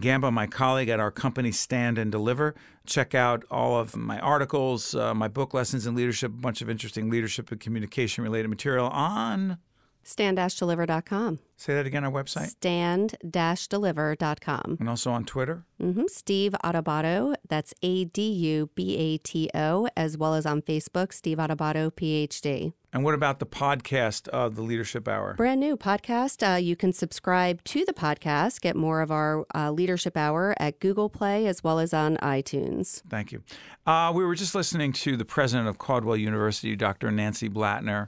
Gamba, 0.00 0.30
my 0.30 0.46
colleague 0.46 0.88
at 0.88 0.98
our 0.98 1.10
company 1.10 1.52
Stand 1.52 1.98
and 1.98 2.10
Deliver. 2.10 2.54
Check 2.86 3.14
out 3.14 3.44
all 3.50 3.78
of 3.78 3.94
my 3.94 4.18
articles, 4.20 4.94
uh, 4.94 5.12
my 5.14 5.28
book, 5.28 5.52
Lessons 5.52 5.86
in 5.86 5.94
Leadership, 5.94 6.30
a 6.30 6.36
bunch 6.36 6.62
of 6.62 6.70
interesting 6.70 7.10
leadership 7.10 7.52
and 7.52 7.60
communication 7.60 8.24
related 8.24 8.48
material 8.48 8.86
on. 8.86 9.58
Stand-deliver.com. 10.06 11.40
Say 11.56 11.74
that 11.74 11.84
again, 11.84 12.04
our 12.04 12.12
website. 12.12 12.46
Stand-deliver.com. 12.48 14.76
And 14.78 14.88
also 14.88 15.10
on 15.10 15.24
Twitter. 15.24 15.64
Mm-hmm. 15.82 16.04
Steve 16.06 16.54
Adubato. 16.62 17.34
That's 17.48 17.74
A 17.82 18.04
D 18.04 18.30
U 18.30 18.70
B 18.74 18.96
A 18.96 19.18
T 19.18 19.50
O, 19.54 19.88
as 19.96 20.16
well 20.16 20.34
as 20.34 20.46
on 20.46 20.62
Facebook, 20.62 21.12
Steve 21.12 21.38
Adubato, 21.38 21.90
PhD. 21.90 22.74
And 22.92 23.02
what 23.04 23.14
about 23.14 23.40
the 23.40 23.46
podcast 23.46 24.28
of 24.28 24.54
the 24.54 24.62
Leadership 24.62 25.08
Hour? 25.08 25.34
Brand 25.34 25.58
new 25.60 25.76
podcast. 25.76 26.54
Uh, 26.54 26.56
you 26.56 26.76
can 26.76 26.92
subscribe 26.92 27.64
to 27.64 27.84
the 27.84 27.92
podcast, 27.92 28.60
get 28.60 28.76
more 28.76 29.02
of 29.02 29.10
our 29.10 29.44
uh, 29.54 29.72
Leadership 29.72 30.16
Hour 30.16 30.54
at 30.58 30.78
Google 30.78 31.10
Play 31.10 31.46
as 31.46 31.64
well 31.64 31.78
as 31.78 31.92
on 31.92 32.16
iTunes. 32.18 33.02
Thank 33.08 33.32
you. 33.32 33.42
Uh, 33.86 34.12
we 34.14 34.24
were 34.24 34.36
just 34.36 34.54
listening 34.54 34.92
to 34.92 35.16
the 35.16 35.24
president 35.24 35.66
of 35.68 35.78
Caldwell 35.78 36.16
University, 36.16 36.76
Dr. 36.76 37.10
Nancy 37.10 37.48
Blattner. 37.48 38.06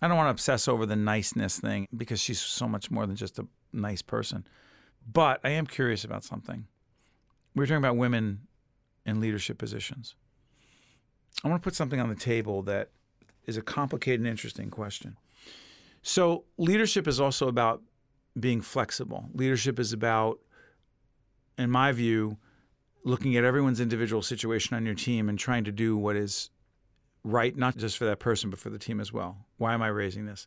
I 0.00 0.08
don't 0.08 0.16
want 0.16 0.28
to 0.28 0.30
obsess 0.30 0.68
over 0.68 0.86
the 0.86 0.96
niceness 0.96 1.58
thing 1.58 1.88
because 1.96 2.20
she's 2.20 2.40
so 2.40 2.68
much 2.68 2.90
more 2.90 3.06
than 3.06 3.16
just 3.16 3.38
a 3.38 3.46
nice 3.72 4.02
person. 4.02 4.46
But 5.10 5.40
I 5.42 5.50
am 5.50 5.66
curious 5.66 6.04
about 6.04 6.24
something. 6.24 6.66
We 7.54 7.60
were 7.60 7.66
talking 7.66 7.78
about 7.78 7.96
women 7.96 8.46
in 9.04 9.20
leadership 9.20 9.58
positions. 9.58 10.14
I 11.42 11.48
want 11.48 11.62
to 11.62 11.64
put 11.64 11.74
something 11.74 12.00
on 12.00 12.08
the 12.08 12.14
table 12.14 12.62
that 12.62 12.90
is 13.46 13.56
a 13.56 13.62
complicated 13.62 14.20
and 14.20 14.28
interesting 14.28 14.70
question. 14.70 15.16
So, 16.02 16.44
leadership 16.56 17.08
is 17.08 17.20
also 17.20 17.48
about 17.48 17.82
being 18.38 18.60
flexible. 18.60 19.26
Leadership 19.34 19.78
is 19.78 19.92
about, 19.92 20.38
in 21.56 21.70
my 21.70 21.92
view, 21.92 22.36
looking 23.04 23.36
at 23.36 23.44
everyone's 23.44 23.80
individual 23.80 24.22
situation 24.22 24.76
on 24.76 24.84
your 24.84 24.94
team 24.94 25.28
and 25.28 25.38
trying 25.38 25.64
to 25.64 25.72
do 25.72 25.96
what 25.96 26.14
is 26.14 26.50
right, 27.24 27.56
not 27.56 27.76
just 27.76 27.96
for 27.96 28.04
that 28.06 28.18
person, 28.18 28.50
but 28.50 28.58
for 28.58 28.70
the 28.70 28.78
team 28.78 29.00
as 29.00 29.12
well. 29.12 29.46
Why 29.56 29.74
am 29.74 29.82
I 29.82 29.88
raising 29.88 30.26
this? 30.26 30.46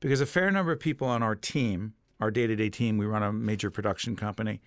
Because 0.00 0.20
a 0.20 0.26
fair 0.26 0.50
number 0.50 0.72
of 0.72 0.80
people 0.80 1.06
on 1.06 1.22
our 1.22 1.34
team, 1.34 1.94
our 2.20 2.30
day 2.30 2.46
to 2.46 2.56
day 2.56 2.70
team, 2.70 2.98
we 2.98 3.06
run 3.06 3.22
a 3.22 3.32
major 3.32 3.70
production 3.70 4.16
company, 4.16 4.60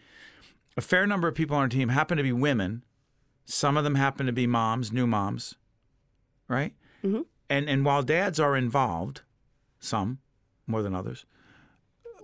a 0.77 0.81
fair 0.81 1.07
number 1.07 1.27
of 1.27 1.35
people 1.35 1.55
on 1.55 1.63
our 1.63 1.69
team 1.69 1.89
happen 1.89 2.17
to 2.17 2.23
be 2.23 2.33
women. 2.33 2.83
Some 3.45 3.77
of 3.77 3.83
them 3.83 3.95
happen 3.95 4.25
to 4.25 4.33
be 4.33 4.47
moms, 4.47 4.91
new 4.91 5.07
moms, 5.07 5.55
right? 6.47 6.73
Mm-hmm. 7.03 7.21
And, 7.49 7.69
and 7.69 7.85
while 7.85 8.01
dads 8.01 8.39
are 8.39 8.55
involved, 8.55 9.21
some 9.79 10.19
more 10.67 10.81
than 10.81 10.95
others, 10.95 11.25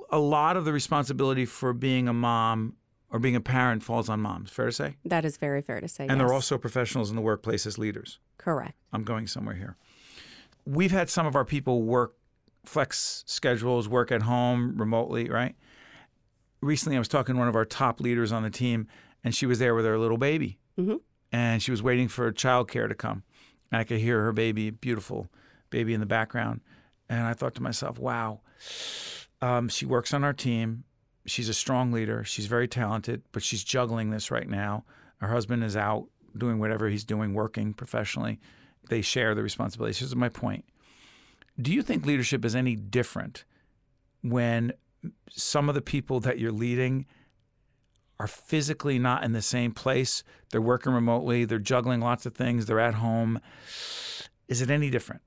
a 0.09 0.19
lot 0.19 0.57
of 0.57 0.65
the 0.65 0.73
responsibility 0.73 1.45
for 1.45 1.73
being 1.73 2.07
a 2.07 2.13
mom 2.13 2.75
or 3.11 3.19
being 3.19 3.35
a 3.35 3.41
parent 3.41 3.83
falls 3.83 4.09
on 4.09 4.21
moms. 4.21 4.49
Fair 4.51 4.67
to 4.67 4.71
say? 4.71 4.95
That 5.05 5.25
is 5.25 5.37
very 5.37 5.61
fair 5.61 5.81
to 5.81 5.87
say. 5.87 6.03
And 6.03 6.11
yes. 6.11 6.17
they're 6.19 6.33
also 6.33 6.57
professionals 6.57 7.09
in 7.09 7.15
the 7.15 7.21
workplace 7.21 7.65
as 7.65 7.77
leaders. 7.77 8.19
correct. 8.37 8.75
I'm 8.93 9.03
going 9.03 9.27
somewhere 9.27 9.55
here. 9.55 9.75
We've 10.65 10.91
had 10.91 11.09
some 11.09 11.25
of 11.25 11.35
our 11.35 11.45
people 11.45 11.83
work 11.83 12.15
flex 12.65 13.23
schedules, 13.27 13.87
work 13.89 14.11
at 14.11 14.21
home 14.23 14.77
remotely, 14.77 15.29
right? 15.29 15.55
Recently, 16.61 16.95
I 16.95 16.99
was 16.99 17.07
talking 17.07 17.35
to 17.35 17.39
one 17.39 17.47
of 17.47 17.55
our 17.55 17.65
top 17.65 17.99
leaders 17.99 18.31
on 18.31 18.43
the 18.43 18.49
team, 18.51 18.87
and 19.23 19.33
she 19.33 19.45
was 19.45 19.59
there 19.59 19.73
with 19.73 19.85
her 19.85 19.97
little 19.97 20.17
baby. 20.17 20.59
Mhm. 20.77 21.01
And 21.31 21.61
she 21.63 21.71
was 21.71 21.81
waiting 21.81 22.07
for 22.07 22.31
childcare 22.31 22.87
to 22.87 22.93
come. 22.95 23.23
And 23.71 23.79
I 23.79 23.83
could 23.83 23.99
hear 23.99 24.21
her 24.23 24.31
baby, 24.33 24.69
beautiful 24.69 25.29
baby 25.69 25.93
in 25.93 25.99
the 25.99 26.05
background. 26.05 26.61
And 27.09 27.25
I 27.25 27.33
thought 27.33 27.55
to 27.55 27.63
myself, 27.63 27.97
wow, 27.97 28.41
um, 29.41 29.69
she 29.69 29.85
works 29.85 30.13
on 30.13 30.23
our 30.23 30.33
team. 30.33 30.83
She's 31.25 31.49
a 31.49 31.53
strong 31.53 31.91
leader. 31.91 32.23
She's 32.23 32.47
very 32.47 32.67
talented, 32.67 33.23
but 33.31 33.43
she's 33.43 33.63
juggling 33.63 34.09
this 34.09 34.31
right 34.31 34.49
now. 34.49 34.85
Her 35.17 35.27
husband 35.27 35.63
is 35.63 35.77
out 35.77 36.07
doing 36.37 36.59
whatever 36.59 36.89
he's 36.89 37.03
doing, 37.03 37.33
working 37.33 37.73
professionally. 37.73 38.39
They 38.89 39.01
share 39.01 39.35
the 39.35 39.43
responsibilities. 39.43 39.99
This 39.99 40.09
is 40.09 40.15
my 40.15 40.29
point. 40.29 40.65
Do 41.61 41.71
you 41.71 41.81
think 41.81 42.05
leadership 42.05 42.43
is 42.43 42.55
any 42.55 42.75
different 42.75 43.43
when 44.23 44.73
some 45.29 45.69
of 45.69 45.75
the 45.75 45.81
people 45.81 46.19
that 46.21 46.39
you're 46.39 46.51
leading 46.51 47.05
are 48.19 48.27
physically 48.27 48.97
not 48.97 49.23
in 49.23 49.33
the 49.33 49.41
same 49.41 49.73
place? 49.73 50.23
They're 50.49 50.61
working 50.61 50.93
remotely, 50.93 51.45
they're 51.45 51.59
juggling 51.59 52.01
lots 52.01 52.25
of 52.25 52.33
things, 52.33 52.65
they're 52.65 52.79
at 52.79 52.95
home. 52.95 53.39
Is 54.47 54.61
it 54.61 54.71
any 54.71 54.89
different? 54.89 55.21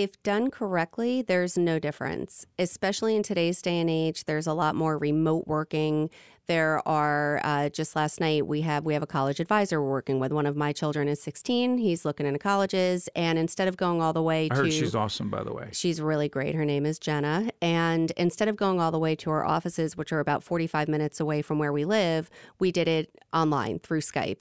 If 0.00 0.22
done 0.22 0.50
correctly, 0.50 1.20
there's 1.20 1.58
no 1.58 1.78
difference. 1.78 2.46
Especially 2.58 3.14
in 3.14 3.22
today's 3.22 3.60
day 3.60 3.78
and 3.78 3.90
age, 3.90 4.24
there's 4.24 4.46
a 4.46 4.54
lot 4.54 4.74
more 4.74 4.96
remote 4.96 5.46
working. 5.46 6.08
There 6.46 6.80
are 6.88 7.38
uh, 7.44 7.68
just 7.68 7.94
last 7.94 8.18
night 8.18 8.46
we 8.46 8.62
have 8.62 8.86
we 8.86 8.94
have 8.94 9.02
a 9.02 9.06
college 9.06 9.40
advisor 9.40 9.82
we're 9.82 9.90
working 9.90 10.18
with. 10.18 10.32
One 10.32 10.46
of 10.46 10.56
my 10.56 10.72
children 10.72 11.06
is 11.06 11.22
16. 11.22 11.76
He's 11.76 12.06
looking 12.06 12.24
into 12.24 12.38
colleges, 12.38 13.10
and 13.14 13.38
instead 13.38 13.68
of 13.68 13.76
going 13.76 14.00
all 14.00 14.14
the 14.14 14.22
way 14.22 14.46
I 14.46 14.48
to 14.48 14.54
heard 14.54 14.72
she's 14.72 14.94
awesome, 14.94 15.28
by 15.28 15.44
the 15.44 15.52
way. 15.52 15.68
She's 15.72 16.00
really 16.00 16.30
great. 16.30 16.54
Her 16.54 16.64
name 16.64 16.86
is 16.86 16.98
Jenna. 16.98 17.50
And 17.60 18.10
instead 18.12 18.48
of 18.48 18.56
going 18.56 18.80
all 18.80 18.90
the 18.90 18.98
way 18.98 19.14
to 19.16 19.28
our 19.28 19.44
offices, 19.44 19.98
which 19.98 20.14
are 20.14 20.20
about 20.20 20.42
45 20.42 20.88
minutes 20.88 21.20
away 21.20 21.42
from 21.42 21.58
where 21.58 21.74
we 21.74 21.84
live, 21.84 22.30
we 22.58 22.72
did 22.72 22.88
it 22.88 23.18
online 23.34 23.80
through 23.80 24.00
Skype. 24.00 24.38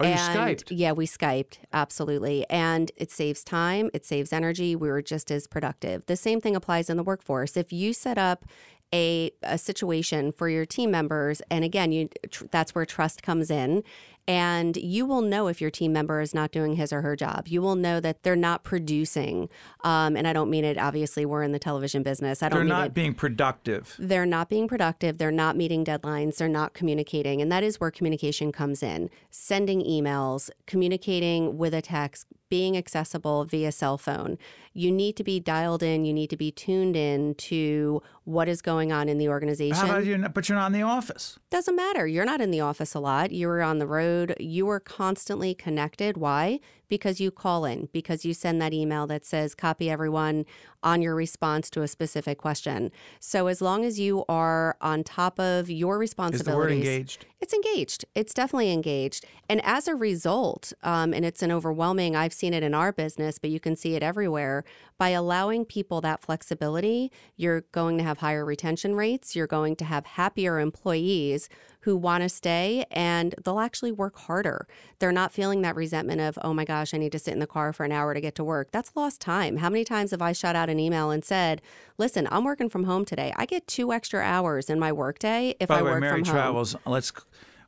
Oh, 0.00 0.04
you 0.04 0.12
and 0.12 0.20
Skyped? 0.20 0.64
Yeah, 0.70 0.92
we 0.92 1.06
Skyped, 1.06 1.58
absolutely. 1.72 2.48
And 2.48 2.90
it 2.96 3.10
saves 3.10 3.44
time, 3.44 3.90
it 3.92 4.04
saves 4.04 4.32
energy. 4.32 4.74
We 4.74 4.88
were 4.88 5.02
just 5.02 5.30
as 5.30 5.46
productive. 5.46 6.06
The 6.06 6.16
same 6.16 6.40
thing 6.40 6.56
applies 6.56 6.90
in 6.90 6.96
the 6.96 7.02
workforce. 7.02 7.56
If 7.56 7.72
you 7.72 7.92
set 7.92 8.18
up 8.18 8.46
a, 8.92 9.30
a 9.42 9.56
situation 9.58 10.32
for 10.32 10.48
your 10.48 10.66
team 10.66 10.90
members, 10.90 11.42
and 11.50 11.64
again, 11.64 11.92
you 11.92 12.08
tr- 12.30 12.46
that's 12.50 12.74
where 12.74 12.84
trust 12.84 13.22
comes 13.22 13.50
in. 13.50 13.84
And 14.30 14.76
you 14.76 15.06
will 15.06 15.22
know 15.22 15.48
if 15.48 15.60
your 15.60 15.72
team 15.72 15.92
member 15.92 16.20
is 16.20 16.32
not 16.32 16.52
doing 16.52 16.76
his 16.76 16.92
or 16.92 17.02
her 17.02 17.16
job. 17.16 17.48
You 17.48 17.60
will 17.60 17.74
know 17.74 17.98
that 17.98 18.22
they're 18.22 18.36
not 18.36 18.62
producing. 18.62 19.48
Um, 19.82 20.16
and 20.16 20.24
I 20.28 20.32
don't 20.32 20.48
mean 20.48 20.64
it, 20.64 20.78
obviously, 20.78 21.26
we're 21.26 21.42
in 21.42 21.50
the 21.50 21.58
television 21.58 22.04
business. 22.04 22.40
I 22.40 22.48
don't 22.48 22.58
They're 22.58 22.64
mean 22.64 22.68
not 22.68 22.86
it 22.86 22.94
being 22.94 23.12
productive. 23.12 23.96
they're 23.98 24.24
not 24.26 24.48
being 24.48 24.68
productive, 24.68 25.18
they're 25.18 25.32
not 25.32 25.56
meeting 25.56 25.84
deadlines, 25.84 26.36
they're 26.36 26.46
not 26.46 26.74
communicating. 26.74 27.42
And 27.42 27.50
that 27.50 27.64
is 27.64 27.80
where 27.80 27.90
communication 27.90 28.52
comes 28.52 28.84
in 28.84 29.10
sending 29.30 29.82
emails, 29.82 30.48
communicating 30.64 31.58
with 31.58 31.74
a 31.74 31.82
text, 31.82 32.28
being 32.50 32.76
accessible 32.76 33.44
via 33.44 33.72
cell 33.72 33.96
phone. 33.96 34.36
You 34.74 34.90
need 34.92 35.16
to 35.16 35.24
be 35.24 35.40
dialed 35.40 35.82
in, 35.82 36.04
you 36.04 36.12
need 36.12 36.28
to 36.30 36.36
be 36.36 36.50
tuned 36.50 36.96
in 36.96 37.34
to 37.36 38.02
what 38.24 38.48
is 38.48 38.60
going 38.60 38.92
on 38.92 39.08
in 39.08 39.18
the 39.18 39.28
organization. 39.28 39.76
How 39.76 39.86
about 39.86 40.04
you? 40.04 40.18
But 40.28 40.48
you're 40.48 40.58
not 40.58 40.66
in 40.66 40.72
the 40.72 40.82
office. 40.82 41.38
Doesn't 41.50 41.76
matter. 41.76 42.06
You're 42.06 42.24
not 42.24 42.40
in 42.40 42.50
the 42.50 42.60
office 42.60 42.94
a 42.94 43.00
lot. 43.00 43.32
You're 43.32 43.62
on 43.62 43.78
the 43.78 43.86
road. 43.86 44.34
You 44.38 44.68
are 44.68 44.80
constantly 44.80 45.54
connected. 45.54 46.16
Why? 46.16 46.60
Because 46.90 47.20
you 47.20 47.30
call 47.30 47.64
in, 47.64 47.88
because 47.92 48.26
you 48.26 48.34
send 48.34 48.60
that 48.60 48.74
email 48.74 49.06
that 49.06 49.24
says 49.24 49.54
copy 49.54 49.88
everyone 49.88 50.44
on 50.82 51.00
your 51.00 51.14
response 51.14 51.70
to 51.70 51.82
a 51.82 51.88
specific 51.88 52.36
question. 52.36 52.90
So 53.18 53.46
as 53.46 53.62
long 53.62 53.84
as 53.84 53.98
you 53.98 54.24
are 54.28 54.76
on 54.82 55.04
top 55.04 55.40
of 55.40 55.70
your 55.70 55.96
Is 55.96 56.00
responsibilities, 56.00 56.44
the 56.44 56.56
word 56.56 56.72
engaged? 56.72 57.26
it's 57.40 57.54
engaged. 57.54 58.04
It's 58.14 58.34
definitely 58.34 58.72
engaged. 58.72 59.24
And 59.48 59.60
as 59.64 59.88
a 59.88 59.94
result, 59.94 60.72
um, 60.82 61.14
and 61.14 61.24
it's 61.24 61.42
an 61.42 61.50
overwhelming, 61.50 62.14
I've 62.16 62.34
seen 62.34 62.52
it 62.52 62.62
in 62.62 62.74
our 62.74 62.92
business, 62.92 63.38
but 63.38 63.50
you 63.50 63.60
can 63.60 63.76
see 63.76 63.94
it 63.94 64.02
everywhere. 64.02 64.64
By 65.00 65.08
allowing 65.08 65.64
people 65.64 66.02
that 66.02 66.20
flexibility, 66.20 67.10
you're 67.34 67.62
going 67.72 67.96
to 67.96 68.04
have 68.04 68.18
higher 68.18 68.44
retention 68.44 68.94
rates. 68.94 69.34
You're 69.34 69.46
going 69.46 69.74
to 69.76 69.86
have 69.86 70.04
happier 70.04 70.58
employees 70.60 71.48
who 71.84 71.96
want 71.96 72.22
to 72.22 72.28
stay 72.28 72.84
and 72.90 73.34
they'll 73.42 73.60
actually 73.60 73.92
work 73.92 74.18
harder. 74.18 74.66
They're 74.98 75.10
not 75.10 75.32
feeling 75.32 75.62
that 75.62 75.74
resentment 75.74 76.20
of, 76.20 76.38
oh 76.42 76.52
my 76.52 76.66
gosh, 76.66 76.92
I 76.92 76.98
need 76.98 77.12
to 77.12 77.18
sit 77.18 77.32
in 77.32 77.38
the 77.38 77.46
car 77.46 77.72
for 77.72 77.84
an 77.86 77.92
hour 77.92 78.12
to 78.12 78.20
get 78.20 78.34
to 78.34 78.44
work. 78.44 78.72
That's 78.72 78.94
lost 78.94 79.22
time. 79.22 79.56
How 79.56 79.70
many 79.70 79.84
times 79.84 80.10
have 80.10 80.20
I 80.20 80.32
shot 80.32 80.54
out 80.54 80.68
an 80.68 80.78
email 80.78 81.10
and 81.10 81.24
said, 81.24 81.62
listen, 81.96 82.28
I'm 82.30 82.44
working 82.44 82.68
from 82.68 82.84
home 82.84 83.06
today. 83.06 83.32
I 83.36 83.46
get 83.46 83.66
two 83.66 83.94
extra 83.94 84.20
hours 84.20 84.68
in 84.68 84.78
my 84.78 84.92
workday 84.92 85.54
if 85.58 85.68
By 85.70 85.78
I 85.78 85.82
way, 85.82 85.92
work 85.92 86.00
Mary 86.02 86.18
from 86.18 86.26
home. 86.26 86.34
travels. 86.34 86.76
Let's. 86.84 87.10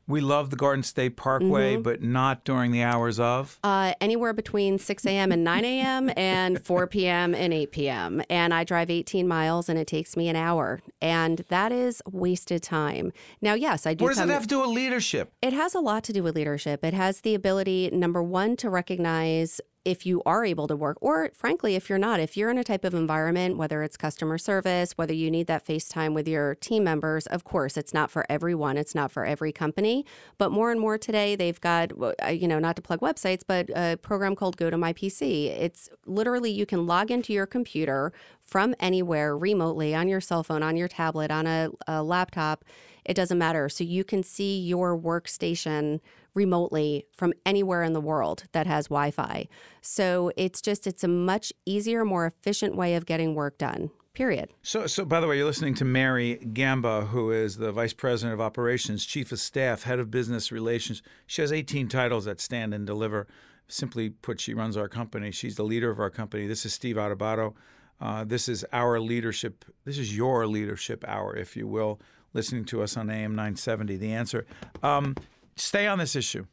We 0.05 0.19
love 0.19 0.49
the 0.49 0.55
Garden 0.57 0.83
State 0.83 1.15
Parkway, 1.15 1.73
Mm-hmm. 1.75 1.81
but 1.81 2.01
not 2.03 2.43
during 2.43 2.71
the 2.71 2.83
hours 2.83 3.19
of. 3.19 3.57
Uh, 3.63 3.93
anywhere 4.01 4.33
between 4.33 4.77
6 4.77 5.05
a.m. 5.05 5.31
and 5.31 5.43
9 5.43 5.63
a.m. 5.63 6.11
and 6.17 6.61
4 6.63 6.87
p.m. 6.93 7.33
and 7.33 7.53
8 7.53 7.71
p.m. 7.71 8.21
And 8.29 8.53
I 8.53 8.63
drive 8.65 8.89
18 8.89 9.27
miles 9.27 9.69
and 9.69 9.79
it 9.79 9.87
takes 9.87 10.17
me 10.17 10.27
an 10.27 10.35
hour. 10.35 10.81
And 11.01 11.45
that 11.49 11.71
is 11.71 12.01
wasted 12.11 12.61
time. 12.63 13.13
Now, 13.41 13.53
yes, 13.53 13.85
I 13.85 13.93
do 13.93 14.03
What 14.03 14.09
does 14.09 14.19
come- 14.19 14.29
it 14.29 14.33
have 14.33 14.41
to 14.43 14.47
do 14.49 14.59
with 14.59 14.69
leadership? 14.71 15.31
It 15.41 15.53
has 15.53 15.73
a 15.73 15.79
lot 15.79 16.03
to 16.05 16.13
do 16.13 16.21
with 16.21 16.35
leadership. 16.35 16.83
It 16.83 16.93
has 16.93 17.21
the 17.21 17.33
ability, 17.33 17.89
number 17.93 18.21
one, 18.21 18.57
to 18.57 18.69
recognize 18.69 19.61
if 19.85 20.05
you 20.05 20.21
are 20.25 20.45
able 20.45 20.67
to 20.67 20.75
work, 20.75 20.97
or 21.01 21.29
frankly, 21.33 21.75
if 21.75 21.89
you're 21.89 21.99
not, 21.99 22.19
if 22.19 22.37
you're 22.37 22.49
in 22.49 22.57
a 22.57 22.63
type 22.63 22.85
of 22.85 22.93
environment, 22.93 23.57
whether 23.57 23.83
it's 23.83 23.97
customer 23.97 24.37
service, 24.37 24.93
whether 24.93 25.13
you 25.13 25.29
need 25.29 25.47
that 25.47 25.65
face 25.65 25.89
time 25.89 26.13
with 26.13 26.27
your 26.27 26.55
team 26.55 26.83
members, 26.83 27.27
of 27.27 27.43
course, 27.43 27.75
it's 27.75 27.93
not 27.93 28.09
for 28.09 28.25
everyone, 28.29 28.77
it's 28.77 28.95
not 28.95 29.11
for 29.11 29.25
every 29.25 29.51
company. 29.51 30.05
But 30.37 30.51
more 30.51 30.71
and 30.71 30.79
more 30.79 30.97
today, 30.97 31.35
they've 31.35 31.59
got, 31.59 31.91
uh, 32.01 32.29
you 32.29 32.47
know, 32.47 32.59
not 32.59 32.75
to 32.77 32.81
plug 32.81 33.01
websites, 33.01 33.41
but 33.45 33.69
a 33.75 33.97
program 33.97 34.35
called 34.35 34.55
Go 34.57 34.69
to 34.69 34.77
My 34.77 34.93
PC. 34.93 35.47
It's 35.47 35.89
literally 36.05 36.51
you 36.51 36.65
can 36.65 36.87
log 36.87 37.11
into 37.11 37.33
your 37.33 37.45
computer 37.45 38.13
from 38.41 38.75
anywhere 38.79 39.37
remotely 39.37 39.93
on 39.95 40.07
your 40.07 40.21
cell 40.21 40.43
phone, 40.43 40.63
on 40.63 40.77
your 40.77 40.87
tablet, 40.87 41.31
on 41.31 41.47
a, 41.47 41.69
a 41.87 42.03
laptop. 42.03 42.63
It 43.05 43.13
doesn't 43.15 43.37
matter. 43.37 43.69
So 43.69 43.83
you 43.83 44.03
can 44.03 44.23
see 44.23 44.59
your 44.59 44.97
workstation 44.97 45.99
remotely 46.33 47.05
from 47.15 47.33
anywhere 47.45 47.83
in 47.83 47.93
the 47.93 48.01
world 48.01 48.45
that 48.53 48.67
has 48.67 48.87
Wi-Fi. 48.87 49.47
So 49.81 50.31
it's 50.35 50.61
just 50.61 50.87
it's 50.87 51.03
a 51.03 51.07
much 51.07 51.53
easier, 51.65 52.05
more 52.05 52.25
efficient 52.25 52.75
way 52.75 52.95
of 52.95 53.05
getting 53.05 53.35
work 53.35 53.57
done. 53.57 53.91
Period. 54.13 54.51
So, 54.61 54.85
so 54.85 55.05
by 55.05 55.19
the 55.19 55.27
way, 55.27 55.37
you're 55.37 55.45
listening 55.47 55.73
to 55.75 55.85
Mary 55.85 56.35
Gamba, 56.35 57.05
who 57.05 57.31
is 57.31 57.57
the 57.57 57.71
Vice 57.71 57.93
President 57.93 58.31
of 58.35 58.39
Operations, 58.39 59.05
Chief 59.05 59.31
of 59.31 59.39
Staff, 59.39 59.83
Head 59.83 59.97
of 59.97 60.11
Business 60.11 60.51
Relations. 60.51 61.01
She 61.25 61.41
has 61.41 61.51
18 61.51 61.87
titles 61.87 62.25
that 62.25 62.39
stand 62.39 62.75
and 62.75 62.85
deliver. 62.85 63.25
Simply 63.67 64.11
put, 64.11 64.39
she 64.39 64.53
runs 64.53 64.77
our 64.77 64.87
company. 64.87 65.31
She's 65.31 65.55
the 65.55 65.63
leader 65.63 65.89
of 65.89 65.99
our 65.99 66.11
company. 66.11 66.45
This 66.45 66.63
is 66.63 66.73
Steve 66.73 66.97
Adubato. 66.97 67.55
Uh, 67.99 68.23
this 68.23 68.47
is 68.47 68.63
our 68.71 68.99
leadership. 68.99 69.65
This 69.83 69.97
is 69.97 70.15
your 70.15 70.45
leadership 70.45 71.03
hour, 71.07 71.35
if 71.35 71.57
you 71.57 71.67
will. 71.67 71.99
Listening 72.33 72.65
to 72.65 72.81
us 72.81 72.97
on 72.97 73.09
AM 73.09 73.35
970. 73.35 73.97
The 73.97 74.13
answer. 74.13 74.45
Um, 74.81 75.15
stay 75.55 75.87
on 75.87 75.99
this 75.99 76.15
issue. 76.15 76.45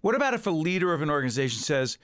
What 0.00 0.14
about 0.14 0.34
if 0.34 0.46
a 0.46 0.50
leader 0.50 0.92
of 0.92 1.02
an 1.02 1.10
organization 1.10 1.60
says, 1.62 1.98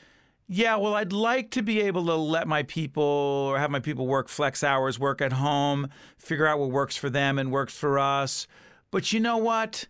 yeah, 0.49 0.77
well, 0.77 0.95
I'd 0.95 1.13
like 1.13 1.51
to 1.53 1.63
be 1.63 1.81
able 1.83 2.05
to 2.07 2.15
let 2.15 2.49
my 2.49 2.63
people 2.65 3.03
or 3.03 3.59
have 3.59 3.71
my 3.71 3.81
people 3.81 4.07
work 4.07 4.29
flex 4.29 4.65
hours, 4.65 4.99
work 4.99 5.21
at 5.21 5.35
home, 5.35 5.89
figure 6.19 6.47
out 6.47 6.59
what 6.59 6.71
works 6.71 6.97
for 6.97 7.09
them 7.09 7.39
and 7.39 7.51
works 7.51 7.77
for 7.77 7.99
us. 7.99 8.47
But 8.91 9.13
you 9.13 9.21
know 9.21 9.39
what? 9.39 9.87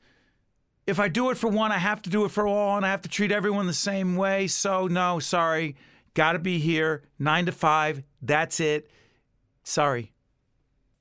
If 0.87 0.98
I 0.98 1.09
do 1.09 1.31
it 1.31 1.37
for 1.37 1.48
one, 1.48 1.72
I 1.72 1.78
have 1.78 2.02
to 2.02 2.11
do 2.11 2.24
it 2.24 2.31
for 2.31 2.46
all, 2.46 2.76
and 2.76 2.85
I 2.85 2.90
have 2.90 3.02
to 3.02 3.09
treat 3.09 3.33
everyone 3.33 3.66
the 3.66 3.72
same 3.72 4.16
way. 4.16 4.46
So, 4.46 4.88
no, 4.88 5.18
sorry. 5.18 5.76
Got 6.14 6.33
to 6.33 6.38
be 6.38 6.59
here, 6.59 7.02
nine 7.18 7.46
to 7.46 7.52
five. 7.52 8.02
That's 8.20 8.61
it. 8.61 8.90
Sorry. 9.62 10.12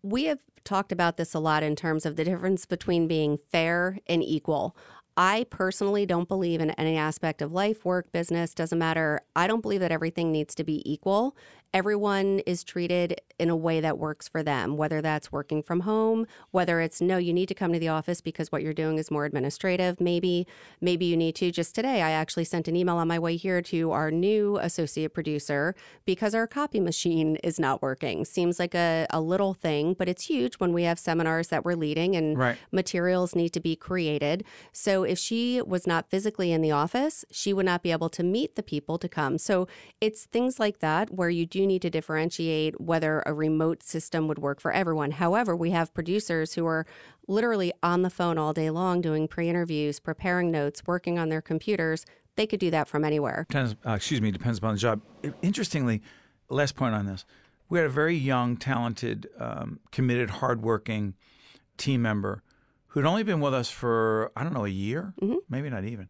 We 0.04 0.26
have 0.26 0.40
talked 0.64 0.92
about 0.92 1.18
this 1.18 1.34
a 1.34 1.40
lot 1.40 1.64
in 1.64 1.76
terms 1.76 2.06
of 2.06 2.16
the 2.16 2.24
difference 2.24 2.66
between 2.66 3.08
being 3.08 3.40
fair 3.52 4.00
and 4.08 4.24
equal. 4.24 4.76
I 5.18 5.46
personally 5.50 6.06
don't 6.06 6.28
believe 6.28 6.62
in 6.62 6.72
any 6.72 6.98
aspect 6.98 7.42
of 7.42 7.52
life, 7.52 7.84
work, 7.84 8.12
business, 8.12 8.54
doesn't 8.54 8.80
matter. 8.80 9.22
I 9.36 9.46
don't 9.46 9.62
believe 9.62 9.82
that 9.82 9.92
everything 9.92 10.32
needs 10.32 10.56
to 10.56 10.64
be 10.64 10.90
equal. 10.90 11.36
Everyone 11.74 12.40
is 12.40 12.64
treated 12.64 13.20
in 13.42 13.50
a 13.50 13.56
way 13.56 13.82
that 13.82 13.98
works 13.98 14.28
for 14.28 14.44
them, 14.44 14.78
whether 14.78 15.02
that's 15.02 15.32
working 15.32 15.64
from 15.64 15.80
home, 15.82 16.28
whether 16.52 16.80
it's 16.80 17.02
no, 17.02 17.18
you 17.18 17.34
need 17.34 17.48
to 17.48 17.56
come 17.56 17.74
to 17.74 17.80
the 17.80 17.88
office 17.88 18.22
because 18.22 18.52
what 18.52 18.62
you're 18.62 18.72
doing 18.72 19.00
is 19.00 19.10
more 19.10 19.26
administrative. 19.26 20.00
Maybe, 20.00 20.46
maybe 20.80 21.06
you 21.06 21.18
need 21.18 21.36
to. 21.38 21.52
Just 21.52 21.74
today, 21.74 22.04
I 22.04 22.12
actually 22.12 22.46
sent 22.46 22.68
an 22.68 22.76
email 22.76 22.98
on 22.98 23.08
my 23.08 23.18
way 23.18 23.36
here 23.38 23.60
to 23.64 23.92
our 23.92 24.12
new 24.12 24.60
associate 24.60 25.16
producer 25.16 25.74
because 26.06 26.36
our 26.36 26.46
copy 26.46 26.80
machine 26.80 27.38
is 27.38 27.60
not 27.60 27.82
working. 27.82 28.26
Seems 28.26 28.60
like 28.60 28.76
a, 28.76 29.08
a 29.10 29.20
little 29.20 29.56
thing, 29.56 29.96
but 29.96 30.08
it's 30.08 30.26
huge 30.26 30.56
when 30.60 30.72
we 30.72 30.84
have 30.84 31.00
seminars 31.00 31.48
that 31.48 31.66
we're 31.66 31.76
leading 31.76 32.16
and 32.16 32.38
Right. 32.38 32.58
materials 32.72 33.36
need 33.36 33.50
to 33.54 33.60
be 33.60 33.76
created. 33.76 34.44
So 34.72 35.04
if 35.04 35.18
she 35.18 35.64
was 35.64 35.88
not 35.88 36.12
physically 36.12 36.52
in 36.52 36.62
the 36.62 36.72
office, 36.72 37.26
she 37.32 37.54
would 37.54 37.66
not 37.66 37.82
be 37.82 37.92
able 37.92 38.10
to 38.10 38.24
meet 38.24 38.56
the 38.56 38.64
people 38.64 39.00
to 39.00 39.10
come. 39.10 39.40
So 39.40 39.68
it's 40.00 40.26
things 40.26 40.60
like 40.60 40.78
that 40.80 41.12
where 41.12 41.30
you 41.30 41.48
do 41.48 41.66
need 41.66 41.82
to 41.82 41.90
differentiate 41.90 42.80
whether 42.80 43.24
a 43.32 43.34
remote 43.34 43.82
system 43.82 44.28
would 44.28 44.38
work 44.38 44.60
for 44.60 44.72
everyone. 44.72 45.12
However, 45.12 45.56
we 45.56 45.72
have 45.72 45.94
producers 45.94 46.54
who 46.54 46.66
are 46.68 46.86
literally 47.28 47.72
on 47.82 48.02
the 48.02 48.10
phone 48.10 48.38
all 48.38 48.54
day 48.54 48.70
long 48.70 49.02
doing 49.02 49.28
pre-interviews, 49.28 50.00
preparing 50.00 50.52
notes, 50.52 50.84
working 50.86 51.18
on 51.18 51.30
their 51.30 51.42
computers. 51.42 52.06
They 52.36 52.46
could 52.46 52.60
do 52.60 52.70
that 52.72 52.88
from 52.88 53.04
anywhere. 53.04 53.46
Depends, 53.50 53.76
uh, 53.86 53.94
excuse 53.94 54.22
me, 54.22 54.32
depends 54.32 54.58
upon 54.58 54.74
the 54.74 54.80
job. 54.80 55.02
Interestingly, 55.42 56.02
last 56.50 56.76
point 56.76 56.94
on 56.94 57.06
this, 57.06 57.26
we 57.70 57.80
had 57.80 57.88
a 57.88 57.90
very 57.90 58.16
young, 58.16 58.58
talented, 58.58 59.30
um, 59.40 59.80
committed, 59.92 60.30
hardworking 60.30 61.16
team 61.78 62.02
member 62.02 62.44
who'd 62.88 63.06
only 63.06 63.24
been 63.24 63.40
with 63.40 63.54
us 63.54 63.70
for 63.70 64.32
I 64.36 64.44
don't 64.44 64.54
know 64.54 64.66
a 64.66 64.70
year, 64.70 65.14
maybe 65.50 65.70
not 65.70 65.86
even, 65.86 66.10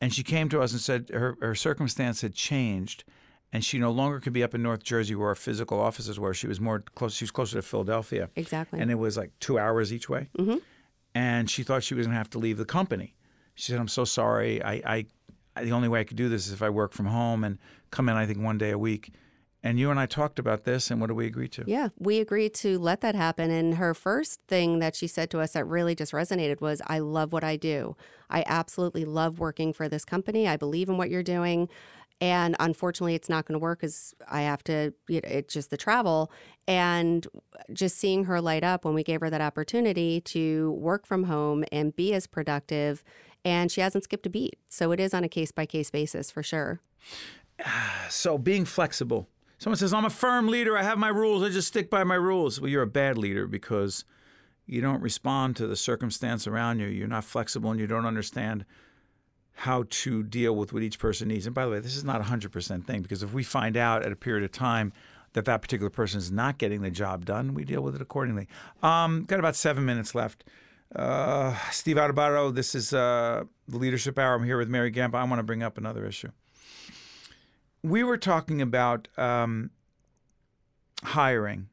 and 0.00 0.12
she 0.12 0.22
came 0.22 0.48
to 0.48 0.62
us 0.62 0.72
and 0.72 0.80
said 0.80 1.10
her, 1.12 1.36
her 1.40 1.54
circumstance 1.54 2.22
had 2.22 2.34
changed, 2.34 3.04
and 3.54 3.64
she 3.64 3.78
no 3.78 3.92
longer 3.92 4.18
could 4.18 4.32
be 4.32 4.42
up 4.42 4.52
in 4.54 4.62
North 4.62 4.82
Jersey 4.82 5.14
where 5.14 5.28
our 5.28 5.34
physical 5.36 5.80
offices 5.80 6.18
were. 6.18 6.34
She 6.34 6.48
was 6.48 6.60
more 6.60 6.80
close. 6.96 7.14
She 7.14 7.22
was 7.24 7.30
closer 7.30 7.56
to 7.56 7.62
Philadelphia, 7.62 8.28
Exactly. 8.34 8.80
and 8.80 8.90
it 8.90 8.96
was 8.96 9.16
like 9.16 9.30
two 9.38 9.58
hours 9.58 9.92
each 9.92 10.08
way. 10.08 10.28
Mm-hmm. 10.36 10.56
And 11.14 11.48
she 11.48 11.62
thought 11.62 11.84
she 11.84 11.94
was 11.94 12.06
going 12.06 12.14
to 12.14 12.18
have 12.18 12.30
to 12.30 12.38
leave 12.38 12.58
the 12.58 12.64
company. 12.64 13.14
She 13.54 13.70
said, 13.70 13.78
"I'm 13.80 13.88
so 13.88 14.04
sorry. 14.04 14.60
I, 14.62 14.72
I, 14.84 15.06
I, 15.54 15.64
the 15.64 15.70
only 15.72 15.88
way 15.88 16.00
I 16.00 16.04
could 16.04 16.16
do 16.16 16.28
this 16.28 16.48
is 16.48 16.52
if 16.52 16.60
I 16.62 16.68
work 16.70 16.92
from 16.92 17.06
home 17.06 17.44
and 17.44 17.58
come 17.92 18.08
in. 18.08 18.16
I 18.16 18.26
think 18.26 18.40
one 18.40 18.58
day 18.58 18.70
a 18.72 18.78
week." 18.78 19.12
And 19.62 19.80
you 19.80 19.90
and 19.90 19.98
I 19.98 20.04
talked 20.04 20.38
about 20.38 20.64
this, 20.64 20.90
and 20.90 21.00
what 21.00 21.06
did 21.06 21.14
we 21.14 21.24
agree 21.24 21.48
to? 21.48 21.64
Yeah, 21.66 21.88
we 21.98 22.20
agreed 22.20 22.52
to 22.56 22.78
let 22.78 23.00
that 23.00 23.14
happen. 23.14 23.50
And 23.50 23.76
her 23.76 23.94
first 23.94 24.40
thing 24.46 24.78
that 24.80 24.94
she 24.94 25.06
said 25.06 25.30
to 25.30 25.40
us 25.40 25.52
that 25.52 25.64
really 25.66 25.94
just 25.94 26.12
resonated 26.12 26.60
was, 26.60 26.82
I 26.86 26.98
love 26.98 27.32
what 27.32 27.42
I 27.44 27.56
do. 27.56 27.96
I 28.28 28.44
absolutely 28.46 29.06
love 29.06 29.38
working 29.38 29.72
for 29.72 29.88
this 29.88 30.04
company. 30.04 30.46
I 30.46 30.58
believe 30.58 30.90
in 30.90 30.98
what 30.98 31.08
you're 31.08 31.22
doing. 31.22 31.70
And 32.20 32.56
unfortunately, 32.58 33.14
it's 33.14 33.28
not 33.28 33.46
going 33.46 33.54
to 33.54 33.58
work 33.58 33.80
because 33.80 34.14
I 34.30 34.42
have 34.42 34.62
to, 34.64 34.94
you 35.08 35.20
know, 35.20 35.28
it's 35.28 35.52
just 35.52 35.70
the 35.70 35.76
travel. 35.76 36.30
And 36.66 37.26
just 37.72 37.98
seeing 37.98 38.24
her 38.24 38.40
light 38.40 38.64
up 38.64 38.84
when 38.84 38.94
we 38.94 39.02
gave 39.02 39.20
her 39.20 39.30
that 39.30 39.40
opportunity 39.40 40.20
to 40.22 40.72
work 40.72 41.06
from 41.06 41.24
home 41.24 41.64
and 41.72 41.94
be 41.94 42.14
as 42.14 42.26
productive. 42.26 43.04
And 43.44 43.70
she 43.70 43.80
hasn't 43.80 44.04
skipped 44.04 44.26
a 44.26 44.30
beat. 44.30 44.58
So 44.68 44.92
it 44.92 45.00
is 45.00 45.12
on 45.12 45.24
a 45.24 45.28
case 45.28 45.52
by 45.52 45.66
case 45.66 45.90
basis 45.90 46.30
for 46.30 46.42
sure. 46.42 46.80
So 48.10 48.38
being 48.38 48.64
flexible. 48.64 49.28
Someone 49.58 49.78
says, 49.78 49.94
I'm 49.94 50.04
a 50.04 50.10
firm 50.10 50.48
leader. 50.48 50.76
I 50.76 50.82
have 50.82 50.98
my 50.98 51.08
rules. 51.08 51.42
I 51.42 51.48
just 51.48 51.68
stick 51.68 51.90
by 51.90 52.04
my 52.04 52.14
rules. 52.14 52.60
Well, 52.60 52.70
you're 52.70 52.82
a 52.82 52.86
bad 52.86 53.16
leader 53.16 53.46
because 53.46 54.04
you 54.66 54.80
don't 54.80 55.00
respond 55.00 55.56
to 55.56 55.66
the 55.66 55.76
circumstance 55.76 56.46
around 56.46 56.80
you. 56.80 56.86
You're 56.86 57.08
not 57.08 57.24
flexible 57.24 57.70
and 57.70 57.80
you 57.80 57.86
don't 57.86 58.06
understand 58.06 58.64
how 59.54 59.84
to 59.88 60.22
deal 60.22 60.54
with 60.54 60.72
what 60.72 60.82
each 60.82 60.98
person 60.98 61.28
needs. 61.28 61.46
And 61.46 61.54
by 61.54 61.64
the 61.64 61.70
way, 61.70 61.80
this 61.80 61.96
is 61.96 62.04
not 62.04 62.20
a 62.20 62.24
100% 62.24 62.86
thing 62.86 63.02
because 63.02 63.22
if 63.22 63.32
we 63.32 63.42
find 63.42 63.76
out 63.76 64.04
at 64.04 64.12
a 64.12 64.16
period 64.16 64.44
of 64.44 64.52
time 64.52 64.92
that 65.32 65.44
that 65.44 65.62
particular 65.62 65.90
person 65.90 66.18
is 66.18 66.30
not 66.30 66.58
getting 66.58 66.82
the 66.82 66.90
job 66.90 67.24
done, 67.24 67.54
we 67.54 67.64
deal 67.64 67.80
with 67.80 67.94
it 67.94 68.02
accordingly. 68.02 68.48
Um, 68.82 69.24
got 69.24 69.38
about 69.38 69.56
seven 69.56 69.84
minutes 69.84 70.14
left. 70.14 70.44
Uh, 70.94 71.56
Steve 71.70 71.96
Adubato, 71.96 72.54
this 72.54 72.74
is 72.74 72.92
uh, 72.92 73.44
the 73.68 73.78
Leadership 73.78 74.18
Hour. 74.18 74.34
I'm 74.34 74.44
here 74.44 74.58
with 74.58 74.68
Mary 74.68 74.90
Gamba. 74.90 75.18
I 75.18 75.24
want 75.24 75.38
to 75.38 75.44
bring 75.44 75.62
up 75.62 75.78
another 75.78 76.04
issue 76.06 76.30
we 77.84 78.02
were 78.02 78.16
talking 78.16 78.62
about 78.62 79.08
um, 79.18 79.70
hiring 81.04 81.68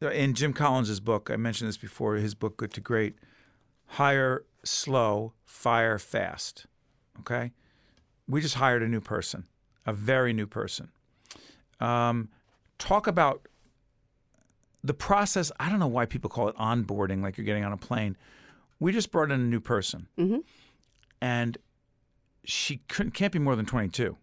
in 0.00 0.34
Jim 0.34 0.52
Collins' 0.52 1.00
book. 1.00 1.30
I 1.32 1.36
mentioned 1.36 1.68
this 1.68 1.78
before. 1.78 2.16
His 2.16 2.34
book, 2.34 2.58
Good 2.58 2.74
to 2.74 2.80
Great. 2.80 3.14
Hire 3.86 4.44
slow, 4.64 5.32
fire 5.46 5.98
fast. 5.98 6.66
Okay. 7.20 7.52
we 8.28 8.40
just 8.40 8.54
hired 8.56 8.82
a 8.82 8.88
new 8.88 9.00
person, 9.00 9.44
a 9.86 9.92
very 9.92 10.32
new 10.32 10.46
person. 10.46 10.88
Um, 11.80 12.28
talk 12.78 13.06
about 13.06 13.46
the 14.82 14.94
process. 14.94 15.50
I 15.58 15.68
don't 15.70 15.78
know 15.78 15.86
why 15.86 16.06
people 16.06 16.28
call 16.30 16.48
it 16.48 16.56
onboarding, 16.56 17.22
like 17.22 17.36
you're 17.38 17.44
getting 17.46 17.64
on 17.64 17.72
a 17.72 17.76
plane. 17.76 18.16
We 18.80 18.92
just 18.92 19.10
brought 19.10 19.30
in 19.30 19.40
a 19.40 19.44
new 19.44 19.60
person, 19.60 20.08
hmm 20.16 20.38
and 21.20 21.56
she 22.44 22.78
couldn't, 22.88 23.12
can't 23.12 23.32
be 23.32 23.38
more 23.38 23.56
than 23.56 23.64
22. 23.64 24.18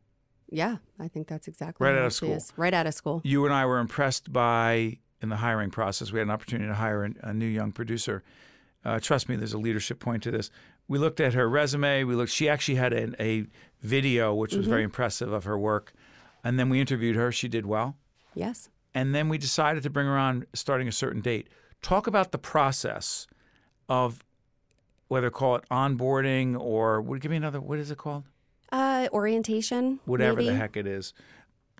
Yeah, 0.51 0.77
I 0.99 1.07
think 1.07 1.27
that's 1.27 1.47
exactly 1.47 1.87
Right 1.87 1.95
out 1.97 2.05
of 2.05 2.13
school. 2.13 2.35
is. 2.35 2.53
Right 2.55 2.73
out 2.73 2.85
of 2.85 2.93
school. 2.93 3.21
You 3.23 3.45
and 3.45 3.53
I 3.53 3.65
were 3.65 3.79
impressed 3.79 4.31
by 4.31 4.99
in 5.21 5.29
the 5.29 5.37
hiring 5.37 5.71
process. 5.71 6.11
We 6.11 6.19
had 6.19 6.27
an 6.27 6.31
opportunity 6.31 6.67
to 6.67 6.75
hire 6.75 7.05
a, 7.05 7.29
a 7.29 7.33
new 7.33 7.47
young 7.47 7.71
producer. 7.71 8.21
Uh, 8.85 8.99
trust 8.99 9.27
me, 9.29 9.35
there's 9.35 9.53
a 9.53 9.57
leadership 9.57 9.99
point 9.99 10.21
to 10.23 10.31
this. 10.31 10.51
We 10.87 10.97
looked 10.97 11.19
at 11.19 11.33
her 11.33 11.47
resume. 11.49 12.03
We 12.03 12.15
looked. 12.15 12.31
She 12.31 12.49
actually 12.49 12.75
had 12.75 12.93
an, 12.93 13.15
a 13.19 13.45
video 13.81 14.33
which 14.33 14.53
was 14.53 14.67
very 14.67 14.83
impressive 14.83 15.31
of 15.31 15.45
her 15.45 15.57
work, 15.57 15.93
and 16.43 16.59
then 16.59 16.69
we 16.69 16.79
interviewed 16.81 17.15
her. 17.15 17.31
She 17.31 17.47
did 17.47 17.65
well, 17.65 17.95
Yes. 18.35 18.69
and 18.93 19.15
then 19.15 19.29
we 19.29 19.37
decided 19.37 19.83
to 19.83 19.89
bring 19.89 20.05
her 20.07 20.17
on 20.17 20.45
starting 20.53 20.87
a 20.87 20.91
certain 20.91 21.21
date. 21.21 21.47
Talk 21.81 22.07
about 22.07 22.31
the 22.31 22.37
process 22.37 23.25
of 23.89 24.23
whether 25.07 25.29
call 25.29 25.55
it 25.55 25.63
onboarding 25.71 26.59
or 26.59 27.01
would 27.01 27.21
give 27.21 27.31
me 27.31 27.37
another. 27.37 27.59
What 27.59 27.79
is 27.79 27.89
it 27.91 27.97
called? 27.97 28.23
Uh, 28.71 29.07
orientation. 29.11 29.99
whatever 30.05 30.41
the 30.43 30.53
heck 30.55 30.77
it 30.77 30.87
is. 30.87 31.13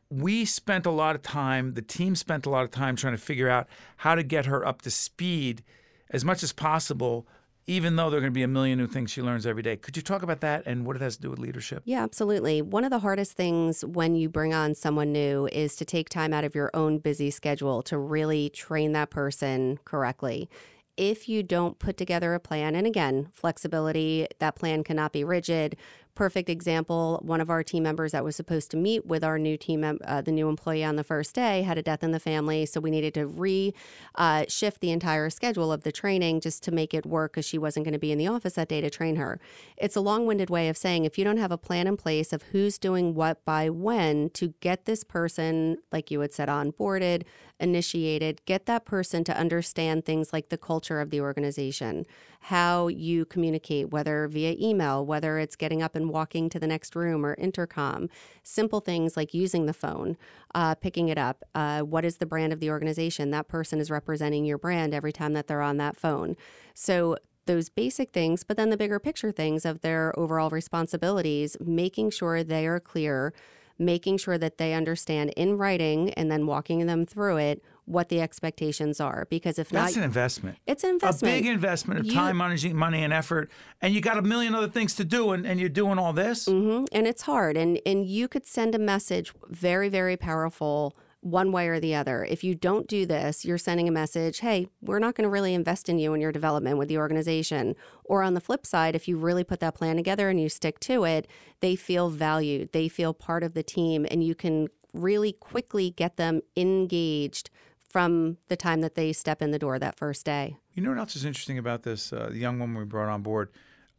We 0.10 0.44
spent 0.44 0.86
a 0.86 0.92
lot 0.92 1.16
of 1.16 1.22
time, 1.22 1.76
the 1.76 1.82
team 1.82 2.16
spent 2.16 2.46
a 2.46 2.50
lot 2.50 2.66
of 2.66 2.72
time 2.72 2.98
trying 2.98 3.14
to 3.14 3.22
figure 3.22 3.48
out 3.48 3.68
how 3.98 4.16
to 4.16 4.24
get 4.24 4.46
her 4.46 4.66
up 4.68 4.82
to 4.82 4.92
speed 4.92 5.64
as 6.10 6.26
much 6.26 6.44
as 6.44 6.52
possible, 6.52 7.26
even 7.68 7.96
though 7.96 8.10
there 8.10 8.18
are 8.18 8.22
going 8.22 8.34
to 8.34 8.38
be 8.38 8.44
a 8.44 8.48
million 8.48 8.78
new 8.80 8.88
things 8.88 9.12
she 9.12 9.22
learns 9.22 9.46
every 9.46 9.62
day. 9.62 9.78
Could 9.78 9.96
you 9.96 10.04
talk 10.04 10.24
about 10.24 10.42
that 10.42 10.64
and 10.66 10.86
what 10.86 10.96
it 10.96 11.02
has 11.02 11.16
to 11.16 11.22
do 11.22 11.30
with 11.30 11.40
leadership? 11.40 11.84
Yeah, 11.86 12.04
absolutely. 12.04 12.62
One 12.62 12.84
of 12.84 12.90
the 12.90 13.00
hardest 13.00 13.34
things 13.34 13.86
when 13.86 14.16
you 14.16 14.30
bring 14.30 14.54
on 14.54 14.76
someone 14.76 15.12
new 15.12 15.48
is 15.52 15.76
to 15.78 15.86
take 15.86 16.10
time 16.10 16.34
out 16.34 16.44
of 16.44 16.56
your 16.56 16.72
own 16.74 16.98
busy 16.98 17.32
schedule 17.32 17.82
to 17.84 17.98
really 17.98 18.50
train 18.50 18.92
that 18.94 19.10
person 19.10 19.80
correctly. 19.86 20.50
If 20.98 21.30
you 21.30 21.42
don't 21.42 21.80
put 21.80 21.98
together 21.98 22.34
a 22.34 22.40
plan, 22.40 22.76
and 22.76 22.86
again, 22.86 23.30
flexibility, 23.34 24.28
that 24.40 24.56
plan 24.56 24.84
cannot 24.84 25.14
be 25.14 25.24
rigid. 25.24 25.78
Perfect 26.14 26.50
example 26.50 27.20
one 27.24 27.40
of 27.40 27.50
our 27.50 27.64
team 27.64 27.84
members 27.84 28.12
that 28.12 28.24
was 28.24 28.36
supposed 28.36 28.70
to 28.72 28.78
meet 28.78 29.06
with 29.06 29.24
our 29.24 29.40
new 29.40 29.56
team, 29.58 30.00
uh, 30.06 30.22
the 30.22 30.32
new 30.32 30.50
employee 30.50 30.84
on 30.84 30.98
the 30.98 31.04
first 31.04 31.34
day, 31.34 31.62
had 31.62 31.78
a 31.78 31.82
death 31.82 32.04
in 32.04 32.12
the 32.12 32.20
family. 32.20 32.66
So 32.66 32.82
we 32.82 32.92
needed 32.92 33.14
to 33.14 33.26
re 33.26 33.74
uh, 34.16 34.46
shift 34.48 34.82
the 34.82 34.92
entire 34.92 35.30
schedule 35.30 35.72
of 35.72 35.84
the 35.84 35.92
training 35.92 36.42
just 36.42 36.64
to 36.64 36.72
make 36.72 36.94
it 36.94 37.06
work 37.06 37.34
because 37.34 37.46
she 37.46 37.58
wasn't 37.58 37.86
going 37.86 37.94
to 37.94 38.00
be 38.00 38.12
in 38.12 38.18
the 38.18 38.28
office 38.28 38.54
that 38.54 38.68
day 38.68 38.82
to 38.82 38.90
train 38.90 39.16
her. 39.16 39.40
It's 39.78 39.96
a 39.96 40.02
long 40.02 40.26
winded 40.26 40.50
way 40.50 40.68
of 40.68 40.78
saying 40.78 41.06
if 41.06 41.18
you 41.18 41.24
don't 41.24 41.38
have 41.38 41.52
a 41.52 41.58
plan 41.58 41.88
in 41.88 41.98
place 41.98 42.34
of 42.34 42.44
who's 42.52 42.78
doing 42.78 43.16
what 43.16 43.44
by 43.46 43.70
when 43.70 44.30
to 44.32 44.54
get 44.60 44.86
this 44.86 45.04
person, 45.04 45.78
like 45.92 46.12
you 46.12 46.20
had 46.20 46.34
said, 46.34 46.50
onboarded, 46.50 47.24
initiated, 47.62 48.44
get 48.46 48.66
that 48.66 48.86
person 48.86 49.24
to 49.24 49.38
understand 49.38 50.04
things 50.04 50.34
like 50.34 50.50
the 50.50 50.58
culture 50.58 51.00
of 51.00 51.12
the 51.12 51.22
organization, 51.22 52.06
how 52.42 52.88
you 52.88 53.24
communicate, 53.24 53.92
whether 53.92 54.28
via 54.28 54.56
email, 54.60 55.06
whether 55.06 55.38
it's 55.38 55.56
getting 55.56 55.82
up 55.82 55.96
and 55.96 56.01
walking 56.10 56.50
to 56.50 56.60
the 56.60 56.68
next 56.68 56.96
room 56.96 57.26
or 57.26 57.36
intercom, 57.36 58.10
simple 58.44 58.80
things 58.80 59.16
like 59.18 59.34
using 59.34 59.66
the 59.66 59.74
phone, 59.74 60.18
uh, 60.56 60.76
picking 60.76 61.10
it 61.10 61.18
up. 61.18 61.44
Uh, 61.54 61.82
what 61.82 62.06
is 62.06 62.18
the 62.18 62.26
brand 62.26 62.54
of 62.54 62.60
the 62.60 62.70
organization? 62.70 63.32
That 63.32 63.48
person 63.48 63.80
is 63.80 63.92
representing 63.92 64.46
your 64.46 64.58
brand 64.58 64.94
every 64.94 65.12
time 65.12 65.34
that 65.34 65.48
they're 65.48 65.62
on 65.62 65.78
that 65.78 65.96
phone. 65.96 66.36
So 66.74 67.18
those 67.46 67.70
basic 67.70 68.12
things, 68.12 68.44
but 68.44 68.58
then 68.58 68.70
the 68.70 68.78
bigger 68.78 69.00
picture 69.00 69.32
things 69.32 69.66
of 69.66 69.82
their 69.82 70.18
overall 70.18 70.50
responsibilities, 70.50 71.58
making 71.60 72.12
sure 72.12 72.44
they 72.44 72.68
are 72.68 72.80
clear, 72.80 73.34
making 73.80 74.18
sure 74.18 74.38
that 74.38 74.58
they 74.58 74.74
understand 74.74 75.32
in 75.36 75.58
writing 75.58 76.14
and 76.14 76.32
then 76.32 76.46
walking 76.46 76.86
them 76.86 77.06
through 77.06 77.38
it 77.38 77.64
what 77.92 78.10
the 78.10 78.22
expectations 78.22 79.00
are. 79.00 79.28
Because 79.30 79.60
if 79.60 79.70
That's 79.70 79.96
not, 79.96 80.00
an 80.00 80.04
investment. 80.04 80.58
it's 80.66 80.84
an 80.84 80.92
investment. 80.92 81.34
A 81.34 81.38
big 81.38 81.46
investment 81.48 82.00
of 82.00 82.06
You- 82.06 82.14
time, 82.14 82.38
money, 82.38 82.74
money, 82.74 83.04
and 83.04 83.12
effort. 83.14 83.52
And 83.82 83.94
you 83.94 84.02
got 84.02 84.18
a 84.18 84.22
million 84.22 84.56
other 84.56 84.70
things 84.70 84.96
to 84.96 85.04
do, 85.04 85.32
and, 85.32 85.46
and 85.46 85.60
you're 85.60 85.70
doing 85.70 86.00
all 86.00 86.14
this. 86.14 86.46
hmm 86.46 86.86
And 86.92 87.06
it's 87.08 87.24
hard. 87.24 87.58
And 87.58 87.80
and 87.86 88.06
you 88.06 88.28
could 88.28 88.46
send 88.46 88.74
a 88.76 88.80
message 88.80 89.34
very, 89.50 89.90
very 89.90 90.18
powerful 90.18 90.96
one 91.24 91.52
way 91.52 91.68
or 91.68 91.80
the 91.80 91.94
other. 91.94 92.26
If 92.26 92.44
you 92.44 92.56
don't 92.56 92.88
do 92.88 93.06
this, 93.06 93.46
you're 93.46 93.60
sending 93.60 93.88
a 93.88 93.92
message, 93.92 94.40
hey, 94.40 94.66
we're 94.82 94.98
not 94.98 95.14
going 95.14 95.26
to 95.26 95.30
really 95.30 95.54
invest 95.54 95.88
in 95.88 96.00
you 96.00 96.14
and 96.14 96.22
your 96.22 96.32
development 96.32 96.80
with 96.80 96.88
the 96.88 96.98
organization. 96.98 97.76
Or 98.04 98.24
on 98.24 98.34
the 98.34 98.42
flip 98.42 98.66
side, 98.66 98.96
if 98.96 99.08
you 99.08 99.18
really 99.18 99.44
put 99.44 99.60
that 99.60 99.76
plan 99.76 99.98
together 99.98 100.30
and 100.30 100.42
you 100.42 100.50
stick 100.50 100.80
to 100.80 101.04
it, 101.04 101.28
they 101.60 101.76
feel 101.76 102.10
valued, 102.10 102.72
they 102.72 102.88
feel 102.88 103.14
part 103.14 103.44
of 103.44 103.54
the 103.54 103.62
team, 103.62 104.08
and 104.10 104.24
you 104.24 104.34
can 104.34 104.68
really 104.94 105.32
quickly 105.34 105.92
get 105.92 106.18
them 106.18 106.42
engaged 106.58 107.50
from 107.92 108.38
the 108.48 108.56
time 108.56 108.82
that 108.82 108.96
they 108.96 109.14
step 109.14 109.42
in 109.42 109.52
the 109.52 109.60
door 109.60 109.78
that 109.78 109.98
first 109.98 110.26
day. 110.26 110.58
You 110.74 110.84
know 110.84 110.90
what 110.90 111.00
else 111.00 111.16
is 111.16 111.26
interesting 111.26 111.58
about 111.58 111.84
this? 111.84 112.14
Uh, 112.14 112.30
the 112.32 112.40
young 112.40 112.60
woman 112.60 112.78
we 112.78 112.86
brought 112.86 113.10
on 113.10 113.22
board. 113.22 113.50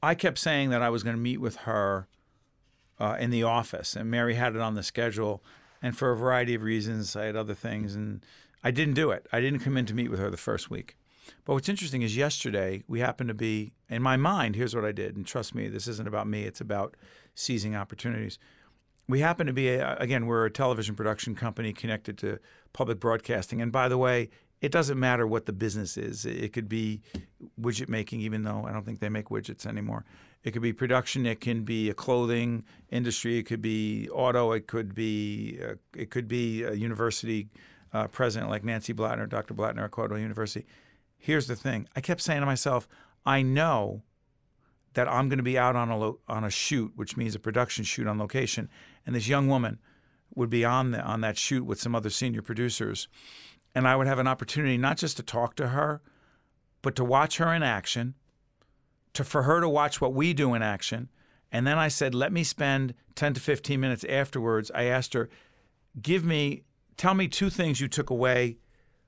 I 0.02 0.14
kept 0.14 0.38
saying 0.38 0.70
that 0.70 0.82
I 0.82 0.90
was 0.90 1.02
going 1.02 1.16
to 1.16 1.22
meet 1.22 1.40
with 1.40 1.56
her 1.56 2.08
uh, 2.98 3.16
in 3.20 3.30
the 3.30 3.42
office, 3.42 3.94
and 3.94 4.10
Mary 4.10 4.34
had 4.34 4.54
it 4.54 4.60
on 4.60 4.74
the 4.74 4.82
schedule. 4.82 5.44
And 5.82 5.96
for 5.96 6.12
a 6.12 6.16
variety 6.16 6.54
of 6.54 6.62
reasons, 6.62 7.16
I 7.16 7.24
had 7.24 7.36
other 7.36 7.54
things, 7.54 7.94
and 7.94 8.24
I 8.64 8.70
didn't 8.70 8.94
do 8.94 9.10
it. 9.10 9.26
I 9.32 9.40
didn't 9.40 9.60
come 9.60 9.76
in 9.76 9.86
to 9.86 9.94
meet 9.94 10.10
with 10.10 10.20
her 10.20 10.30
the 10.30 10.36
first 10.36 10.70
week. 10.70 10.96
But 11.44 11.54
what's 11.54 11.68
interesting 11.68 12.02
is 12.02 12.16
yesterday 12.16 12.82
we 12.86 13.00
happened 13.00 13.28
to 13.28 13.34
be 13.34 13.72
in 13.88 14.02
my 14.02 14.16
mind. 14.16 14.56
Here's 14.56 14.74
what 14.74 14.84
I 14.84 14.92
did, 14.92 15.16
and 15.16 15.26
trust 15.26 15.54
me, 15.54 15.68
this 15.68 15.88
isn't 15.88 16.08
about 16.08 16.26
me. 16.26 16.44
It's 16.44 16.60
about 16.60 16.96
seizing 17.34 17.74
opportunities. 17.74 18.38
We 19.12 19.20
happen 19.20 19.46
to 19.46 19.52
be 19.52 19.68
a, 19.68 19.94
again, 19.98 20.24
we're 20.24 20.46
a 20.46 20.50
television 20.50 20.94
production 20.94 21.34
company 21.34 21.74
connected 21.74 22.16
to 22.16 22.38
public 22.72 22.98
broadcasting. 22.98 23.60
And 23.60 23.70
by 23.70 23.90
the 23.90 23.98
way, 23.98 24.30
it 24.62 24.72
doesn't 24.72 24.98
matter 24.98 25.26
what 25.26 25.44
the 25.44 25.52
business 25.52 25.98
is. 25.98 26.24
It 26.24 26.54
could 26.54 26.66
be 26.66 27.02
widget 27.60 27.90
making, 27.90 28.22
even 28.22 28.42
though 28.42 28.64
I 28.66 28.72
don't 28.72 28.86
think 28.86 29.00
they 29.00 29.10
make 29.10 29.26
widgets 29.26 29.66
anymore. 29.66 30.06
It 30.44 30.52
could 30.52 30.62
be 30.62 30.72
production. 30.72 31.26
It 31.26 31.42
can 31.42 31.62
be 31.62 31.90
a 31.90 31.94
clothing 31.94 32.64
industry. 32.88 33.36
It 33.36 33.42
could 33.42 33.60
be 33.60 34.08
auto. 34.08 34.52
It 34.52 34.66
could 34.66 34.94
be 34.94 35.60
uh, 35.62 35.74
it 35.94 36.08
could 36.08 36.26
be 36.26 36.62
a 36.62 36.72
university 36.72 37.50
uh, 37.92 38.06
president 38.06 38.50
like 38.50 38.64
Nancy 38.64 38.94
Blattner, 38.94 39.28
Dr. 39.28 39.52
Blattner 39.52 39.84
at 39.84 39.90
Caldwell 39.90 40.20
University. 40.20 40.64
Here's 41.18 41.48
the 41.48 41.56
thing. 41.56 41.86
I 41.94 42.00
kept 42.00 42.22
saying 42.22 42.40
to 42.40 42.46
myself, 42.46 42.88
I 43.26 43.42
know 43.42 44.04
that 44.94 45.06
I'm 45.06 45.28
going 45.28 45.38
to 45.38 45.42
be 45.42 45.58
out 45.58 45.76
on 45.76 45.90
a 45.90 45.98
lo- 45.98 46.20
on 46.28 46.44
a 46.44 46.50
shoot, 46.50 46.92
which 46.96 47.14
means 47.16 47.34
a 47.34 47.38
production 47.38 47.84
shoot 47.84 48.06
on 48.06 48.18
location, 48.18 48.70
and 49.06 49.14
this 49.14 49.28
young 49.28 49.48
woman 49.48 49.78
would 50.34 50.50
be 50.50 50.64
on 50.64 50.92
the, 50.92 51.00
on 51.02 51.20
that 51.20 51.36
shoot 51.36 51.64
with 51.64 51.80
some 51.80 51.94
other 51.94 52.10
senior 52.10 52.42
producers, 52.42 53.08
and 53.74 53.86
I 53.86 53.96
would 53.96 54.06
have 54.06 54.18
an 54.18 54.26
opportunity 54.26 54.76
not 54.78 54.96
just 54.96 55.16
to 55.18 55.22
talk 55.22 55.56
to 55.56 55.68
her, 55.68 56.00
but 56.80 56.96
to 56.96 57.04
watch 57.04 57.38
her 57.38 57.52
in 57.52 57.62
action, 57.62 58.14
to 59.14 59.24
for 59.24 59.42
her 59.42 59.60
to 59.60 59.68
watch 59.68 60.00
what 60.00 60.14
we 60.14 60.32
do 60.32 60.54
in 60.54 60.62
action, 60.62 61.08
and 61.52 61.66
then 61.66 61.78
I 61.78 61.88
said, 61.88 62.14
let 62.14 62.32
me 62.32 62.42
spend 62.44 62.94
10 63.14 63.34
to 63.34 63.40
15 63.40 63.78
minutes 63.78 64.04
afterwards. 64.08 64.70
I 64.74 64.84
asked 64.84 65.12
her, 65.12 65.28
give 66.00 66.24
me, 66.24 66.62
tell 66.96 67.12
me 67.12 67.28
two 67.28 67.50
things 67.50 67.78
you 67.78 67.88
took 67.88 68.08
away 68.08 68.56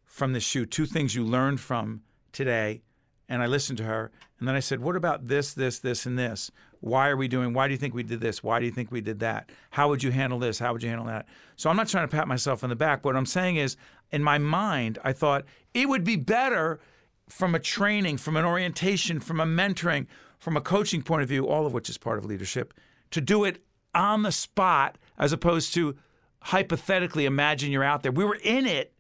from 0.05 0.35
the 0.35 0.41
shoot, 0.41 0.71
two 0.71 0.85
things 0.85 1.15
you 1.15 1.25
learned 1.25 1.61
from 1.61 2.03
today. 2.33 2.83
And 3.31 3.43
I 3.43 3.47
listened 3.47 3.79
to 3.79 3.85
her. 3.85 4.13
And 4.45 4.49
then 4.51 4.57
I 4.57 4.61
said, 4.61 4.81
What 4.81 4.95
about 4.95 5.27
this, 5.27 5.55
this, 5.55 5.79
this, 5.79 6.05
and 6.05 6.19
this? 6.19 6.51
Why 6.81 7.09
are 7.09 7.17
we 7.17 7.29
doing? 7.29 7.55
Why 7.55 7.67
do 7.67 7.73
you 7.73 7.79
think 7.79 7.95
we 7.95 8.03
did 8.03 8.21
this? 8.21 8.43
Why 8.43 8.61
do 8.61 8.67
you 8.67 8.73
think 8.73 8.93
we 8.93 9.01
did 9.01 9.21
that? 9.21 9.49
How 9.71 9.89
would 9.89 10.03
you 10.03 10.11
handle 10.11 10.39
this? 10.39 10.59
How 10.59 10.75
would 10.75 10.83
you 10.83 10.91
handle 10.91 11.07
that? 11.07 11.27
So 11.57 11.71
I'm 11.71 11.77
not 11.77 11.89
trying 11.89 12.07
to 12.07 12.15
pat 12.15 12.29
myself 12.29 12.63
on 12.63 12.69
the 12.69 12.77
back. 12.77 13.07
What 13.07 13.17
I'm 13.17 13.25
saying 13.25 13.57
is, 13.57 13.79
in 14.13 14.23
my 14.23 14.37
mind, 14.37 14.99
I 15.03 15.15
thought 15.15 15.47
it 15.73 15.89
would 15.89 16.05
be 16.05 16.17
better 16.17 16.79
from 17.27 17.55
a 17.55 17.59
training, 17.59 18.19
from 18.19 18.37
an 18.37 18.45
orientation, 18.45 19.19
from 19.19 19.41
a 19.41 19.47
mentoring, 19.47 20.09
from 20.39 20.59
a 20.59 20.61
coaching 20.61 21.01
point 21.01 21.23
of 21.23 21.29
view, 21.31 21.49
all 21.49 21.65
of 21.65 21.73
which 21.73 21.89
is 21.89 21.97
part 21.97 22.19
of 22.19 22.27
leadership, 22.27 22.75
to 23.13 23.23
do 23.23 23.45
it 23.45 23.65
on 23.95 24.25
the 24.25 24.33
spot 24.33 24.99
as 25.17 25.33
opposed 25.33 25.73
to 25.73 25.97
hypothetically 26.41 27.25
imagine 27.25 27.73
you're 27.73 27.83
out 27.83 28.03
there. 28.03 28.13
We 28.13 28.27
were 28.27 28.39
in 28.43 28.67
it 28.67 28.93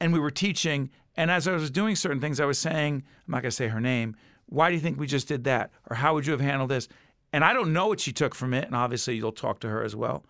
and 0.00 0.14
we 0.14 0.18
were 0.18 0.30
teaching. 0.30 0.88
And 1.14 1.30
as 1.30 1.46
I 1.46 1.52
was 1.52 1.70
doing 1.70 1.94
certain 1.94 2.22
things, 2.22 2.40
I 2.40 2.46
was 2.46 2.58
saying, 2.58 3.02
I'm 3.26 3.32
not 3.32 3.42
going 3.42 3.50
to 3.50 3.54
say 3.54 3.68
her 3.68 3.82
name, 3.82 4.16
why 4.46 4.68
do 4.68 4.74
you 4.74 4.80
think 4.80 4.98
we 4.98 5.06
just 5.06 5.28
did 5.28 5.44
that? 5.44 5.70
Or 5.90 5.96
how 5.96 6.14
would 6.14 6.26
you 6.26 6.32
have 6.32 6.40
handled 6.40 6.70
this? 6.70 6.88
And 7.32 7.44
I 7.44 7.52
don't 7.52 7.72
know 7.72 7.88
what 7.88 8.00
she 8.00 8.12
took 8.12 8.34
from 8.34 8.54
it. 8.54 8.64
And 8.64 8.74
obviously, 8.74 9.16
you'll 9.16 9.32
talk 9.32 9.60
to 9.60 9.68
her 9.68 9.82
as 9.82 9.94
well. 9.94 10.24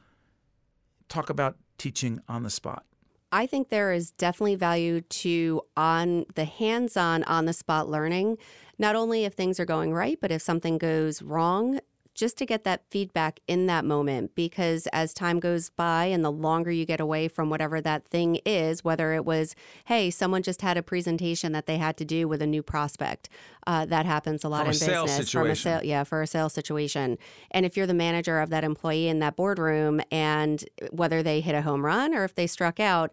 Talk 1.09 1.31
about 1.31 1.57
teaching 1.79 2.21
on 2.29 2.43
the 2.43 2.51
spot. 2.51 2.85
I 3.33 3.47
think 3.47 3.69
there 3.69 3.93
is 3.93 4.13
definitely 4.13 4.55
value 4.55 5.01
to 5.01 5.63
on 5.77 6.27
the 6.35 6.45
hands-on 6.45 7.25
on 7.25 7.45
the 7.45 7.53
spot 7.53 7.89
learning, 7.89 8.39
not 8.79 8.97
only 8.97 9.25
if 9.25 9.35
things 9.35 9.61
are 9.61 9.65
going 9.65 9.93
right, 9.93 10.19
but 10.21 10.31
if 10.31 10.41
something 10.41 10.79
goes 10.79 11.23
wrong, 11.23 11.81
just 12.17 12.37
to 12.39 12.47
get 12.47 12.65
that 12.65 12.83
feedback 12.91 13.39
in 13.47 13.67
that 13.67 13.85
moment. 13.85 14.35
Because 14.35 14.89
as 14.89 15.15
time 15.15 15.39
goes 15.39 15.71
by 15.71 16.07
and 16.07 16.25
the 16.25 16.33
longer 16.33 16.73
you 16.73 16.85
get 16.85 16.99
away 16.99 17.29
from 17.29 17.51
whatever 17.51 17.81
that 17.81 18.09
thing 18.09 18.41
is, 18.45 18.83
whether 18.83 19.13
it 19.13 19.25
was, 19.25 19.55
hey, 19.85 20.11
someone 20.11 20.43
just 20.43 20.63
had 20.63 20.77
a 20.77 20.83
presentation 20.83 21.53
that 21.53 21.67
they 21.67 21.77
had 21.79 21.97
to 21.99 22.05
do 22.05 22.27
with 22.27 22.43
a 22.43 22.47
new 22.47 22.63
prospect, 22.63 23.29
uh, 23.67 23.85
that 23.87 24.07
happens 24.07 24.43
a 24.43 24.49
lot 24.49 24.61
From 24.61 24.69
a 24.69 24.71
in 24.71 24.75
sales 24.75 25.11
business. 25.11 25.31
From 25.31 25.43
a 25.43 25.55
situation. 25.55 25.63
sale, 25.63 25.85
yeah, 25.85 26.03
for 26.05 26.23
a 26.23 26.27
sales 26.27 26.55
situation. 26.55 27.19
And 27.51 27.67
if 27.67 27.77
you're 27.77 27.87
the 27.87 27.95
manager 27.95 28.41
of 28.41 28.51
that 28.51 28.65
employee 28.65 29.09
in 29.09 29.19
that 29.21 29.37
boardroom, 29.37 30.01
and 30.11 30.65
whether 30.91 31.23
they 31.23 31.41
hit 31.41 31.55
a 31.55 31.63
home 31.63 31.85
run 31.85 32.15
or 32.15 32.25
if 32.25 32.35
they 32.35 32.47
struck 32.47 32.81
out, 32.81 33.13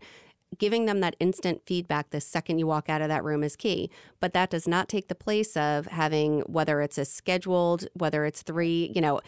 giving 0.58 0.86
them 0.86 1.00
that 1.02 1.16
instant 1.20 1.62
feedback 1.66 2.10
the 2.10 2.22
second 2.22 2.60
you 2.60 2.68
walk 2.68 2.90
out 2.90 3.02
of 3.02 3.10
that 3.10 3.24
room 3.24 3.44
is 3.44 3.56
key. 3.56 3.90
But 4.20 4.34
that 4.34 4.50
does 4.50 4.68
not 4.68 4.88
take 4.88 5.08
the 5.08 5.16
place 5.16 5.56
of 5.58 5.88
having, 5.88 6.42
whether 6.42 6.82
it's 6.82 6.98
a 6.98 7.06
scheduled, 7.06 7.88
whether 7.94 8.26
it's 8.26 8.42
three, 8.42 8.92
you 8.96 9.02
know, 9.02 9.22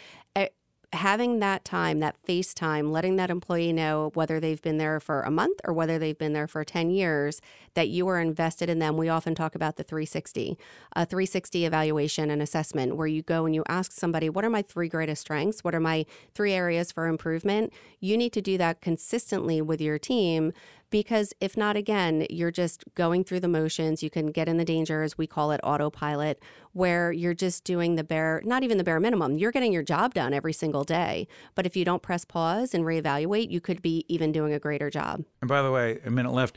having 0.95 1.39
that 1.39 1.63
time, 1.63 1.99
that 1.99 2.17
face 2.25 2.53
time, 2.53 2.91
letting 2.91 3.15
that 3.17 3.29
employee 3.29 3.73
know 3.73 4.11
whether 4.13 4.39
they've 4.39 4.61
been 4.61 4.77
there 4.77 4.99
for 4.99 5.21
a 5.21 5.31
month 5.31 5.59
or 5.63 5.73
whether 5.73 5.99
they've 5.99 6.17
been 6.17 6.33
there 6.33 6.47
for 6.47 6.63
10 6.63 6.89
years, 6.89 7.41
that 7.73 7.89
you 7.89 8.07
are 8.07 8.19
invested 8.19 8.69
in 8.69 8.79
them. 8.79 8.97
We 8.97 9.09
often 9.09 9.35
talk 9.35 9.55
about 9.55 9.75
the 9.75 9.83
360, 9.83 10.57
a 10.95 11.05
360 11.05 11.65
evaluation 11.65 12.31
and 12.31 12.41
assessment, 12.41 12.95
where 12.95 13.07
you 13.07 13.21
go 13.21 13.45
and 13.45 13.53
you 13.53 13.63
ask 13.67 13.91
somebody, 13.91 14.29
What 14.29 14.45
are 14.45 14.49
my 14.49 14.61
three 14.61 14.89
greatest 14.89 15.21
strengths? 15.21 15.63
What 15.63 15.75
are 15.75 15.79
my 15.79 16.05
three 16.33 16.53
areas 16.53 16.91
for 16.91 17.07
improvement? 17.07 17.73
You 17.99 18.17
need 18.17 18.33
to 18.33 18.41
do 18.41 18.57
that 18.57 18.81
consistently 18.81 19.61
with 19.61 19.81
your 19.81 19.99
team 19.99 20.53
because 20.95 21.34
if 21.41 21.58
not 21.58 21.75
again 21.75 22.25
you're 22.29 22.51
just 22.51 22.86
going 22.95 23.21
through 23.21 23.41
the 23.41 23.49
motions 23.49 24.01
you 24.01 24.10
can 24.10 24.27
get 24.27 24.47
in 24.47 24.55
the 24.55 24.63
danger 24.63 25.03
as 25.03 25.17
we 25.17 25.27
call 25.27 25.51
it 25.51 25.60
autopilot 25.62 26.41
where 26.71 27.12
you're 27.12 27.34
just 27.34 27.65
doing 27.65 27.95
the 27.95 28.03
bare 28.03 28.41
not 28.45 28.63
even 28.63 28.77
the 28.77 28.84
bare 28.84 28.97
minimum 28.97 29.38
you're 29.38 29.51
getting 29.51 29.73
your 29.73 29.84
job 29.84 30.13
done 30.13 30.34
every 30.34 30.53
single 30.53 30.86
day 30.86 31.27
but 31.53 31.65
if 31.65 31.75
you 31.75 31.84
don't 31.84 32.01
press 32.01 32.23
pause 32.23 32.73
and 32.73 32.86
reevaluate 32.86 33.51
you 33.51 33.60
could 33.60 33.81
be 33.81 34.05
even 34.08 34.31
doing 34.31 34.53
a 34.53 34.60
greater 34.60 34.89
job 34.89 35.25
And 35.41 35.49
by 35.49 35.62
the 35.62 35.69
way, 35.69 35.99
a 36.05 36.10
minute 36.10 36.31
left. 36.31 36.55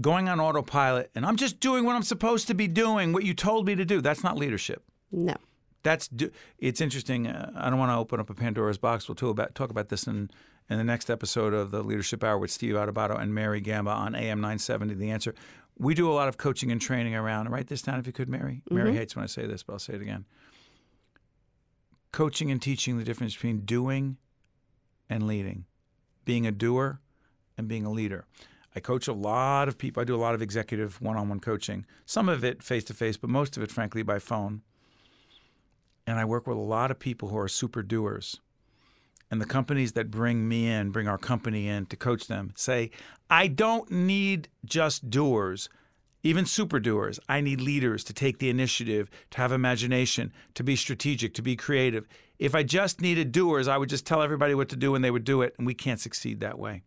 Going 0.00 0.28
on 0.28 0.40
autopilot, 0.40 1.10
and 1.14 1.24
I'm 1.24 1.36
just 1.36 1.60
doing 1.60 1.84
what 1.86 1.94
I'm 1.94 2.02
supposed 2.02 2.48
to 2.48 2.54
be 2.54 2.66
doing, 2.68 3.14
what 3.14 3.24
you 3.24 3.32
told 3.32 3.66
me 3.66 3.76
to 3.76 3.84
do. 3.84 4.02
That's 4.02 4.22
not 4.22 4.36
leadership. 4.36 4.82
no 5.12 5.36
That's 5.86 6.08
do- 6.08 6.32
it's 6.58 6.80
interesting. 6.80 7.28
Uh, 7.28 7.52
I 7.54 7.70
don't 7.70 7.78
want 7.78 7.92
to 7.92 7.96
open 7.96 8.18
up 8.18 8.28
a 8.28 8.34
Pandora's 8.34 8.76
box. 8.76 9.08
We'll 9.08 9.14
talk 9.14 9.30
about 9.30 9.54
talk 9.54 9.70
about 9.70 9.88
this 9.88 10.08
in 10.08 10.30
in 10.68 10.78
the 10.78 10.84
next 10.84 11.08
episode 11.08 11.54
of 11.54 11.70
the 11.70 11.80
Leadership 11.80 12.24
Hour 12.24 12.38
with 12.38 12.50
Steve 12.50 12.74
Adubato 12.74 13.16
and 13.16 13.32
Mary 13.32 13.60
Gamba 13.60 13.92
on 13.92 14.16
AM 14.16 14.40
970. 14.40 14.94
The 14.94 15.10
answer. 15.10 15.32
We 15.78 15.94
do 15.94 16.10
a 16.10 16.14
lot 16.14 16.26
of 16.26 16.38
coaching 16.38 16.72
and 16.72 16.80
training 16.80 17.14
around. 17.14 17.50
Write 17.50 17.68
this 17.68 17.82
down 17.82 18.00
if 18.00 18.06
you 18.08 18.12
could, 18.12 18.28
Mary. 18.28 18.62
Mary 18.68 18.94
hates 18.96 19.14
when 19.14 19.22
I 19.22 19.26
say 19.26 19.46
this, 19.46 19.62
but 19.62 19.74
I'll 19.74 19.78
say 19.78 19.92
it 19.94 20.02
again. 20.02 20.24
Coaching 22.10 22.50
and 22.50 22.60
teaching 22.60 22.98
the 22.98 23.04
difference 23.04 23.34
between 23.34 23.60
doing 23.60 24.16
and 25.08 25.28
leading, 25.28 25.66
being 26.24 26.48
a 26.48 26.50
doer 26.50 26.98
and 27.56 27.68
being 27.68 27.84
a 27.84 27.92
leader. 27.92 28.24
I 28.74 28.80
coach 28.80 29.06
a 29.06 29.12
lot 29.12 29.68
of 29.68 29.78
people. 29.78 30.00
I 30.00 30.04
do 30.04 30.16
a 30.16 30.18
lot 30.18 30.34
of 30.34 30.42
executive 30.42 31.00
one-on-one 31.00 31.38
coaching. 31.38 31.86
Some 32.06 32.28
of 32.28 32.42
it 32.42 32.60
face 32.60 32.82
to 32.84 32.94
face, 32.94 33.16
but 33.16 33.30
most 33.30 33.56
of 33.56 33.62
it, 33.62 33.70
frankly, 33.70 34.02
by 34.02 34.18
phone 34.18 34.62
and 36.06 36.18
I 36.18 36.24
work 36.24 36.46
with 36.46 36.56
a 36.56 36.60
lot 36.60 36.90
of 36.90 36.98
people 36.98 37.28
who 37.28 37.38
are 37.38 37.48
super 37.48 37.82
doers. 37.82 38.40
And 39.30 39.40
the 39.40 39.46
companies 39.46 39.92
that 39.92 40.10
bring 40.10 40.48
me 40.48 40.68
in, 40.68 40.90
bring 40.90 41.08
our 41.08 41.18
company 41.18 41.66
in 41.66 41.86
to 41.86 41.96
coach 41.96 42.28
them, 42.28 42.52
say, 42.54 42.90
I 43.28 43.48
don't 43.48 43.90
need 43.90 44.48
just 44.64 45.10
doers, 45.10 45.68
even 46.22 46.46
super 46.46 46.78
doers. 46.78 47.18
I 47.28 47.40
need 47.40 47.60
leaders 47.60 48.04
to 48.04 48.12
take 48.12 48.38
the 48.38 48.50
initiative, 48.50 49.10
to 49.32 49.38
have 49.38 49.50
imagination, 49.50 50.32
to 50.54 50.62
be 50.62 50.76
strategic, 50.76 51.34
to 51.34 51.42
be 51.42 51.56
creative. 51.56 52.06
If 52.38 52.54
I 52.54 52.62
just 52.62 53.00
needed 53.00 53.32
doers, 53.32 53.66
I 53.66 53.78
would 53.78 53.88
just 53.88 54.06
tell 54.06 54.22
everybody 54.22 54.54
what 54.54 54.68
to 54.68 54.76
do 54.76 54.94
and 54.94 55.04
they 55.04 55.10
would 55.10 55.24
do 55.24 55.42
it, 55.42 55.56
and 55.58 55.66
we 55.66 55.74
can't 55.74 56.00
succeed 56.00 56.38
that 56.40 56.58
way. 56.58 56.82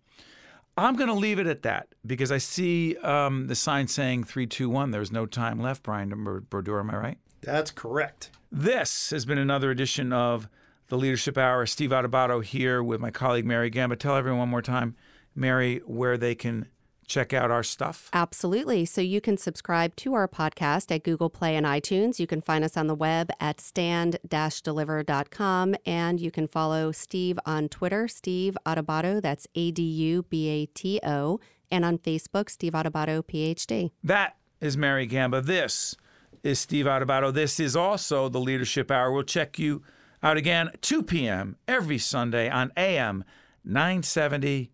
I'm 0.77 0.95
going 0.95 1.09
to 1.09 1.13
leave 1.13 1.39
it 1.39 1.47
at 1.47 1.63
that 1.63 1.89
because 2.05 2.31
I 2.31 2.37
see 2.37 2.95
um, 2.97 3.47
the 3.47 3.55
sign 3.55 3.89
saying 3.89 4.23
321. 4.23 4.91
There's 4.91 5.11
no 5.11 5.25
time 5.25 5.59
left, 5.59 5.83
Brian 5.83 6.09
Brodeur. 6.49 6.79
Am 6.79 6.89
I 6.89 6.95
right? 6.95 7.17
That's 7.41 7.71
correct. 7.71 8.31
This 8.51 9.11
has 9.11 9.25
been 9.25 9.37
another 9.37 9.69
edition 9.69 10.11
of 10.11 10.49
the 10.87 10.97
Leadership 10.97 11.37
Hour. 11.37 11.67
Steve 11.67 11.91
Adubato 11.91 12.43
here 12.43 12.81
with 12.81 12.99
my 12.99 13.11
colleague 13.11 13.45
Mary 13.45 13.69
Gamba. 13.69 13.95
Tell 13.95 14.15
everyone 14.15 14.39
one 14.39 14.49
more 14.49 14.63
time, 14.63 14.95
Mary, 15.35 15.81
where 15.85 16.17
they 16.17 16.33
can 16.33 16.65
check 17.05 17.31
out 17.33 17.51
our 17.51 17.63
stuff. 17.63 18.09
Absolutely. 18.13 18.85
So 18.85 19.01
you 19.01 19.21
can 19.21 19.37
subscribe 19.37 19.95
to 19.97 20.13
our 20.13 20.27
podcast 20.27 20.93
at 20.93 21.03
Google 21.03 21.29
Play 21.29 21.55
and 21.55 21.65
iTunes. 21.65 22.19
You 22.19 22.27
can 22.27 22.41
find 22.41 22.63
us 22.63 22.77
on 22.77 22.87
the 22.87 22.95
web 22.95 23.29
at 23.39 23.61
stand-deliver.com 23.61 25.75
and 25.85 26.19
you 26.19 26.31
can 26.31 26.47
follow 26.47 26.91
Steve 26.91 27.39
on 27.45 27.69
Twitter, 27.69 28.07
Steve 28.07 28.57
Adubato, 28.65 29.21
that's 29.21 29.47
A 29.55 29.71
D 29.71 29.83
U 29.83 30.23
B 30.23 30.49
A 30.49 30.65
T 30.67 30.99
O, 31.03 31.39
and 31.71 31.85
on 31.85 31.97
Facebook, 31.97 32.49
Steve 32.49 32.73
Adubato, 32.73 33.23
PhD. 33.23 33.91
That 34.03 34.37
is 34.61 34.77
Mary 34.77 35.05
Gamba. 35.05 35.41
This 35.41 35.95
is 36.43 36.59
Steve 36.59 36.85
Adubato. 36.85 37.33
This 37.33 37.59
is 37.59 37.75
also 37.75 38.29
the 38.29 38.39
Leadership 38.39 38.91
Hour. 38.91 39.11
We'll 39.11 39.23
check 39.23 39.59
you 39.59 39.81
out 40.21 40.37
again 40.37 40.71
2 40.81 41.03
p.m. 41.03 41.55
every 41.67 41.97
Sunday 41.97 42.49
on 42.49 42.71
AM 42.75 43.23
970. 43.63 44.71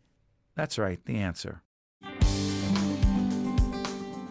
That's 0.55 0.77
right, 0.77 0.99
the 1.05 1.17
answer. 1.17 1.61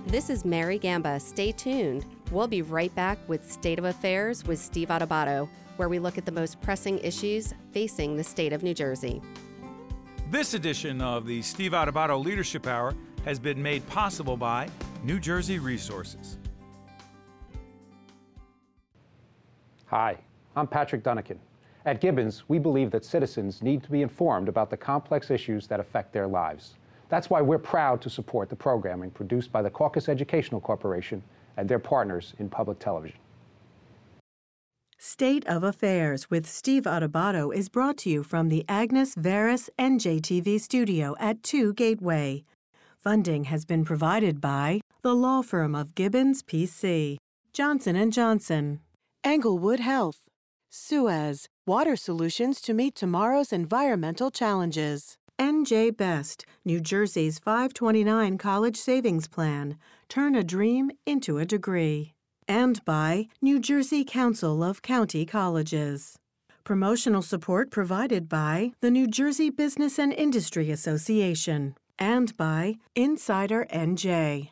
This 0.07 0.31
is 0.31 0.45
Mary 0.45 0.79
Gamba. 0.79 1.19
Stay 1.19 1.51
tuned. 1.51 2.07
We'll 2.31 2.47
be 2.47 2.63
right 2.63 2.95
back 2.95 3.19
with 3.27 3.51
State 3.51 3.79
of 3.79 3.85
Affairs 3.85 4.45
with 4.45 4.59
Steve 4.59 4.89
Adubato, 4.89 5.49
where 5.77 5.89
we 5.89 5.99
look 5.99 6.17
at 6.19 6.25
the 6.25 6.33
most 6.33 6.61
pressing 6.61 6.99
issues 7.01 7.53
facing 7.73 8.17
the 8.17 8.23
state 8.23 8.53
of 8.53 8.63
New 8.63 8.75
Jersey. 8.75 9.21
This 10.31 10.55
edition 10.55 11.01
of 11.01 11.27
the 11.27 11.43
Steve 11.43 11.73
Adubato 11.73 12.23
Leadership 12.23 12.67
Hour 12.67 12.95
has 13.25 13.39
been 13.39 13.61
made 13.61 13.87
possible 13.89 14.37
by 14.37 14.69
New 15.03 15.19
Jersey 15.19 15.59
Resources. 15.59 16.39
Hi, 19.95 20.19
I'm 20.57 20.67
Patrick 20.67 21.05
Dunican. 21.05 21.39
At 21.85 22.01
Gibbons, 22.01 22.43
we 22.49 22.59
believe 22.59 22.91
that 22.91 23.05
citizens 23.05 23.63
need 23.63 23.81
to 23.85 23.93
be 23.93 24.03
informed 24.03 24.49
about 24.49 24.69
the 24.69 24.77
complex 24.77 25.31
issues 25.31 25.69
that 25.69 25.79
affect 25.79 26.13
their 26.13 26.27
lives. 26.27 26.75
That's 27.11 27.31
why 27.31 27.41
we're 27.41 27.61
proud 27.61 28.03
to 28.03 28.11
support 28.11 28.49
the 28.49 28.57
programming 28.57 29.13
produced 29.13 29.53
by 29.53 29.63
the 29.63 29.71
Caucus 29.71 30.09
Educational 30.09 30.61
Corporation 30.61 31.23
and 31.57 31.69
their 31.69 31.79
partners 31.79 32.35
in 32.41 32.49
public 32.49 32.81
television. 32.81 33.19
State 34.99 35.47
of 35.47 35.63
Affairs 35.63 36.29
with 36.29 36.45
Steve 36.49 36.87
Adubato 36.87 37.55
is 37.55 37.69
brought 37.69 37.97
to 37.99 38.11
you 38.11 38.25
from 38.25 38.49
the 38.49 38.65
Agnes 38.69 39.15
Varis 39.15 39.69
NJTV 39.79 40.61
studio 40.61 41.15
at 41.21 41.45
2 41.45 41.73
Gateway. 41.73 42.43
Funding 42.99 43.45
has 43.45 43.65
been 43.65 43.85
provided 43.85 44.41
by 44.41 44.81
the 45.03 45.15
law 45.15 45.41
firm 45.41 45.77
of 45.77 45.95
Gibbons 45.95 46.43
PC, 46.43 47.19
Johnson 47.53 48.11
& 48.11 48.11
Johnson, 48.11 48.81
Englewood 49.27 49.81
Health, 49.81 50.29
Suez, 50.71 51.49
water 51.67 51.97
solutions 51.97 52.61
to 52.61 52.75
meet 52.75 52.95
tomorrow's 52.95 53.55
environmental 53.55 54.31
challenges. 54.31 55.17
NJ 55.41 55.97
Best, 55.97 56.45
New 56.63 56.79
Jersey's 56.79 57.39
529 57.39 58.37
college 58.37 58.77
savings 58.77 59.27
plan. 59.27 59.79
Turn 60.11 60.35
a 60.35 60.45
dream 60.45 60.91
into 61.07 61.39
a 61.39 61.47
degree. 61.47 62.13
And 62.47 62.85
by 62.85 63.29
New 63.41 63.59
Jersey 63.61 64.05
Council 64.05 64.63
of 64.63 64.83
County 64.83 65.25
Colleges. 65.25 66.19
Promotional 66.63 67.23
support 67.23 67.71
provided 67.71 68.29
by 68.29 68.73
the 68.83 68.91
New 68.91 69.07
Jersey 69.07 69.49
Business 69.49 69.99
and 69.99 70.13
Industry 70.13 70.71
Association 70.71 71.77
and 71.99 72.37
by 72.37 72.77
Insider 72.95 73.67
NJ. 73.73 74.51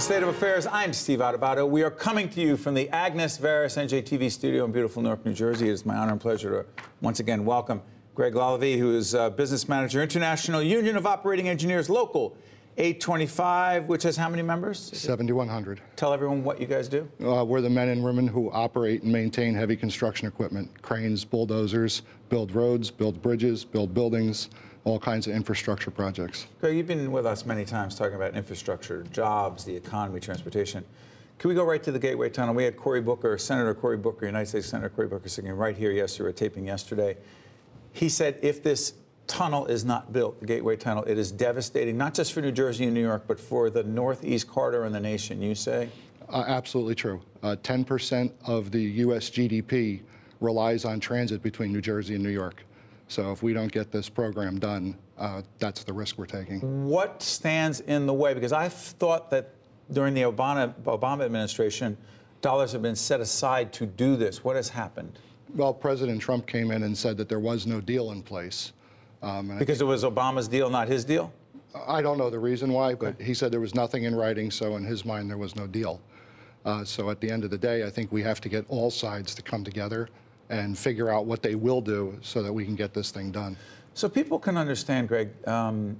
To 0.00 0.06
State 0.06 0.22
of 0.22 0.30
Affairs. 0.30 0.66
I'm 0.66 0.94
Steve 0.94 1.18
Adubato. 1.18 1.68
We 1.68 1.82
are 1.82 1.90
coming 1.90 2.30
to 2.30 2.40
you 2.40 2.56
from 2.56 2.72
the 2.72 2.88
Agnes 2.88 3.36
Varis 3.36 3.76
NJTV 3.76 4.30
studio 4.30 4.64
in 4.64 4.72
beautiful 4.72 5.02
Newark, 5.02 5.26
New 5.26 5.34
Jersey. 5.34 5.68
It 5.68 5.72
is 5.72 5.84
my 5.84 5.94
honor 5.94 6.12
and 6.12 6.20
pleasure 6.20 6.62
to 6.62 6.82
once 7.02 7.20
again 7.20 7.44
welcome 7.44 7.82
Greg 8.14 8.32
Lalevee, 8.32 8.78
who 8.78 8.96
is 8.96 9.14
uh, 9.14 9.28
business 9.28 9.68
manager, 9.68 10.02
International 10.02 10.62
Union 10.62 10.96
of 10.96 11.04
Operating 11.04 11.50
Engineers, 11.50 11.90
Local 11.90 12.34
825, 12.78 13.88
which 13.88 14.04
has 14.04 14.16
how 14.16 14.30
many 14.30 14.40
members? 14.40 14.78
7,100. 14.78 15.82
Tell 15.96 16.14
everyone 16.14 16.44
what 16.44 16.58
you 16.62 16.66
guys 16.66 16.88
do. 16.88 17.06
Uh, 17.22 17.44
we're 17.44 17.60
the 17.60 17.68
men 17.68 17.90
and 17.90 18.02
women 18.02 18.26
who 18.26 18.50
operate 18.52 19.02
and 19.02 19.12
maintain 19.12 19.52
heavy 19.52 19.76
construction 19.76 20.26
equipment, 20.26 20.80
cranes, 20.80 21.26
bulldozers, 21.26 22.00
build 22.30 22.52
roads, 22.52 22.90
build 22.90 23.20
bridges, 23.20 23.66
build 23.66 23.92
buildings, 23.92 24.48
all 24.84 24.98
kinds 24.98 25.26
of 25.26 25.34
infrastructure 25.34 25.90
projects. 25.90 26.46
Greg, 26.60 26.76
you've 26.76 26.86
been 26.86 27.12
with 27.12 27.26
us 27.26 27.44
many 27.44 27.64
times 27.64 27.94
talking 27.94 28.16
about 28.16 28.34
infrastructure, 28.34 29.02
jobs, 29.12 29.64
the 29.64 29.74
economy, 29.74 30.20
transportation. 30.20 30.84
Can 31.38 31.48
we 31.48 31.54
go 31.54 31.64
right 31.64 31.82
to 31.82 31.92
the 31.92 31.98
Gateway 31.98 32.28
Tunnel? 32.28 32.54
We 32.54 32.64
had 32.64 32.76
Cory 32.76 33.00
Booker, 33.00 33.38
Senator 33.38 33.74
Cory 33.74 33.96
Booker, 33.96 34.26
United 34.26 34.46
States 34.46 34.66
Senator 34.66 34.90
Cory 34.90 35.08
Booker, 35.08 35.28
sitting 35.28 35.50
right 35.52 35.76
here 35.76 35.90
yesterday, 35.90 36.32
taping 36.32 36.66
yesterday. 36.66 37.16
He 37.92 38.08
said 38.08 38.38
if 38.42 38.62
this 38.62 38.94
tunnel 39.26 39.66
is 39.66 39.84
not 39.84 40.12
built, 40.12 40.40
the 40.40 40.46
Gateway 40.46 40.76
Tunnel, 40.76 41.04
it 41.04 41.16
is 41.16 41.30
devastating, 41.30 41.96
not 41.96 42.14
just 42.14 42.32
for 42.32 42.40
New 42.40 42.52
Jersey 42.52 42.84
and 42.84 42.94
New 42.94 43.00
York, 43.00 43.24
but 43.26 43.38
for 43.38 43.70
the 43.70 43.84
Northeast 43.84 44.48
corridor 44.48 44.84
in 44.84 44.92
the 44.92 45.00
nation, 45.00 45.40
you 45.40 45.54
say? 45.54 45.88
Uh, 46.28 46.44
absolutely 46.46 46.94
true. 46.94 47.20
Uh, 47.42 47.56
10% 47.62 48.32
of 48.44 48.70
the 48.70 48.80
U.S. 48.80 49.30
GDP 49.30 50.00
relies 50.40 50.84
on 50.84 51.00
transit 51.00 51.42
between 51.42 51.72
New 51.72 51.80
Jersey 51.80 52.14
and 52.14 52.22
New 52.22 52.30
York. 52.30 52.64
So 53.10 53.32
if 53.32 53.42
we 53.42 53.52
don't 53.52 53.72
get 53.72 53.90
this 53.90 54.08
program 54.08 54.60
done, 54.60 54.96
uh, 55.18 55.42
that's 55.58 55.82
the 55.82 55.92
risk 55.92 56.16
we're 56.16 56.26
taking. 56.26 56.86
What 56.86 57.20
stands 57.24 57.80
in 57.80 58.06
the 58.06 58.14
way? 58.14 58.34
Because 58.34 58.52
I 58.52 58.68
thought 58.68 59.30
that 59.30 59.50
during 59.92 60.14
the 60.14 60.22
Obama, 60.22 60.72
Obama 60.84 61.24
administration, 61.24 61.98
dollars 62.40 62.70
have 62.70 62.82
been 62.82 62.94
set 62.94 63.20
aside 63.20 63.72
to 63.72 63.86
do 63.86 64.14
this. 64.14 64.44
What 64.44 64.54
has 64.54 64.68
happened? 64.68 65.18
Well, 65.56 65.74
President 65.74 66.22
Trump 66.22 66.46
came 66.46 66.70
in 66.70 66.84
and 66.84 66.96
said 66.96 67.16
that 67.16 67.28
there 67.28 67.40
was 67.40 67.66
no 67.66 67.80
deal 67.80 68.12
in 68.12 68.22
place. 68.22 68.74
Um, 69.22 69.58
because 69.58 69.80
it 69.80 69.86
was 69.86 70.04
Obama's 70.04 70.46
deal, 70.46 70.70
not 70.70 70.86
his 70.86 71.04
deal? 71.04 71.32
I 71.88 72.02
don't 72.02 72.16
know 72.16 72.30
the 72.30 72.38
reason 72.38 72.72
why, 72.72 72.94
but 72.94 73.14
okay. 73.14 73.24
he 73.24 73.34
said 73.34 73.50
there 73.50 73.58
was 73.58 73.74
nothing 73.74 74.04
in 74.04 74.14
writing, 74.14 74.52
so 74.52 74.76
in 74.76 74.84
his 74.84 75.04
mind, 75.04 75.28
there 75.28 75.36
was 75.36 75.56
no 75.56 75.66
deal. 75.66 76.00
Uh, 76.64 76.84
so 76.84 77.10
at 77.10 77.20
the 77.20 77.28
end 77.28 77.42
of 77.42 77.50
the 77.50 77.58
day, 77.58 77.84
I 77.84 77.90
think 77.90 78.12
we 78.12 78.22
have 78.22 78.40
to 78.42 78.48
get 78.48 78.64
all 78.68 78.88
sides 78.88 79.34
to 79.34 79.42
come 79.42 79.64
together 79.64 80.08
and 80.50 80.76
figure 80.76 81.08
out 81.08 81.24
what 81.24 81.42
they 81.42 81.54
will 81.54 81.80
do 81.80 82.18
so 82.20 82.42
that 82.42 82.52
we 82.52 82.64
can 82.64 82.74
get 82.74 82.92
this 82.92 83.10
thing 83.10 83.30
done. 83.30 83.56
So 83.94 84.08
people 84.08 84.38
can 84.38 84.56
understand, 84.56 85.08
Greg, 85.08 85.30
um, 85.48 85.98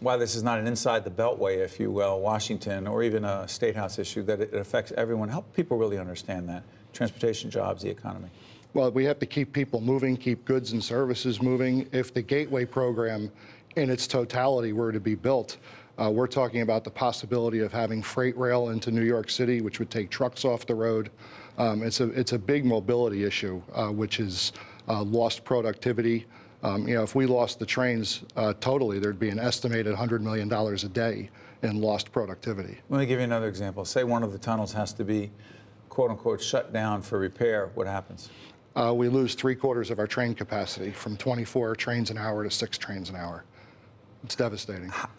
why 0.00 0.16
this 0.16 0.34
is 0.34 0.42
not 0.42 0.58
an 0.58 0.66
inside 0.66 1.04
the 1.04 1.10
beltway, 1.10 1.58
if 1.58 1.78
you 1.78 1.90
will, 1.90 2.20
Washington, 2.20 2.86
or 2.86 3.02
even 3.02 3.24
a 3.24 3.46
state 3.46 3.76
house 3.76 3.98
issue, 3.98 4.22
that 4.24 4.40
it 4.40 4.54
affects 4.54 4.92
everyone. 4.96 5.28
Help 5.28 5.54
people 5.54 5.76
really 5.76 5.98
understand 5.98 6.48
that 6.48 6.64
transportation, 6.92 7.50
jobs, 7.50 7.82
the 7.82 7.90
economy. 7.90 8.28
Well, 8.74 8.90
we 8.90 9.04
have 9.04 9.18
to 9.20 9.26
keep 9.26 9.52
people 9.52 9.80
moving, 9.80 10.16
keep 10.16 10.44
goods 10.44 10.72
and 10.72 10.82
services 10.82 11.40
moving. 11.42 11.88
If 11.92 12.12
the 12.12 12.22
Gateway 12.22 12.64
program 12.64 13.30
in 13.76 13.90
its 13.90 14.06
totality 14.06 14.72
were 14.72 14.92
to 14.92 15.00
be 15.00 15.14
built, 15.14 15.58
uh, 15.98 16.10
we're 16.10 16.26
talking 16.26 16.62
about 16.62 16.82
the 16.82 16.90
possibility 16.90 17.60
of 17.60 17.70
having 17.70 18.02
freight 18.02 18.36
rail 18.36 18.70
into 18.70 18.90
New 18.90 19.04
York 19.04 19.28
City, 19.30 19.60
which 19.60 19.78
would 19.78 19.90
take 19.90 20.10
trucks 20.10 20.44
off 20.44 20.66
the 20.66 20.74
road. 20.74 21.10
Um, 21.58 21.82
it's, 21.82 22.00
a, 22.00 22.08
it's 22.10 22.32
a 22.32 22.38
big 22.38 22.64
mobility 22.64 23.24
issue, 23.24 23.62
uh, 23.74 23.88
which 23.88 24.20
is 24.20 24.52
uh, 24.88 25.02
lost 25.02 25.44
productivity. 25.44 26.26
Um, 26.62 26.86
you 26.86 26.94
know, 26.94 27.02
if 27.02 27.14
we 27.14 27.26
lost 27.26 27.58
the 27.58 27.66
trains 27.66 28.22
uh, 28.36 28.54
totally, 28.60 28.98
there'd 28.98 29.18
be 29.18 29.30
an 29.30 29.38
estimated 29.38 29.94
$100 29.94 30.20
million 30.20 30.52
a 30.52 30.76
day 30.88 31.30
in 31.62 31.80
lost 31.80 32.12
productivity. 32.12 32.78
Let 32.88 32.98
me 33.00 33.06
give 33.06 33.18
you 33.18 33.24
another 33.24 33.48
example. 33.48 33.84
Say 33.84 34.04
one 34.04 34.22
of 34.22 34.32
the 34.32 34.38
tunnels 34.38 34.72
has 34.72 34.92
to 34.94 35.04
be, 35.04 35.30
quote 35.88 36.10
unquote, 36.10 36.42
shut 36.42 36.72
down 36.72 37.02
for 37.02 37.18
repair. 37.18 37.70
What 37.74 37.86
happens? 37.86 38.30
Uh, 38.74 38.92
we 38.94 39.08
lose 39.08 39.34
three 39.34 39.54
quarters 39.54 39.90
of 39.90 39.98
our 39.98 40.06
train 40.06 40.34
capacity 40.34 40.90
from 40.90 41.16
24 41.16 41.76
trains 41.76 42.10
an 42.10 42.16
hour 42.16 42.42
to 42.42 42.50
six 42.50 42.78
trains 42.78 43.10
an 43.10 43.16
hour. 43.16 43.44
It's 44.24 44.34
devastating. 44.34 44.88
How, 44.88 45.10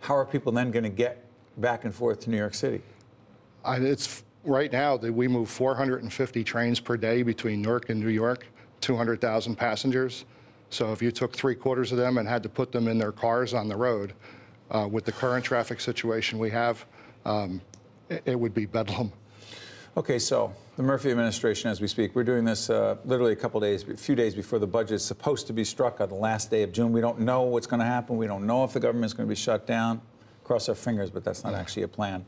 how 0.00 0.16
are 0.16 0.26
people 0.26 0.52
then 0.52 0.70
going 0.70 0.82
to 0.82 0.90
get 0.90 1.24
back 1.56 1.84
and 1.84 1.94
forth 1.94 2.20
to 2.20 2.30
New 2.30 2.36
York 2.36 2.54
City? 2.54 2.82
I, 3.64 3.76
it's 3.78 4.22
right 4.44 4.70
now 4.70 4.96
that 4.96 5.12
we 5.12 5.26
move 5.26 5.48
450 5.48 6.44
trains 6.44 6.80
per 6.80 6.96
day 6.96 7.22
between 7.22 7.62
Newark 7.62 7.88
and 7.88 8.00
New 8.00 8.08
York, 8.08 8.46
200,000 8.80 9.56
passengers. 9.56 10.24
So 10.70 10.92
if 10.92 11.00
you 11.00 11.10
took 11.10 11.34
three 11.34 11.54
quarters 11.54 11.92
of 11.92 11.98
them 11.98 12.18
and 12.18 12.28
had 12.28 12.42
to 12.42 12.48
put 12.48 12.72
them 12.72 12.88
in 12.88 12.98
their 12.98 13.12
cars 13.12 13.54
on 13.54 13.68
the 13.68 13.76
road, 13.76 14.12
uh, 14.70 14.88
with 14.90 15.04
the 15.04 15.12
current 15.12 15.44
traffic 15.44 15.80
situation 15.80 16.38
we 16.38 16.50
have, 16.50 16.84
um, 17.24 17.60
it, 18.08 18.22
it, 18.26 18.38
would 18.38 18.54
be 18.54 18.66
bedlam. 18.66 19.12
Okay, 19.96 20.18
so 20.18 20.52
the 20.76 20.82
Murphy 20.82 21.10
administration, 21.10 21.70
as 21.70 21.80
we 21.80 21.86
speak, 21.86 22.14
we're 22.14 22.24
doing 22.24 22.44
this 22.44 22.68
uh, 22.68 22.96
literally 23.04 23.32
a 23.32 23.36
couple 23.36 23.60
days, 23.60 23.88
a 23.88 23.96
few 23.96 24.14
days 24.14 24.34
before 24.34 24.58
the 24.58 24.66
budget 24.66 24.96
is 24.96 25.04
supposed 25.04 25.46
to 25.46 25.52
be 25.52 25.64
struck 25.64 26.00
on 26.00 26.08
the 26.08 26.14
last 26.14 26.50
day 26.50 26.62
of 26.62 26.72
June. 26.72 26.92
We 26.92 27.00
don't 27.00 27.20
know 27.20 27.42
what's 27.42 27.66
going 27.66 27.80
to 27.80 27.86
happen. 27.86 28.16
We 28.16 28.26
don't 28.26 28.46
know 28.46 28.64
if 28.64 28.72
the 28.72 28.80
government 28.80 29.06
is 29.06 29.14
going 29.14 29.28
to 29.28 29.32
be 29.32 29.40
shut 29.40 29.66
down. 29.66 30.00
Cross 30.42 30.68
our 30.68 30.74
fingers, 30.74 31.10
but 31.10 31.24
that's 31.24 31.44
not 31.44 31.54
actually 31.54 31.84
a 31.84 31.88
plan. 31.88 32.26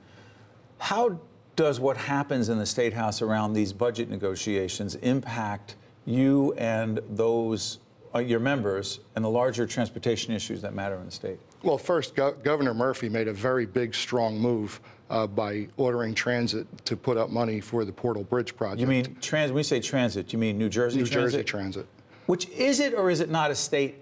How 0.78 1.18
does 1.56 1.80
what 1.80 1.96
happens 1.96 2.48
in 2.48 2.58
the 2.58 2.66
State 2.66 2.92
House 2.92 3.22
around 3.22 3.54
these 3.54 3.72
budget 3.72 4.08
negotiations 4.10 4.94
impact 4.96 5.76
you 6.04 6.52
and 6.54 7.00
those 7.10 7.78
uh, 8.14 8.18
your 8.18 8.38
members 8.38 9.00
and 9.16 9.24
the 9.24 9.28
larger 9.28 9.66
transportation 9.66 10.32
issues 10.32 10.62
that 10.62 10.74
matter 10.74 10.96
in 10.96 11.06
the 11.06 11.10
state? 11.10 11.38
Well, 11.62 11.78
first, 11.78 12.14
Go- 12.14 12.36
Governor 12.44 12.74
Murphy 12.74 13.08
made 13.08 13.26
a 13.26 13.32
very 13.32 13.66
big, 13.66 13.94
strong 13.94 14.38
move 14.38 14.80
uh, 15.10 15.26
by 15.26 15.68
ordering 15.76 16.14
transit 16.14 16.66
to 16.84 16.96
put 16.96 17.16
up 17.16 17.30
money 17.30 17.60
for 17.60 17.84
the 17.84 17.92
Portal 17.92 18.22
Bridge 18.22 18.54
project. 18.56 18.80
You 18.80 18.86
mean 18.86 19.16
trans? 19.20 19.50
When 19.50 19.56
we 19.56 19.62
say 19.62 19.80
transit, 19.80 20.32
you 20.32 20.38
mean 20.38 20.58
New 20.58 20.68
Jersey 20.68 20.98
New 20.98 21.06
Transit? 21.06 21.32
Jersey 21.32 21.44
Transit. 21.44 21.86
Which 22.26 22.48
is 22.50 22.80
it, 22.80 22.92
or 22.94 23.10
is 23.10 23.20
it 23.20 23.30
not 23.30 23.50
a 23.50 23.54
state 23.54 23.96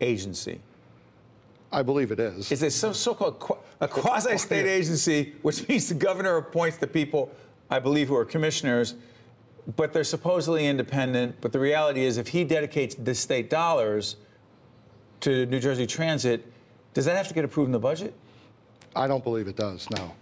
agency? 0.00 0.60
I 1.72 1.82
believe 1.82 2.10
it 2.10 2.18
is. 2.18 2.50
Is 2.50 2.62
it 2.62 2.72
some 2.72 2.94
so-called 2.94 3.38
qu- 3.38 3.58
a 3.80 3.86
quasi-state 3.86 4.66
agency, 4.66 5.34
which 5.42 5.68
means 5.68 5.88
the 5.88 5.94
governor 5.94 6.36
appoints 6.36 6.78
the 6.78 6.86
people, 6.86 7.30
I 7.70 7.78
believe, 7.78 8.08
who 8.08 8.16
are 8.16 8.24
commissioners, 8.24 8.94
but 9.76 9.92
they're 9.92 10.04
supposedly 10.04 10.66
independent. 10.66 11.40
But 11.40 11.52
the 11.52 11.60
reality 11.60 12.04
is, 12.04 12.18
if 12.18 12.28
he 12.28 12.44
dedicates 12.44 12.94
the 12.96 13.14
state 13.14 13.50
dollars 13.50 14.16
to 15.20 15.46
New 15.46 15.60
Jersey 15.60 15.86
Transit, 15.86 16.50
does 16.94 17.04
that 17.04 17.16
have 17.16 17.28
to 17.28 17.34
get 17.34 17.44
approved 17.44 17.68
in 17.68 17.72
the 17.72 17.78
budget? 17.78 18.14
I 18.96 19.06
don't 19.06 19.22
believe 19.22 19.46
it 19.46 19.56
does. 19.56 19.88
No. 19.90 20.12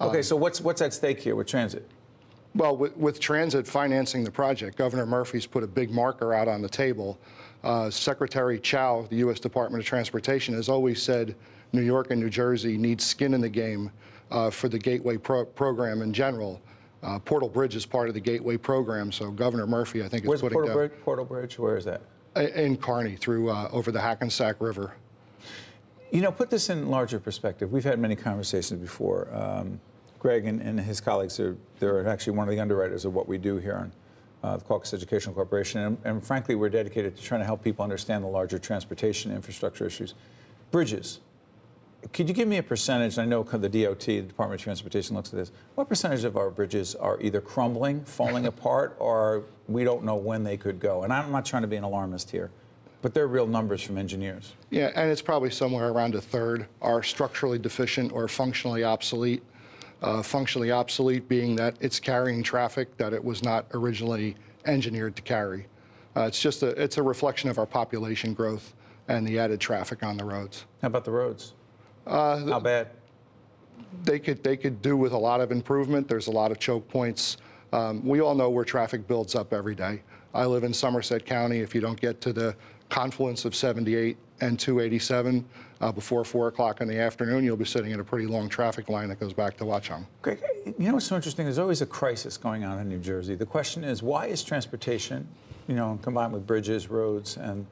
Okay, 0.00 0.18
um, 0.18 0.22
so 0.22 0.36
what's 0.36 0.60
what's 0.60 0.80
at 0.80 0.94
stake 0.94 1.20
here 1.20 1.34
with 1.34 1.46
transit? 1.46 1.88
Well, 2.54 2.76
with, 2.76 2.96
with, 2.96 3.20
transit 3.20 3.66
financing 3.66 4.24
the 4.24 4.30
project, 4.30 4.76
Governor 4.76 5.06
Murphy's 5.06 5.46
put 5.46 5.62
a 5.62 5.68
big 5.68 5.90
marker 5.90 6.34
out 6.34 6.48
on 6.48 6.62
the 6.62 6.68
table. 6.68 7.18
Uh, 7.62 7.90
Secretary 7.90 8.58
Chao, 8.58 9.06
the 9.10 9.16
U.S. 9.16 9.38
Department 9.38 9.82
of 9.82 9.86
Transportation, 9.86 10.54
has 10.54 10.68
always 10.68 11.02
said 11.02 11.34
New 11.72 11.82
York 11.82 12.10
and 12.10 12.20
New 12.20 12.30
Jersey 12.30 12.78
need 12.78 13.00
skin 13.00 13.34
in 13.34 13.40
the 13.40 13.48
game 13.48 13.90
uh, 14.30 14.50
for 14.50 14.68
the 14.68 14.78
Gateway 14.78 15.16
pro- 15.16 15.44
program 15.44 16.02
in 16.02 16.12
general. 16.12 16.60
Uh, 17.02 17.18
Portal 17.18 17.48
Bridge 17.48 17.76
is 17.76 17.84
part 17.86 18.08
of 18.08 18.14
the 18.14 18.20
Gateway 18.20 18.56
program, 18.56 19.12
so 19.12 19.30
Governor 19.30 19.66
Murphy, 19.66 20.02
I 20.02 20.08
think, 20.08 20.24
is 20.24 20.28
Where's 20.28 20.40
putting 20.40 20.56
Portal 20.56 20.74
Bridge? 20.74 20.92
Portal 21.02 21.24
Bridge, 21.24 21.58
where 21.58 21.76
is 21.76 21.84
that? 21.84 22.02
In 22.36 22.76
Kearny, 22.76 23.18
through 23.18 23.50
uh, 23.50 23.68
over 23.72 23.90
the 23.90 24.00
Hackensack 24.00 24.60
River. 24.60 24.94
You 26.10 26.22
know, 26.22 26.32
put 26.32 26.50
this 26.50 26.70
in 26.70 26.88
larger 26.88 27.20
perspective. 27.20 27.72
We've 27.72 27.84
had 27.84 27.98
many 27.98 28.16
conversations 28.16 28.80
before. 28.80 29.28
Um, 29.32 29.80
Greg 30.18 30.46
and, 30.46 30.60
and, 30.60 30.78
his 30.78 31.00
colleagues 31.00 31.40
are 31.40 31.56
they're 31.78 32.06
actually 32.06 32.34
one 32.34 32.46
of 32.46 32.54
the 32.54 32.60
underwriters 32.60 33.06
of 33.06 33.14
what 33.14 33.26
we 33.26 33.38
do 33.38 33.56
here 33.56 33.74
on 33.74 33.90
uh, 34.42 34.56
the 34.56 34.64
Caucus 34.64 34.94
Educational 34.94 35.34
Corporation, 35.34 35.80
and, 35.80 35.98
and, 36.04 36.24
frankly, 36.24 36.54
we're 36.54 36.70
dedicated 36.70 37.16
to 37.16 37.22
trying 37.22 37.40
to 37.40 37.44
help 37.44 37.62
people 37.62 37.82
understand 37.82 38.24
the 38.24 38.28
larger 38.28 38.58
transportation 38.58 39.32
infrastructure 39.32 39.86
issues. 39.86 40.14
Bridges. 40.70 41.20
Could 42.14 42.28
you 42.28 42.34
give 42.34 42.48
me 42.48 42.56
a 42.56 42.62
percentage? 42.62 43.18
I 43.18 43.26
know 43.26 43.42
the 43.42 43.68
DOT, 43.68 44.06
the 44.06 44.22
Department 44.22 44.58
of 44.58 44.64
Transportation, 44.64 45.14
looks 45.14 45.30
at 45.34 45.38
this. 45.38 45.52
What 45.74 45.86
percentage 45.88 46.24
of 46.24 46.38
our 46.38 46.48
bridges 46.48 46.94
are 46.94 47.20
either 47.20 47.42
crumbling, 47.42 48.02
falling 48.04 48.46
apart, 48.54 48.96
or 48.98 49.44
we 49.68 49.84
don't 49.84 50.04
know 50.04 50.16
when 50.16 50.42
they 50.42 50.56
could 50.56 50.80
go? 50.80 51.02
And 51.02 51.12
I'm 51.12 51.30
not 51.30 51.44
trying 51.44 51.62
to 51.62 51.68
be 51.68 51.76
an 51.76 51.84
alarmist 51.84 52.30
here, 52.30 52.50
but 53.02 53.12
they're 53.12 53.28
real 53.28 53.46
numbers 53.46 53.82
from 53.82 53.98
engineers. 53.98 54.54
Yeah, 54.70 54.90
and 54.94 55.10
it's 55.10 55.20
probably 55.20 55.50
somewhere 55.50 55.88
around 55.90 56.14
a 56.14 56.22
third 56.22 56.66
are 56.80 57.02
structurally 57.02 57.58
deficient 57.58 58.12
or 58.12 58.26
functionally 58.28 58.82
obsolete 58.82 59.42
uh, 60.02 60.22
functionally 60.22 60.70
obsolete 60.70 61.28
being 61.28 61.56
that 61.56 61.76
it's 61.80 62.00
carrying 62.00 62.42
traffic 62.42 62.96
that 62.96 63.12
it 63.12 63.22
was 63.22 63.42
not 63.42 63.66
originally 63.74 64.36
engineered 64.66 65.16
to 65.16 65.22
carry. 65.22 65.66
Uh, 66.16 66.22
it's 66.22 66.40
just 66.40 66.62
a, 66.62 66.68
it's 66.82 66.98
a 66.98 67.02
reflection 67.02 67.48
of 67.50 67.58
our 67.58 67.66
population 67.66 68.34
growth 68.34 68.74
and 69.08 69.26
the 69.26 69.38
added 69.38 69.60
traffic 69.60 70.02
on 70.02 70.16
the 70.16 70.24
roads. 70.24 70.66
How 70.82 70.88
about 70.88 71.04
the 71.04 71.10
roads? 71.10 71.54
Uh, 72.06 72.46
How 72.46 72.60
bad? 72.60 72.88
They 74.04 74.18
could, 74.18 74.42
they 74.42 74.56
could 74.56 74.82
do 74.82 74.96
with 74.96 75.12
a 75.12 75.18
lot 75.18 75.40
of 75.40 75.52
improvement. 75.52 76.08
There's 76.08 76.26
a 76.26 76.30
lot 76.30 76.50
of 76.50 76.58
choke 76.58 76.88
points. 76.88 77.38
Um, 77.72 78.04
we 78.04 78.20
all 78.20 78.34
know 78.34 78.50
where 78.50 78.64
traffic 78.64 79.06
builds 79.06 79.34
up 79.34 79.52
every 79.52 79.74
day. 79.74 80.02
I 80.34 80.44
live 80.46 80.64
in 80.64 80.72
Somerset 80.72 81.24
County. 81.24 81.60
If 81.60 81.74
you 81.74 81.80
don't 81.80 82.00
get 82.00 82.20
to 82.22 82.32
the 82.32 82.56
confluence 82.88 83.44
of 83.44 83.54
78 83.54 84.16
and 84.40 84.58
287 84.58 85.44
uh, 85.80 85.90
before 85.90 86.24
4 86.24 86.48
o'clock 86.48 86.80
in 86.80 86.88
the 86.88 86.98
afternoon, 86.98 87.42
you'll 87.42 87.56
be 87.56 87.64
sitting 87.64 87.90
in 87.90 88.00
a 88.00 88.04
pretty 88.04 88.26
long 88.26 88.48
traffic 88.48 88.88
line 88.88 89.08
that 89.08 89.18
goes 89.18 89.32
back 89.32 89.56
to 89.56 89.64
Watchung. 89.64 90.04
Greg, 90.20 90.38
you 90.66 90.74
know 90.78 90.94
what's 90.94 91.06
so 91.06 91.16
interesting? 91.16 91.46
There's 91.46 91.58
always 91.58 91.80
a 91.80 91.86
crisis 91.86 92.36
going 92.36 92.64
on 92.64 92.78
in 92.78 92.88
New 92.88 92.98
Jersey. 92.98 93.34
The 93.34 93.46
question 93.46 93.82
is, 93.82 94.02
why 94.02 94.26
is 94.26 94.42
transportation, 94.42 95.26
you 95.68 95.74
know, 95.74 95.98
combined 96.02 96.32
with 96.32 96.46
bridges, 96.46 96.88
roads, 96.88 97.36
and 97.38 97.66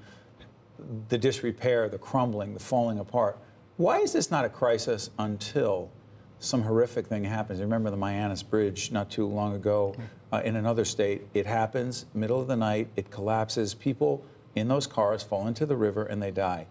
the 1.09 1.19
disrepair, 1.19 1.89
the 1.89 1.99
crumbling, 1.99 2.55
the 2.55 2.61
falling 2.61 2.99
apart, 2.99 3.39
why 3.77 3.99
is 3.99 4.13
this 4.13 4.31
not 4.31 4.45
a 4.45 4.49
crisis 4.49 5.11
until 5.19 5.91
some 6.39 6.63
horrific 6.63 7.07
thing 7.07 7.25
happens? 7.25 7.61
Remember 7.61 7.91
the 7.91 7.97
Myannis 7.97 8.49
Bridge 8.49 8.91
not 8.91 9.11
too 9.11 9.27
long 9.27 9.55
ago 9.55 9.95
uh, 10.33 10.41
in 10.45 10.57
another 10.57 10.85
state. 10.85 11.27
It 11.35 11.47
happens, 11.47 12.07
middle 12.15 12.41
of 12.41 12.49
the 12.49 12.57
night, 12.57 12.89
it 12.97 13.11
collapses. 13.11 13.75
People 13.75 14.25
in 14.55 14.67
those 14.67 14.87
cars 14.87 15.23
fall 15.23 15.47
into 15.47 15.67
the 15.67 15.77
river 15.77 16.05
and 16.05 16.23
they 16.23 16.31
die. 16.31 16.67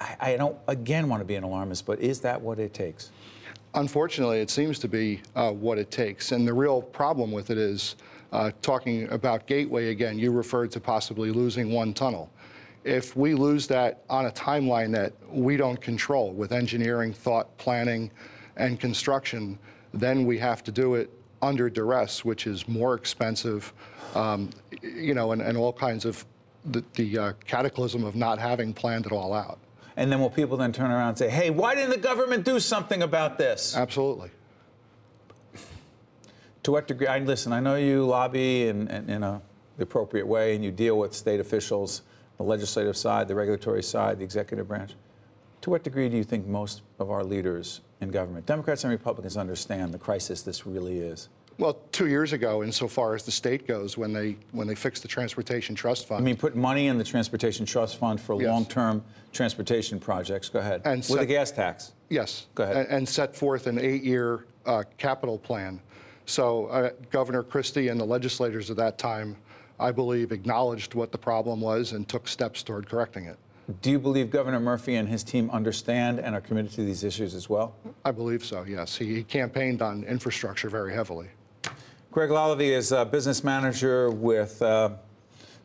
I, 0.00 0.16
I 0.20 0.36
don't, 0.36 0.56
again, 0.68 1.08
want 1.08 1.20
to 1.20 1.24
be 1.24 1.34
an 1.34 1.44
alarmist, 1.44 1.86
but 1.86 2.00
is 2.00 2.20
that 2.20 2.40
what 2.40 2.58
it 2.58 2.74
takes? 2.74 3.10
Unfortunately, 3.74 4.40
it 4.40 4.50
seems 4.50 4.78
to 4.78 4.88
be 4.88 5.20
uh, 5.36 5.52
what 5.52 5.78
it 5.78 5.90
takes. 5.90 6.32
And 6.32 6.46
the 6.46 6.54
real 6.54 6.80
problem 6.80 7.30
with 7.32 7.50
it 7.50 7.58
is 7.58 7.96
uh, 8.32 8.50
talking 8.62 9.08
about 9.10 9.46
Gateway 9.46 9.90
again, 9.90 10.18
you 10.18 10.30
referred 10.30 10.70
to 10.72 10.80
possibly 10.80 11.30
losing 11.30 11.72
one 11.72 11.92
tunnel. 11.94 12.30
if 12.84 13.16
we 13.16 13.34
lose 13.34 13.66
that 13.66 14.02
on 14.08 14.26
a 14.26 14.30
timeline 14.30 14.92
that 14.92 15.12
we 15.30 15.56
don't 15.56 15.80
control 15.80 16.32
with 16.32 16.52
engineering, 16.52 17.12
thought, 17.12 17.56
planning, 17.58 18.10
and 18.56 18.80
construction, 18.80 19.58
then 19.92 20.24
we 20.24 20.38
have 20.38 20.62
to 20.64 20.72
do 20.72 20.94
it 20.94 21.10
under 21.42 21.68
duress, 21.70 22.24
which 22.24 22.46
is 22.46 22.66
more 22.66 22.94
expensive, 22.94 23.72
um, 24.14 24.50
you 24.82 25.14
know, 25.14 25.32
and, 25.32 25.42
and 25.42 25.56
all 25.56 25.72
kinds 25.72 26.04
of 26.04 26.24
the, 26.66 26.82
the 26.94 27.18
uh, 27.18 27.32
cataclysm 27.46 28.04
of 28.04 28.16
not 28.16 28.38
having 28.38 28.72
planned 28.72 29.06
it 29.06 29.12
all 29.12 29.32
out. 29.32 29.58
And 29.98 30.12
then 30.12 30.20
will 30.20 30.30
people 30.30 30.56
then 30.56 30.72
turn 30.72 30.92
around 30.92 31.08
and 31.08 31.18
say, 31.18 31.28
hey, 31.28 31.50
why 31.50 31.74
didn't 31.74 31.90
the 31.90 31.98
government 31.98 32.44
do 32.44 32.60
something 32.60 33.02
about 33.02 33.36
this? 33.36 33.76
Absolutely. 33.76 34.30
To 36.62 36.70
what 36.70 36.86
degree? 36.86 37.08
I 37.08 37.18
listen. 37.18 37.52
I 37.52 37.58
know 37.58 37.74
you 37.74 38.06
lobby 38.06 38.68
in, 38.68 38.86
in, 38.86 39.10
in 39.10 39.22
a, 39.24 39.42
the 39.76 39.82
appropriate 39.82 40.24
way, 40.24 40.54
and 40.54 40.64
you 40.64 40.70
deal 40.70 40.96
with 40.98 41.14
state 41.14 41.40
officials, 41.40 42.02
the 42.36 42.44
legislative 42.44 42.96
side, 42.96 43.26
the 43.26 43.34
regulatory 43.34 43.82
side, 43.82 44.20
the 44.20 44.24
executive 44.24 44.68
branch. 44.68 44.92
To 45.62 45.70
what 45.70 45.82
degree 45.82 46.08
do 46.08 46.16
you 46.16 46.22
think 46.22 46.46
most 46.46 46.82
of 47.00 47.10
our 47.10 47.24
leaders 47.24 47.80
in 48.00 48.12
government, 48.12 48.46
Democrats 48.46 48.84
and 48.84 48.92
Republicans, 48.92 49.36
understand 49.36 49.92
the 49.92 49.98
crisis 49.98 50.42
this 50.42 50.64
really 50.64 51.00
is? 51.00 51.28
Well, 51.58 51.76
two 51.90 52.06
years 52.06 52.32
ago, 52.32 52.62
insofar 52.62 53.16
as 53.16 53.24
the 53.24 53.32
state 53.32 53.66
goes, 53.66 53.98
when 53.98 54.12
they 54.12 54.36
when 54.52 54.68
they 54.68 54.76
fixed 54.76 55.02
the 55.02 55.08
transportation 55.08 55.74
trust 55.74 56.06
fund. 56.06 56.22
I 56.22 56.24
mean, 56.24 56.36
put 56.36 56.54
money 56.54 56.86
in 56.86 56.98
the 56.98 57.04
transportation 57.04 57.66
trust 57.66 57.98
fund 57.98 58.20
for 58.20 58.40
Yes. 58.40 58.48
long-term 58.48 59.02
transportation 59.32 59.98
projects. 59.98 60.48
Go 60.48 60.60
ahead. 60.60 60.82
And 60.84 60.98
with 60.98 61.08
the 61.08 61.14
set- 61.18 61.26
gas 61.28 61.50
tax. 61.50 61.92
Yes. 62.10 62.46
Go 62.54 62.62
ahead. 62.62 62.76
And, 62.76 62.88
and 62.88 63.08
set 63.08 63.34
forth 63.34 63.66
an 63.66 63.78
eight-year 63.80 64.46
uh, 64.66 64.84
capital 64.98 65.36
plan. 65.36 65.80
So 66.26 66.66
uh, 66.66 66.90
Governor 67.10 67.42
Christie 67.42 67.88
and 67.88 67.98
the 68.00 68.04
legislators 68.04 68.70
at 68.70 68.76
that 68.76 68.96
time, 68.96 69.36
I 69.80 69.90
believe, 69.90 70.30
acknowledged 70.30 70.94
what 70.94 71.10
the 71.10 71.18
problem 71.18 71.60
was 71.60 71.92
and 71.92 72.08
took 72.08 72.28
steps 72.28 72.62
toward 72.62 72.88
correcting 72.88 73.24
it. 73.24 73.36
Do 73.82 73.90
you 73.90 73.98
believe 73.98 74.30
Governor 74.30 74.60
Murphy 74.60 74.94
and 74.94 75.08
his 75.08 75.24
team 75.24 75.50
understand 75.50 76.20
and 76.20 76.34
are 76.34 76.40
committed 76.40 76.70
to 76.72 76.84
these 76.84 77.02
issues 77.02 77.34
as 77.34 77.48
well? 77.50 77.74
I 78.04 78.12
believe 78.12 78.44
so. 78.44 78.62
Yes. 78.62 78.96
He, 78.96 79.16
he 79.16 79.22
campaigned 79.24 79.82
on 79.82 80.04
infrastructure 80.04 80.70
very 80.70 80.94
heavily. 80.94 81.28
Greg 82.10 82.30
Lalevee 82.30 82.74
is 82.76 82.90
a 82.92 83.04
business 83.04 83.44
manager 83.44 84.10
with 84.10 84.60
uh, 84.62 84.88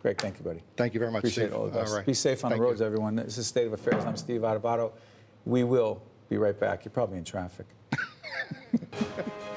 Greg, 0.00 0.20
thank 0.20 0.38
you, 0.38 0.44
buddy. 0.44 0.62
Thank 0.76 0.94
you 0.94 1.00
very 1.00 1.10
much. 1.10 1.18
Appreciate 1.20 1.46
Steve. 1.48 1.58
all 1.58 1.66
of 1.66 1.74
us. 1.76 1.90
All 1.90 1.96
right. 1.96 2.06
Be 2.06 2.14
safe 2.14 2.44
on 2.44 2.50
Thank 2.52 2.60
the 2.60 2.64
you. 2.64 2.68
roads, 2.70 2.80
everyone. 2.80 3.16
This 3.16 3.36
is 3.36 3.48
State 3.48 3.66
of 3.66 3.72
Affairs. 3.72 4.04
I'm 4.04 4.16
Steve 4.16 4.42
Adubato. 4.42 4.92
We 5.44 5.64
will 5.64 6.00
be 6.28 6.36
right 6.36 6.56
back. 6.58 6.84
You're 6.84 6.92
probably 6.92 7.18
in 7.18 7.24
traffic. 7.24 7.66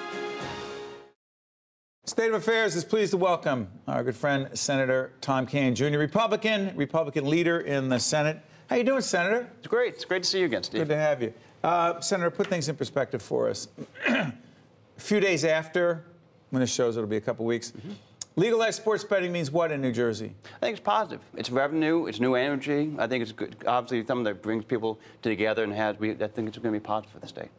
State 2.05 2.29
of 2.29 2.33
Affairs 2.33 2.75
is 2.75 2.83
pleased 2.83 3.11
to 3.11 3.17
welcome 3.17 3.67
our 3.87 4.03
good 4.03 4.15
friend 4.15 4.49
Senator 4.57 5.13
Tom 5.21 5.45
Kean 5.45 5.75
Jr., 5.75 5.99
Republican, 5.99 6.75
Republican 6.75 7.29
leader 7.29 7.59
in 7.59 7.89
the 7.89 7.99
Senate. 7.99 8.41
How 8.71 8.75
you 8.77 8.83
doing, 8.83 9.01
Senator? 9.01 9.47
It's 9.59 9.67
great. 9.67 9.93
It's 9.93 10.05
great 10.05 10.23
to 10.23 10.29
see 10.29 10.39
you 10.39 10.45
again, 10.45 10.63
Steve. 10.63 10.81
Good 10.81 10.89
to 10.89 10.97
have 10.97 11.21
you. 11.21 11.31
Uh, 11.63 11.99
Senator, 11.99 12.31
put 12.31 12.47
things 12.47 12.67
in 12.67 12.75
perspective 12.75 13.21
for 13.21 13.49
us. 13.49 13.67
a 14.07 14.33
few 14.97 15.19
days 15.19 15.45
after, 15.45 16.03
when 16.49 16.61
this 16.61 16.73
shows, 16.73 16.97
it'll 16.97 17.07
be 17.07 17.17
a 17.17 17.21
couple 17.21 17.45
weeks. 17.45 17.69
Mm-hmm. 17.69 17.91
Legalized 18.35 18.81
sports 18.81 19.03
betting 19.03 19.31
means 19.31 19.51
what 19.51 19.71
in 19.71 19.79
New 19.79 19.91
Jersey? 19.91 20.33
I 20.55 20.59
think 20.59 20.77
it's 20.79 20.83
positive. 20.83 21.21
It's 21.37 21.51
revenue. 21.51 22.07
It's 22.07 22.19
new 22.19 22.33
energy. 22.33 22.95
I 22.97 23.05
think 23.05 23.21
it's 23.21 23.31
good. 23.31 23.55
Obviously, 23.67 24.03
something 24.07 24.23
that 24.23 24.41
brings 24.41 24.65
people 24.65 24.99
together 25.21 25.63
and 25.63 25.71
has. 25.73 25.99
We, 25.99 26.13
I 26.13 26.27
think 26.27 26.47
it's 26.47 26.57
going 26.57 26.73
to 26.73 26.79
be 26.79 26.83
positive 26.83 27.13
for 27.13 27.19
the 27.19 27.27
state. 27.27 27.49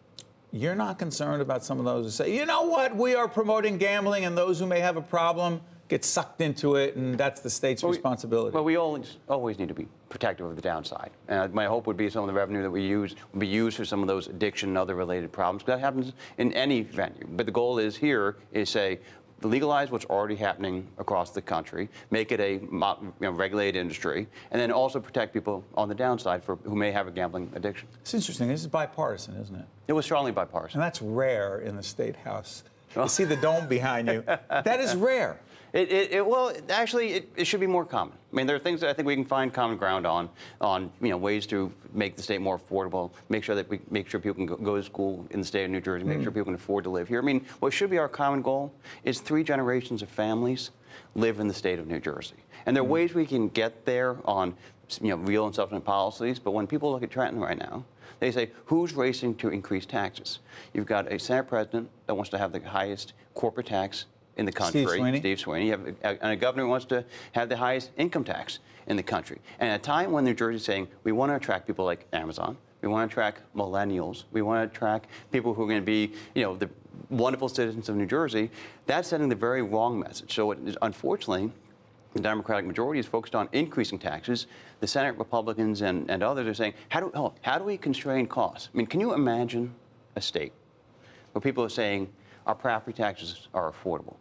You're 0.54 0.74
not 0.74 0.98
concerned 0.98 1.40
about 1.40 1.64
some 1.64 1.78
of 1.78 1.86
those 1.86 2.04
who 2.04 2.10
say, 2.10 2.36
you 2.36 2.44
know 2.44 2.64
what, 2.64 2.94
we 2.94 3.14
are 3.14 3.26
promoting 3.26 3.78
gambling, 3.78 4.26
and 4.26 4.36
those 4.36 4.58
who 4.58 4.66
may 4.66 4.80
have 4.80 4.98
a 4.98 5.02
problem 5.02 5.62
get 5.88 6.04
sucked 6.04 6.40
into 6.42 6.76
it, 6.76 6.94
and 6.96 7.16
that's 7.16 7.40
the 7.40 7.50
state's 7.50 7.82
responsibility. 7.82 8.54
Well, 8.54 8.64
we 8.64 8.76
always 8.76 9.16
always 9.28 9.58
need 9.58 9.68
to 9.68 9.74
be 9.74 9.88
protective 10.10 10.46
of 10.46 10.56
the 10.56 10.62
downside. 10.62 11.10
And 11.28 11.52
my 11.54 11.64
hope 11.64 11.86
would 11.86 11.96
be 11.96 12.10
some 12.10 12.22
of 12.22 12.28
the 12.28 12.34
revenue 12.34 12.62
that 12.62 12.70
we 12.70 12.82
use 12.82 13.14
would 13.32 13.40
be 13.40 13.46
used 13.46 13.78
for 13.78 13.86
some 13.86 14.02
of 14.02 14.08
those 14.08 14.26
addiction 14.26 14.70
and 14.70 14.78
other 14.78 14.94
related 14.94 15.32
problems. 15.32 15.62
'cause 15.62 15.74
that 15.74 15.80
happens 15.80 16.12
in 16.36 16.52
any 16.52 16.82
venue. 16.82 17.26
But 17.30 17.46
the 17.46 17.52
goal 17.52 17.78
is 17.78 17.96
here 17.96 18.36
is 18.52 18.68
say 18.68 19.00
legalize 19.44 19.90
what's 19.90 20.04
already 20.06 20.36
happening 20.36 20.86
across 20.98 21.30
the 21.30 21.42
country, 21.42 21.88
make 22.10 22.32
it 22.32 22.40
a 22.40 22.54
you 22.54 23.12
know, 23.20 23.30
regulated 23.30 23.80
industry, 23.80 24.26
and 24.50 24.60
then 24.60 24.70
also 24.70 25.00
protect 25.00 25.32
people 25.32 25.64
on 25.74 25.88
the 25.88 25.94
downside 25.94 26.42
for 26.42 26.56
who 26.56 26.76
may 26.76 26.90
have 26.90 27.06
a 27.06 27.10
gambling 27.10 27.50
addiction. 27.54 27.88
it's 28.00 28.14
interesting. 28.14 28.48
This 28.48 28.60
is 28.60 28.66
bipartisan, 28.66 29.36
isn't 29.40 29.54
it? 29.56 29.66
It 29.88 29.92
was 29.92 30.04
strongly 30.04 30.32
bipartisan. 30.32 30.80
And 30.80 30.86
that's 30.86 31.02
rare 31.02 31.60
in 31.60 31.76
the 31.76 31.82
state 31.82 32.16
house. 32.16 32.64
Oh. 32.96 33.04
You 33.04 33.08
see 33.08 33.24
the 33.24 33.36
dome 33.36 33.66
behind 33.68 34.08
you. 34.08 34.24
That 34.48 34.80
is 34.80 34.94
rare. 34.94 35.40
It, 35.72 35.90
it, 35.90 36.12
it, 36.12 36.26
well, 36.26 36.52
actually, 36.68 37.14
it, 37.14 37.32
it 37.34 37.44
should 37.46 37.60
be 37.60 37.66
more 37.66 37.86
common. 37.86 38.14
I 38.30 38.36
mean, 38.36 38.46
there 38.46 38.54
are 38.54 38.58
things 38.58 38.82
that 38.82 38.90
I 38.90 38.92
think 38.92 39.06
we 39.06 39.14
can 39.14 39.24
find 39.24 39.52
common 39.52 39.78
ground 39.78 40.06
on, 40.06 40.28
on 40.60 40.92
you 41.00 41.08
know, 41.08 41.16
ways 41.16 41.46
to 41.46 41.72
make 41.94 42.14
the 42.14 42.22
state 42.22 42.42
more 42.42 42.58
affordable, 42.58 43.10
make 43.30 43.42
sure 43.42 43.54
that 43.54 43.68
we 43.70 43.80
make 43.90 44.08
sure 44.08 44.20
people 44.20 44.34
can 44.34 44.46
go, 44.46 44.56
go 44.56 44.76
to 44.76 44.82
school 44.82 45.26
in 45.30 45.40
the 45.40 45.46
state 45.46 45.64
of 45.64 45.70
New 45.70 45.80
Jersey, 45.80 46.04
make 46.04 46.18
hmm. 46.18 46.24
sure 46.24 46.32
people 46.32 46.46
can 46.46 46.54
afford 46.54 46.84
to 46.84 46.90
live 46.90 47.08
here. 47.08 47.20
I 47.20 47.24
mean, 47.24 47.46
what 47.60 47.72
should 47.72 47.88
be 47.88 47.98
our 47.98 48.08
common 48.08 48.42
goal 48.42 48.72
is 49.04 49.20
three 49.20 49.42
generations 49.42 50.02
of 50.02 50.10
families 50.10 50.70
live 51.14 51.40
in 51.40 51.48
the 51.48 51.54
state 51.54 51.78
of 51.78 51.86
New 51.86 52.00
Jersey. 52.00 52.36
And 52.66 52.76
there 52.76 52.82
are 52.82 52.86
hmm. 52.86 52.92
ways 52.92 53.14
we 53.14 53.24
can 53.24 53.48
get 53.48 53.86
there 53.86 54.18
on, 54.26 54.54
you 55.00 55.08
know, 55.08 55.16
real 55.16 55.46
and 55.46 55.54
substantive 55.54 55.86
policies. 55.86 56.38
But 56.38 56.50
when 56.50 56.66
people 56.66 56.92
look 56.92 57.02
at 57.02 57.10
Trenton 57.10 57.40
right 57.40 57.58
now, 57.58 57.84
they 58.20 58.30
say, 58.30 58.50
who's 58.66 58.92
racing 58.92 59.36
to 59.36 59.48
increase 59.48 59.86
taxes? 59.86 60.40
You've 60.74 60.86
got 60.86 61.10
a 61.10 61.18
Senate 61.18 61.48
president 61.48 61.88
that 62.06 62.14
wants 62.14 62.30
to 62.30 62.38
have 62.38 62.52
the 62.52 62.60
highest 62.60 63.14
corporate 63.34 63.66
tax 63.66 64.04
in 64.36 64.46
the 64.46 64.52
country. 64.52 64.84
Steve 64.84 64.96
Sweeney. 64.96 65.20
Steve 65.20 65.40
Sweeney. 65.40 65.66
You 65.66 65.72
have 65.72 65.86
a, 65.86 66.22
and 66.22 66.32
a 66.32 66.36
governor 66.36 66.64
who 66.64 66.70
wants 66.70 66.86
to 66.86 67.04
have 67.32 67.48
the 67.48 67.56
highest 67.56 67.90
income 67.96 68.24
tax 68.24 68.60
in 68.86 68.96
the 68.96 69.02
country. 69.02 69.38
And 69.60 69.70
at 69.70 69.80
a 69.80 69.82
time 69.82 70.12
when 70.12 70.24
New 70.24 70.34
Jersey 70.34 70.56
is 70.56 70.64
saying 70.64 70.88
we 71.04 71.12
want 71.12 71.30
to 71.30 71.36
attract 71.36 71.66
people 71.66 71.84
like 71.84 72.06
Amazon, 72.12 72.56
we 72.80 72.88
want 72.88 73.08
to 73.08 73.12
attract 73.12 73.42
millennials, 73.54 74.24
we 74.32 74.42
want 74.42 74.68
to 74.68 74.74
attract 74.74 75.06
people 75.30 75.54
who 75.54 75.62
are 75.62 75.66
going 75.66 75.80
to 75.80 75.86
be, 75.86 76.12
you 76.34 76.42
know, 76.42 76.56
the 76.56 76.68
wonderful 77.10 77.48
citizens 77.48 77.88
of 77.88 77.96
New 77.96 78.06
Jersey, 78.06 78.50
that's 78.86 79.08
sending 79.08 79.28
the 79.28 79.36
very 79.36 79.62
wrong 79.62 79.98
message. 79.98 80.34
So 80.34 80.50
it 80.50 80.58
is, 80.66 80.76
unfortunately, 80.82 81.52
the 82.12 82.20
Democratic 82.20 82.66
majority 82.66 83.00
is 83.00 83.06
focused 83.06 83.34
on 83.34 83.48
increasing 83.52 83.98
taxes. 83.98 84.46
The 84.80 84.86
Senate 84.86 85.16
Republicans 85.16 85.80
and, 85.80 86.10
and 86.10 86.22
others 86.22 86.46
are 86.46 86.54
saying, 86.54 86.74
how 86.88 87.00
do, 87.00 87.10
oh, 87.14 87.32
how 87.40 87.56
do 87.56 87.64
we 87.64 87.78
constrain 87.78 88.26
costs? 88.26 88.68
I 88.74 88.76
mean, 88.76 88.86
can 88.86 89.00
you 89.00 89.14
imagine 89.14 89.74
a 90.16 90.20
state 90.20 90.52
where 91.32 91.40
people 91.40 91.64
are 91.64 91.70
saying 91.70 92.12
our 92.46 92.54
property 92.54 92.94
taxes 92.94 93.48
are 93.54 93.72
affordable? 93.72 94.16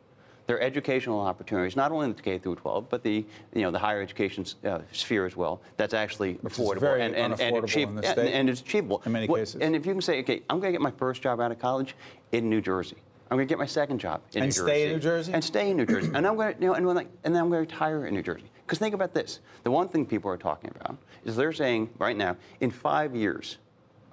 Their 0.52 0.60
educational 0.62 1.22
opportunities, 1.22 1.78
not 1.78 1.94
only 1.94 2.08
in 2.10 2.14
the 2.14 2.22
K 2.22 2.38
through 2.38 2.56
12, 2.58 2.90
but 2.90 3.04
the 3.04 3.26
you 3.56 3.62
know 3.62 3.72
the 3.72 3.80
higher 3.80 4.02
education 4.02 4.44
uh, 4.66 4.80
sphere 4.92 5.26
as 5.26 5.38
well. 5.38 5.62
That's 5.78 5.94
actually 5.94 6.34
Which 6.42 6.56
affordable 6.56 7.00
and, 7.00 7.16
and, 7.16 7.32
and, 7.40 7.56
unaffordable 7.56 7.64
achieve- 7.64 7.88
in 7.88 7.96
the 7.96 8.04
and- 8.06 8.12
state 8.12 8.34
and 8.34 8.50
it's 8.50 8.60
achievable 8.60 9.02
in 9.06 9.14
many 9.14 9.28
What- 9.28 9.40
cases. 9.40 9.62
And 9.62 9.78
if 9.78 9.86
you 9.86 9.94
can 9.94 10.02
say, 10.02 10.20
okay, 10.20 10.42
I'm 10.50 10.60
going 10.60 10.74
to 10.74 10.78
get 10.78 10.82
my 10.82 10.92
first 10.92 11.22
job 11.22 11.40
out 11.40 11.54
of 11.54 11.60
college 11.60 11.96
in 12.34 12.50
New 12.50 12.60
Jersey. 12.60 12.98
I'm 13.30 13.38
going 13.38 13.48
to 13.48 13.50
get 13.50 13.60
my 13.60 13.66
second 13.66 14.00
job 14.00 14.20
in 14.34 14.42
And 14.44 14.48
New 14.50 14.52
stay 14.52 14.66
Jersey. 14.66 14.84
in 14.88 14.92
New 14.92 15.00
Jersey? 15.00 15.32
And 15.36 15.42
stay 15.42 15.72
in 15.72 15.78
New 15.78 15.86
Jersey. 15.86 16.12
and 16.14 16.28
I'm 16.28 16.36
going 16.36 16.54
to, 16.54 16.62
you 16.62 16.68
know, 16.68 16.74
and, 16.74 16.86
when 16.86 16.98
I, 16.98 17.06
and 17.24 17.34
then 17.34 17.42
I'm 17.44 17.50
going 17.50 17.66
to 17.66 17.74
retire 17.74 18.06
in 18.08 18.14
New 18.14 18.22
Jersey. 18.22 18.52
Because 18.66 18.78
think 18.78 18.94
about 18.94 19.14
this: 19.14 19.40
the 19.64 19.72
one 19.72 19.88
thing 19.88 20.06
people 20.06 20.30
are 20.30 20.36
talking 20.36 20.70
about 20.76 20.98
is 21.24 21.38
they're 21.38 21.54
saying 21.54 21.90
right 21.98 22.18
now, 22.18 22.36
in 22.60 22.72
five 22.72 23.16
years, 23.16 23.58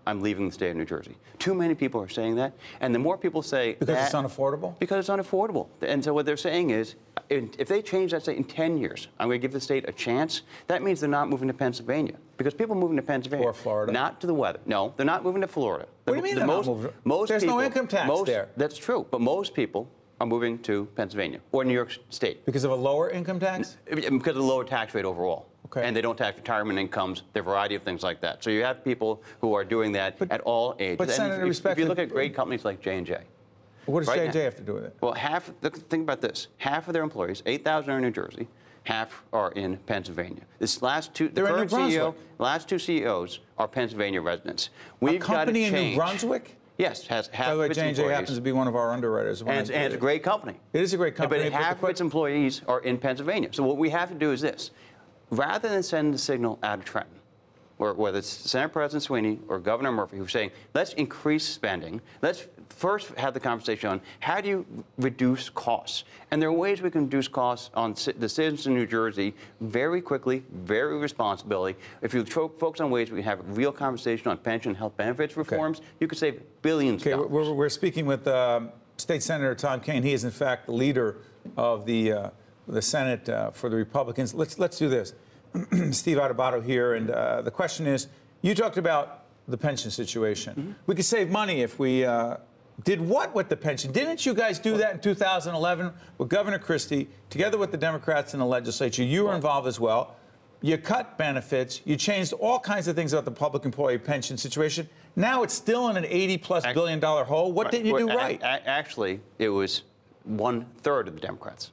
I'm 0.09 0.23
leaving 0.23 0.47
the 0.47 0.53
state 0.55 0.71
of 0.71 0.77
New 0.77 0.87
Jersey. 0.87 1.15
Too 1.39 1.53
many 1.53 1.75
people 1.75 2.01
are 2.01 2.09
saying 2.09 2.37
that, 2.37 2.55
and 2.81 2.95
the 2.95 2.99
more 2.99 3.19
people 3.19 3.43
say 3.43 3.75
Because 3.79 4.07
it's 4.07 4.15
unaffordable? 4.15 4.79
because 4.79 5.07
it's 5.07 5.11
unaffordable. 5.11 5.67
And 5.83 6.03
so 6.03 6.15
what 6.15 6.25
they're 6.25 6.39
saying 6.39 6.71
is, 6.71 6.95
if 7.29 7.69
they 7.69 7.83
change 7.83 8.13
that 8.13 8.23
state 8.23 8.39
in 8.39 8.45
10 8.45 8.79
years, 8.79 9.09
I'm 9.21 9.29
going 9.29 9.39
to 9.39 9.43
give 9.43 9.53
the 9.53 9.61
state 9.61 9.87
a 9.87 9.93
chance. 9.93 10.43
That 10.67 10.83
means 10.83 11.01
they're 11.01 11.11
not 11.11 11.29
moving 11.29 11.47
to 11.49 11.53
Pennsylvania 11.55 12.15
because 12.39 12.55
people 12.55 12.75
moving 12.75 12.97
to 12.97 13.03
Pennsylvania 13.03 13.47
Or 13.47 13.53
Florida. 13.53 13.93
not 13.93 14.19
to 14.23 14.27
the 14.27 14.33
weather. 14.33 14.61
No, 14.65 14.95
they're 14.97 15.05
not 15.05 15.25
moving 15.25 15.43
to 15.43 15.49
Florida. 15.49 15.87
What 16.05 16.15
do 16.15 16.17
you 16.17 16.23
mean 16.25 16.37
The 16.37 16.47
most? 16.47 16.71
Most 17.05 17.29
There's 17.29 17.45
no 17.45 17.61
income 17.61 17.87
tax 17.87 18.09
most- 18.09 18.27
there. 18.27 18.49
That's 18.57 18.79
true, 18.79 19.07
but 19.11 19.21
most 19.21 19.53
people 19.53 19.91
are 20.23 20.27
moving 20.27 20.59
to 20.61 20.87
Pennsylvania 20.97 21.41
or 21.53 21.65
New 21.65 21.75
York 21.75 21.95
State 22.09 22.47
Because 22.47 22.65
of 22.65 22.71
a 22.71 22.75
lower 22.75 23.11
income 23.11 23.39
tax? 23.39 23.77
because 23.85 24.07
of 24.29 24.35
the 24.37 24.43
lower 24.43 24.65
tax 24.65 24.95
rate 24.95 25.05
overall. 25.05 25.47
Okay. 25.71 25.87
And 25.87 25.95
they 25.95 26.01
don't 26.01 26.16
tax 26.16 26.37
retirement 26.39 26.79
incomes, 26.79 27.23
there 27.35 27.43
are 27.43 27.47
a 27.47 27.49
variety 27.49 27.75
of 27.75 27.83
things 27.83 28.03
like 28.03 28.21
that. 28.23 28.43
So 28.43 28.49
you 28.51 28.62
have 28.64 28.83
people 28.83 29.23
who 29.41 29.53
are 29.55 29.64
doing 29.64 29.93
that 29.93 30.16
at 30.31 30.41
all 30.43 30.75
ages. 30.79 30.97
but 30.97 31.09
And 31.09 31.12
Senator, 31.16 31.47
if, 31.47 31.64
if 31.66 31.79
you 31.79 31.87
look 31.87 31.99
at 31.99 32.09
great 32.09 32.35
companies 32.35 32.64
like 32.64 32.81
J&J, 32.81 33.19
What 33.85 34.01
does 34.01 34.09
Right 34.09 34.16
J&J 34.33 34.39
now- 34.39 34.45
have 34.47 34.57
to 34.57 34.62
do 34.62 34.75
with 34.75 34.85
it? 34.85 34.97
well, 35.03 35.12
half, 35.12 35.51
think 35.62 36.03
about 36.05 36.23
this. 36.23 36.49
Half 36.57 36.89
of 36.89 36.95
their 36.95 37.03
employees, 37.03 37.43
8,000 37.45 37.91
are 37.91 37.97
in 37.97 38.03
New 38.03 38.11
Jersey, 38.11 38.49
half 38.85 39.23
are 39.35 39.53
in 39.53 39.77
Pennsylvania. 39.79 40.43
This 40.59 40.81
last 40.81 41.12
two, 41.12 41.29
the 41.29 41.35
They're 41.35 41.59
in 41.62 41.69
current 41.69 41.93
CEO, 41.93 42.14
last 42.39 42.66
two 42.69 42.79
CEOs 42.79 43.41
are 43.59 43.69
Pennsylvania 43.69 44.23
residents. 44.23 44.71
We've 45.01 45.21
got 45.21 45.27
to 45.27 45.35
company 45.53 45.64
in 45.64 45.75
New. 45.75 45.97
Brunswick? 45.97 46.55
Yes, 46.79 47.07
has 47.09 47.27
half 47.29 47.49
By 47.49 47.55
the 47.55 47.61
way, 47.61 47.69
J&J 47.71 47.89
employees. 47.91 48.11
happens 48.11 48.37
to 48.37 48.41
be 48.41 48.53
one 48.53 48.69
of 48.69 48.77
our 48.77 48.93
underwriters. 48.93 49.43
and, 49.43 49.51
it's, 49.51 49.69
and 49.69 49.83
it's 49.85 49.95
a 49.97 49.99
great 49.99 50.23
company. 50.23 50.55
It 50.73 50.81
is 50.81 50.95
a 50.95 50.97
great 50.97 51.14
company, 51.16 51.43
But 51.43 51.53
but 51.53 51.61
half 51.62 51.83
of 51.83 51.91
its 51.91 52.01
employees 52.01 52.62
are 52.69 52.81
in 52.81 52.97
Pennsylvania. 52.97 53.51
So 53.53 53.64
what 53.64 53.77
we 53.77 53.91
have 53.91 54.09
to 54.11 54.14
do 54.14 54.31
is 54.33 54.41
this: 54.41 54.71
rather 55.31 55.68
than 55.68 55.83
send 55.83 56.14
the 56.14 56.18
signal 56.18 56.59
out 56.62 56.79
of 56.79 56.85
Trenton, 56.85 57.14
or 57.79 57.95
whether 57.95 58.18
it's 58.18 58.29
Senate 58.29 58.72
President 58.72 59.03
Sweeney 59.05 59.39
or 59.49 59.59
Governor 59.59 59.93
Murphy 59.93 60.16
who's 60.16 60.33
saying, 60.33 60.51
let's 60.74 60.93
increase 60.95 61.45
spending, 61.47 62.01
let's 62.22 62.47
first 62.70 63.09
have 63.16 63.35
the 63.35 63.41
conversation 63.41 63.89
on 63.89 64.01
how 64.20 64.41
do 64.41 64.49
you 64.49 64.66
reduce 64.99 65.49
costs. 65.49 66.05
And 66.31 66.41
there 66.43 66.49
are 66.49 66.53
ways 66.53 66.83
we 66.83 66.91
can 66.91 67.05
reduce 67.05 67.29
costs 67.29 67.70
on 67.74 67.95
the 67.95 68.29
citizens 68.29 68.66
in 68.66 68.74
New 68.74 68.87
Jersey 68.87 69.35
very 69.61 70.01
quickly, 70.01 70.45
very 70.53 70.99
responsibly. 70.99 71.76
If 72.03 72.14
you 72.14 72.24
focus 72.24 72.81
on 72.81 72.91
ways 72.91 73.11
we 73.11 73.18
can 73.18 73.24
have 73.24 73.41
a 73.41 73.53
real 73.53 73.72
conversation 73.72 74.29
on 74.29 74.39
pension 74.39 74.70
and 74.70 74.76
health 74.76 74.97
benefits 74.97 75.37
reforms, 75.37 75.81
you 76.01 76.07
could 76.09 76.18
save 76.18 76.43
billions 76.62 77.03
Okay, 77.03 77.12
of 77.12 77.31
dollars. 77.31 77.49
we're, 77.49 77.53
we're 77.55 77.68
speaking 77.68 78.07
with 78.07 78.26
um, 78.29 78.70
State 78.97 79.22
Senator 79.22 79.55
Tom 79.55 79.81
Kean. 79.81 80.03
He 80.03 80.12
is, 80.12 80.24
in 80.24 80.31
fact, 80.31 80.66
the 80.66 80.72
leader 80.72 81.16
of 81.57 81.87
the 81.87 82.12
uh, 82.12 82.31
the 82.69 82.83
Senate 82.83 83.29
uh, 83.29 83.51
for 83.51 83.69
the 83.69 83.77
Republicans. 83.77 84.35
Let's 84.35 84.59
let's 84.59 84.79
do 84.79 84.89
this. 84.89 85.14
Steve 85.91 86.19
Adubato 86.19 86.62
here, 86.64 86.95
and 86.95 87.11
uh, 87.11 87.43
the 87.43 87.51
question 87.51 87.87
is: 87.87 88.09
You 88.43 88.55
talked 88.55 88.79
about 88.79 89.25
the 89.49 89.57
pension 89.57 89.91
situation. 89.91 90.55
Mm-hmm. 90.55 90.73
We 90.87 90.95
could 90.95 91.05
save 91.05 91.31
money 91.31 91.62
if 91.62 91.79
we 91.79 92.05
uh, 92.05 92.37
did 92.85 93.01
what 93.01 93.35
with 93.35 93.49
the 93.49 93.57
pension? 93.57 93.91
Didn't 93.91 94.27
you 94.27 94.35
guys 94.35 94.59
do 94.59 94.77
that 94.77 94.95
in 94.95 95.01
2011 95.01 95.93
with 96.19 96.29
Governor 96.29 96.59
Christie, 96.59 97.09
together 97.31 97.59
with 97.59 97.71
the 97.71 97.79
Democrats 97.79 98.35
in 98.35 98.41
the 98.41 98.47
legislature? 98.47 99.03
You 99.03 99.25
were 99.25 99.35
involved 99.35 99.66
as 99.66 99.81
well. 99.81 100.16
You 100.61 100.77
cut 100.77 101.16
benefits. 101.16 101.81
You 101.85 101.97
changed 101.97 102.33
all 102.35 102.59
kinds 102.59 102.89
of 102.89 102.97
things 102.97 103.12
about 103.12 103.25
the 103.25 103.31
public 103.31 103.64
employee 103.64 103.99
pension 103.99 104.37
situation. 104.37 104.89
Now 105.16 105.45
it's 105.45 105.55
still 105.55 105.89
in 105.89 105.97
an 105.97 106.05
80 106.05 106.43
billion 106.75 107.01
dollar 107.01 107.25
hole. 107.25 107.53
What 107.53 107.71
didn't 107.71 107.87
you 107.87 107.99
do 107.99 108.09
right? 108.09 108.41
actually, 108.43 109.21
it 109.39 109.49
was 109.49 109.85
one 110.25 110.66
third 110.83 111.09
of 111.09 111.14
the 111.14 111.21
Democrats 111.21 111.71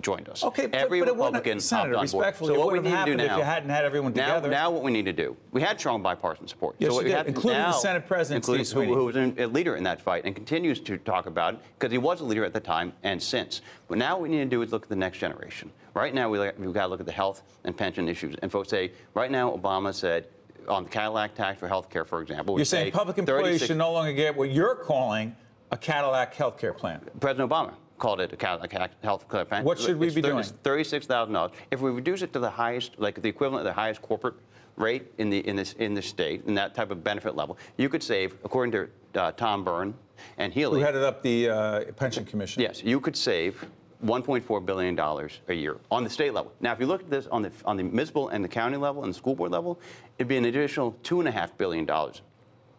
joined 0.00 0.28
us. 0.28 0.44
Okay, 0.44 0.66
but- 0.66 0.78
every 0.78 1.00
but 1.00 1.08
it 1.08 1.16
wouldn't- 1.16 1.34
Republican 1.34 1.60
Senator, 1.60 1.96
hopped 1.96 2.14
on 2.14 2.20
board. 2.20 2.36
so 2.36 2.58
what 2.58 2.72
we 2.72 2.78
need 2.78 2.84
to 2.84 2.90
do 2.90 2.96
happened 2.96 3.20
if 3.20 3.26
now, 3.28 3.36
you 3.38 3.42
hadn't 3.42 3.70
had 3.70 3.84
everyone 3.84 4.12
now, 4.12 4.34
together. 4.36 4.48
Now, 4.50 4.70
what 4.70 4.82
we 4.82 4.90
need 4.90 5.04
to 5.06 5.12
do, 5.12 5.36
we 5.52 5.60
had 5.60 5.78
strong 5.78 6.02
bipartisan 6.02 6.46
support. 6.46 6.76
Yes, 6.78 6.90
so 6.90 6.94
what 6.96 7.04
did, 7.04 7.12
have 7.12 7.26
including 7.28 7.60
the 7.60 7.72
Senate 7.72 8.06
President, 8.06 8.44
including, 8.44 8.64
Steve 8.64 8.76
who, 8.76 8.84
Sweeney. 8.84 8.94
who 8.94 9.04
was 9.06 9.16
a 9.38 9.46
leader 9.46 9.76
in 9.76 9.84
that 9.84 10.00
fight 10.00 10.24
and 10.24 10.34
continues 10.34 10.80
to 10.80 10.98
talk 10.98 11.26
about 11.26 11.54
it 11.54 11.60
because 11.78 11.92
he 11.92 11.98
was 11.98 12.20
a 12.20 12.24
leader 12.24 12.44
at 12.44 12.52
the 12.52 12.60
time 12.60 12.92
and 13.02 13.22
since. 13.22 13.60
But 13.88 13.98
now 13.98 14.14
what 14.14 14.22
we 14.22 14.28
need 14.28 14.38
to 14.38 14.44
do 14.46 14.62
is 14.62 14.72
look 14.72 14.84
at 14.84 14.88
the 14.88 14.96
next 14.96 15.18
generation. 15.18 15.70
Right 15.94 16.14
now, 16.14 16.28
we, 16.28 16.38
we've 16.38 16.72
got 16.72 16.82
to 16.82 16.88
look 16.88 17.00
at 17.00 17.06
the 17.06 17.12
health 17.12 17.42
and 17.64 17.76
pension 17.76 18.08
issues. 18.08 18.36
And 18.42 18.52
folks 18.52 18.68
say, 18.68 18.92
right 19.14 19.30
now, 19.30 19.50
Obama 19.56 19.92
said 19.92 20.28
on 20.68 20.84
the 20.84 20.90
Cadillac 20.90 21.34
tax 21.34 21.58
for 21.58 21.66
health 21.66 21.90
care, 21.90 22.04
for 22.04 22.22
example, 22.22 22.56
You're 22.56 22.64
saying 22.64 22.86
say 22.86 22.90
public 22.92 23.18
employees 23.18 23.44
36 23.44 23.66
should 23.66 23.78
no 23.78 23.92
longer 23.92 24.12
get 24.12 24.36
what 24.36 24.50
you're 24.50 24.76
calling 24.76 25.34
a 25.70 25.76
Cadillac 25.76 26.34
health 26.34 26.58
care 26.58 26.72
plan. 26.72 27.00
President 27.20 27.50
Obama 27.50 27.74
called 27.98 28.20
it 28.20 28.32
a 28.42 28.88
health 29.02 29.28
care 29.28 29.44
plan. 29.44 29.64
What 29.64 29.78
should 29.78 29.98
we 29.98 30.06
It's 30.06 30.14
be 30.16 30.22
thir- 30.22 30.28
doing? 30.28 30.40
It's 30.40 30.52
thirty-six 30.62 31.06
thousand 31.06 31.34
dollars. 31.34 31.52
If 31.70 31.80
we 31.80 31.90
reduce 31.90 32.22
it 32.22 32.32
to 32.32 32.38
the 32.38 32.50
highest, 32.50 32.98
like 32.98 33.20
the 33.20 33.28
equivalent 33.28 33.66
of 33.66 33.70
the 33.70 33.78
highest 33.80 34.02
corporate 34.02 34.34
rate 34.76 35.12
in 35.18 35.28
the 35.30 35.46
in 35.46 35.56
this 35.56 35.72
in 35.74 35.94
the 35.94 36.02
state, 36.02 36.44
in 36.46 36.54
that 36.54 36.74
type 36.74 36.90
of 36.90 37.02
benefit 37.04 37.34
level, 37.36 37.58
you 37.76 37.88
could 37.88 38.02
save, 38.02 38.34
according 38.44 38.72
to 38.72 39.20
uh, 39.20 39.32
Tom 39.32 39.64
Byrne 39.64 39.94
and 40.38 40.52
Healy, 40.52 40.80
Who 40.80 40.84
headed 40.86 41.02
up 41.02 41.22
the 41.22 41.48
uh, 41.50 41.84
pension 41.92 42.24
commission? 42.24 42.62
Yes, 42.62 42.82
you 42.82 43.00
could 43.00 43.16
save 43.16 43.66
1.4 44.04 44.64
billion 44.64 44.94
dollars 44.94 45.40
a 45.48 45.54
year 45.54 45.76
on 45.90 46.04
the 46.04 46.10
state 46.10 46.32
level. 46.32 46.52
Now, 46.60 46.72
if 46.72 46.80
you 46.80 46.86
look 46.86 47.00
at 47.02 47.10
this 47.10 47.26
on 47.26 47.42
the 47.42 47.50
on 47.64 47.76
the 47.76 47.82
municipal 47.82 48.28
and 48.28 48.44
the 48.44 48.48
county 48.48 48.76
level 48.76 49.02
and 49.04 49.12
the 49.12 49.16
school 49.16 49.34
board 49.34 49.50
level, 49.50 49.78
it'd 50.18 50.28
be 50.28 50.36
an 50.36 50.44
additional 50.44 50.96
two 51.02 51.18
and 51.20 51.28
a 51.28 51.32
half 51.32 51.56
billion 51.58 51.84
dollars 51.84 52.22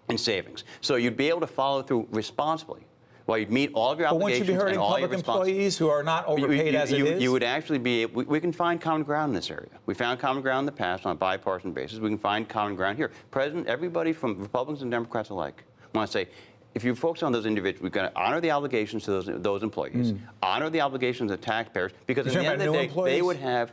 in 0.09 0.17
savings. 0.17 0.63
So 0.82 0.95
you'd 0.95 1.17
be 1.17 1.30
able 1.30 1.41
to 1.41 1.47
follow 1.47 1.82
through 1.84 2.07
responsibly. 2.11 2.82
While 3.30 3.38
you'd 3.38 3.51
meet 3.51 3.69
all 3.75 3.91
of 3.91 3.99
your 3.99 4.09
But 4.09 4.15
obligations 4.15 4.47
you 4.47 4.55
be 4.55 4.59
hurting 4.59 4.73
and 4.73 4.82
all 4.82 4.97
your 4.97 5.07
public 5.07 5.23
respons- 5.23 5.36
employees 5.36 5.77
who 5.77 5.88
are 5.88 6.01
not 6.01 6.25
overpaid 6.25 6.73
you, 6.73 6.80
as 6.80 6.91
you, 6.91 7.05
it 7.05 7.13
is? 7.13 7.21
You 7.21 7.32
would 7.32 7.43
actually 7.43 7.77
be, 7.77 8.07
we, 8.07 8.23
we 8.23 8.39
can 8.39 8.51
find 8.51 8.82
common 8.82 9.03
ground 9.03 9.30
in 9.30 9.36
this 9.36 9.51
area. 9.51 9.69
We 9.86 9.93
found 9.93 10.19
common 10.19 10.41
ground 10.41 10.61
in 10.61 10.65
the 10.65 10.71
past 10.71 11.05
on 11.05 11.11
a 11.11 11.15
bipartisan 11.15 11.71
basis. 11.71 11.99
We 11.99 12.09
can 12.09 12.17
find 12.17 12.49
common 12.49 12.75
ground 12.75 12.97
here. 12.97 13.11
President, 13.30 13.67
everybody 13.67 14.13
from 14.13 14.39
Republicans 14.39 14.82
and 14.82 14.89
Democrats 14.89 15.30
alike 15.30 15.63
want 15.93 16.07
to 16.07 16.11
say, 16.11 16.27
if 16.73 16.84
you 16.84 16.95
focus 16.95 17.21
on 17.21 17.32
those 17.32 17.45
individuals, 17.45 17.84
we've 17.84 17.91
got 17.91 18.11
to 18.11 18.19
honor 18.19 18.41
the 18.41 18.49
obligations 18.49 19.03
to 19.03 19.11
those, 19.11 19.30
those 19.32 19.61
employees, 19.61 20.11
hmm. 20.11 20.17
honor 20.41 20.71
the 20.71 20.82
obligations 20.82 21.32
of 21.32 21.39
taxpayers, 21.39 21.91
because. 22.07 22.34
You're 22.34 22.43
at 22.43 22.57
the 22.57 22.63
end 22.63 22.75
of 22.75 22.93
the 22.93 23.03
day, 23.03 23.11
they 23.11 23.21
would 23.21 23.38
have, 23.38 23.71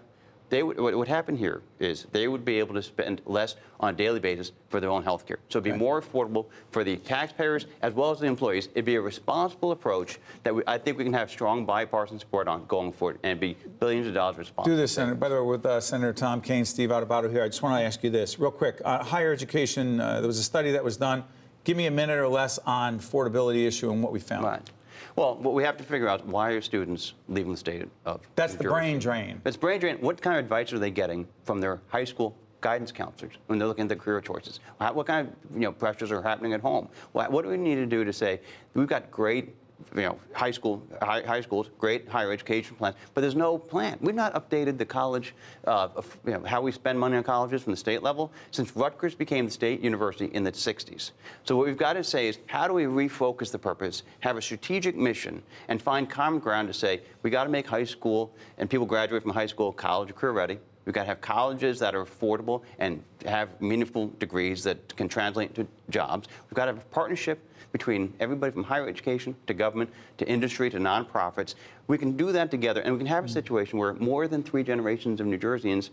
they 0.48 0.62
would, 0.62 0.78
what 0.78 0.96
would 0.96 1.08
happen 1.08 1.36
here 1.36 1.62
is 1.78 2.06
they 2.12 2.28
would 2.28 2.44
be 2.44 2.58
able 2.58 2.74
to 2.74 2.82
spend 2.82 3.20
less 3.26 3.56
on 3.80 3.92
a 3.92 3.96
daily 3.96 4.20
basis 4.20 4.52
for 4.68 4.80
their 4.80 4.90
own 4.90 5.02
health 5.02 5.26
care. 5.26 5.38
So 5.48 5.58
it'd 5.58 5.72
be 5.72 5.78
more 5.78 6.00
affordable 6.00 6.46
for 6.70 6.84
the 6.84 6.96
taxpayers 6.96 7.66
as 7.82 7.92
well 7.92 8.10
as 8.10 8.20
the 8.20 8.26
employees. 8.26 8.68
It'd 8.74 8.84
be 8.84 8.94
a 8.94 9.00
responsible 9.00 9.72
approach 9.72 10.18
that 10.44 10.54
we, 10.54 10.62
I 10.66 10.78
think 10.78 10.98
we 10.98 11.04
can 11.04 11.12
have 11.12 11.30
strong 11.30 11.66
bipartisan 11.66 12.18
support 12.18 12.48
on 12.48 12.64
going 12.66 12.92
forward, 12.92 13.18
and 13.22 13.40
be 13.40 13.56
billions 13.80 14.06
of 14.06 14.14
dollars 14.14 14.38
responsible. 14.38 14.76
Do 14.76 14.80
this, 14.80 14.92
Senator. 14.92 15.14
By 15.16 15.28
the 15.28 15.42
way, 15.42 15.48
with 15.48 15.66
uh, 15.66 15.80
Senator 15.80 16.12
Tom 16.12 16.40
Kean, 16.40 16.64
Steve 16.64 16.90
Adubato 16.90 17.30
here, 17.30 17.42
I 17.42 17.48
just 17.48 17.62
want 17.62 17.80
to 17.80 17.84
ask 17.84 18.02
you 18.04 18.10
this 18.10 18.38
real 18.38 18.50
quick. 18.50 18.80
Uh, 18.84 19.02
higher 19.02 19.32
education, 19.32 20.00
uh, 20.00 20.20
there 20.20 20.26
was 20.26 20.38
a 20.38 20.44
study 20.44 20.72
that 20.72 20.84
was 20.84 20.96
done. 20.96 21.24
Give 21.64 21.76
me 21.76 21.86
a 21.86 21.90
minute 21.90 22.18
or 22.18 22.28
less 22.28 22.58
on 22.60 23.00
affordability 23.00 23.66
issue 23.66 23.90
and 23.90 24.02
what 24.02 24.12
we 24.12 24.20
found. 24.20 24.44
Right. 24.44 24.70
Well, 25.16 25.36
what 25.36 25.54
we 25.54 25.62
have 25.62 25.78
to 25.78 25.84
figure 25.84 26.08
out 26.08 26.26
why 26.26 26.50
are 26.50 26.60
students 26.60 27.14
leaving 27.28 27.52
the 27.52 27.56
state 27.58 27.88
of 28.04 28.20
That's 28.36 28.52
New 28.52 28.58
the 28.58 28.64
Jersey? 28.64 28.74
brain 28.74 28.98
drain. 28.98 29.40
It's 29.46 29.56
brain 29.56 29.80
drain. 29.80 29.96
What 30.00 30.20
kind 30.20 30.38
of 30.38 30.44
advice 30.44 30.72
are 30.74 30.78
they 30.78 30.90
getting 30.90 31.26
from 31.44 31.58
their 31.60 31.80
high 31.88 32.04
school 32.04 32.36
guidance 32.60 32.92
counselors 32.92 33.32
when 33.46 33.58
they're 33.58 33.66
looking 33.68 33.82
at 33.82 33.88
their 33.88 33.96
career 33.96 34.20
choices? 34.20 34.60
How- 34.78 34.92
What 34.92 35.06
kind 35.06 35.26
of 35.28 35.54
you 35.54 35.60
know 35.62 35.72
pressures 35.72 36.12
are 36.12 36.20
happening 36.20 36.52
at 36.52 36.60
home? 36.60 36.88
What, 37.12 37.32
what 37.32 37.44
do 37.44 37.50
we 37.50 37.56
need 37.56 37.76
to 37.76 37.86
do 37.86 38.04
to 38.04 38.12
say 38.12 38.40
we've 38.74 38.86
got 38.86 39.10
great 39.10 39.54
you 39.94 40.02
know 40.02 40.18
high 40.32 40.50
school 40.50 40.82
high, 41.02 41.22
high 41.22 41.40
schools, 41.40 41.70
great 41.78 42.08
higher 42.08 42.32
education 42.32 42.76
plans, 42.76 42.96
but 43.14 43.20
there's 43.20 43.34
no 43.34 43.58
plan. 43.58 43.98
We've 44.00 44.14
not 44.14 44.34
updated 44.34 44.78
the 44.78 44.84
college 44.84 45.34
uh, 45.66 45.88
of, 45.94 46.16
you 46.26 46.32
know, 46.32 46.42
how 46.44 46.60
we 46.60 46.72
spend 46.72 46.98
money 46.98 47.16
on 47.16 47.22
colleges 47.22 47.62
from 47.62 47.72
the 47.72 47.76
state 47.76 48.02
level 48.02 48.32
since 48.50 48.74
Rutgers 48.76 49.14
became 49.14 49.46
the 49.46 49.50
state 49.50 49.80
university 49.80 50.26
in 50.34 50.44
the 50.44 50.52
60s. 50.52 51.12
So 51.44 51.56
what 51.56 51.66
we've 51.66 51.76
got 51.76 51.94
to 51.94 52.04
say 52.04 52.28
is 52.28 52.38
how 52.46 52.66
do 52.66 52.74
we 52.74 52.84
refocus 52.84 53.50
the 53.50 53.58
purpose, 53.58 54.02
have 54.20 54.36
a 54.36 54.42
strategic 54.42 54.96
mission, 54.96 55.42
and 55.68 55.80
find 55.80 56.08
common 56.08 56.40
ground 56.40 56.68
to 56.68 56.74
say 56.74 57.00
we 57.22 57.30
got 57.30 57.44
to 57.44 57.50
make 57.50 57.66
high 57.66 57.84
school 57.84 58.34
and 58.58 58.68
people 58.68 58.86
graduate 58.86 59.22
from 59.22 59.32
high 59.32 59.46
school, 59.46 59.72
college, 59.72 60.14
career 60.14 60.32
ready. 60.32 60.58
We've 60.84 60.94
got 60.94 61.02
to 61.02 61.08
have 61.08 61.20
colleges 61.20 61.80
that 61.80 61.96
are 61.96 62.04
affordable 62.04 62.62
and 62.78 63.02
have 63.24 63.60
meaningful 63.60 64.12
degrees 64.20 64.62
that 64.62 64.96
can 64.96 65.08
translate 65.08 65.52
to 65.56 65.66
jobs. 65.90 66.28
We've 66.48 66.54
got 66.54 66.66
to 66.66 66.74
have 66.74 66.82
a 66.82 66.86
partnership 66.86 67.40
between 67.76 68.12
everybody 68.20 68.50
from 68.52 68.64
higher 68.64 68.88
education 68.88 69.36
to 69.46 69.52
government 69.52 69.90
to 70.16 70.26
industry 70.26 70.70
to 70.70 70.78
nonprofits. 70.78 71.54
We 71.88 71.98
can 71.98 72.16
do 72.16 72.32
that 72.32 72.50
together, 72.50 72.80
and 72.80 72.94
we 72.94 72.98
can 72.98 73.06
have 73.06 73.26
a 73.26 73.28
situation 73.28 73.78
where 73.78 73.92
more 73.94 74.26
than 74.28 74.42
three 74.42 74.62
generations 74.62 75.20
of 75.20 75.26
New 75.26 75.36
Jerseyans 75.38 75.90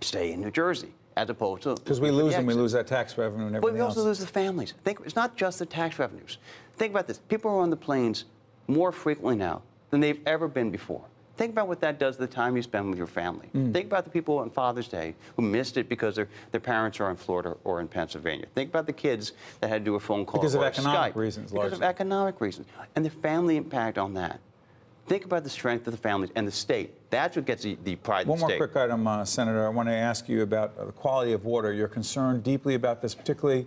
stay 0.00 0.32
in 0.32 0.40
New 0.40 0.50
Jersey, 0.50 0.92
as 1.16 1.28
opposed 1.28 1.62
to 1.64 1.74
Because 1.74 2.00
we 2.00 2.08
for 2.08 2.14
the 2.14 2.22
lose 2.24 2.32
them, 2.32 2.46
we 2.46 2.54
lose 2.54 2.72
that 2.72 2.86
tax 2.86 3.18
revenue 3.18 3.46
and 3.48 3.60
But 3.60 3.74
we 3.74 3.80
also 3.80 4.00
else. 4.00 4.06
lose 4.06 4.18
the 4.20 4.26
families. 4.26 4.72
Think 4.82 5.00
it's 5.04 5.14
not 5.14 5.36
just 5.36 5.58
the 5.58 5.66
tax 5.66 5.98
revenues. 5.98 6.38
Think 6.78 6.90
about 6.92 7.06
this: 7.06 7.18
people 7.28 7.50
are 7.50 7.60
on 7.60 7.68
the 7.68 7.76
planes 7.76 8.24
more 8.66 8.92
frequently 8.92 9.36
now 9.36 9.60
than 9.90 10.00
they've 10.00 10.20
ever 10.26 10.48
been 10.48 10.70
before. 10.70 11.04
Think 11.40 11.52
about 11.52 11.68
what 11.68 11.80
that 11.80 11.98
does 11.98 12.16
to 12.16 12.20
the 12.20 12.26
time 12.26 12.54
you 12.54 12.60
spend 12.60 12.90
with 12.90 12.98
your 12.98 13.06
family. 13.06 13.48
Mm. 13.54 13.72
Think 13.72 13.86
about 13.86 14.04
the 14.04 14.10
people 14.10 14.36
on 14.36 14.50
Father's 14.50 14.88
Day 14.88 15.14
who 15.36 15.42
missed 15.42 15.78
it 15.78 15.88
because 15.88 16.14
their, 16.14 16.28
their 16.50 16.60
parents 16.60 17.00
are 17.00 17.08
in 17.08 17.16
Florida 17.16 17.56
or 17.64 17.80
in 17.80 17.88
Pennsylvania. 17.88 18.44
Think 18.54 18.68
about 18.68 18.84
the 18.84 18.92
kids 18.92 19.32
that 19.60 19.68
had 19.68 19.80
to 19.80 19.84
do 19.86 19.94
a 19.94 20.00
phone 20.00 20.26
call 20.26 20.38
Because 20.38 20.54
of 20.54 20.62
economic 20.62 21.14
Skype. 21.14 21.16
reasons, 21.16 21.50
Because 21.50 21.72
of 21.72 21.82
economic 21.82 22.42
reasons. 22.42 22.66
And 22.94 23.06
the 23.06 23.08
family 23.08 23.56
impact 23.56 23.96
on 23.96 24.12
that. 24.14 24.38
Think 25.06 25.24
about 25.24 25.42
the 25.42 25.48
strength 25.48 25.86
of 25.86 25.94
the 25.94 25.98
families 25.98 26.30
and 26.34 26.46
the 26.46 26.52
state. 26.52 26.92
That's 27.08 27.36
what 27.36 27.46
gets 27.46 27.62
the, 27.62 27.78
the 27.84 27.96
pride 27.96 28.26
One 28.26 28.36
the 28.36 28.40
more 28.42 28.50
state. 28.50 28.58
quick 28.58 28.76
item, 28.76 29.06
uh, 29.06 29.24
Senator. 29.24 29.64
I 29.64 29.70
want 29.70 29.88
to 29.88 29.94
ask 29.94 30.28
you 30.28 30.42
about 30.42 30.74
uh, 30.78 30.84
the 30.84 30.92
quality 30.92 31.32
of 31.32 31.46
water. 31.46 31.72
You're 31.72 31.88
concerned 31.88 32.44
deeply 32.44 32.74
about 32.74 33.00
this, 33.00 33.14
particularly 33.14 33.66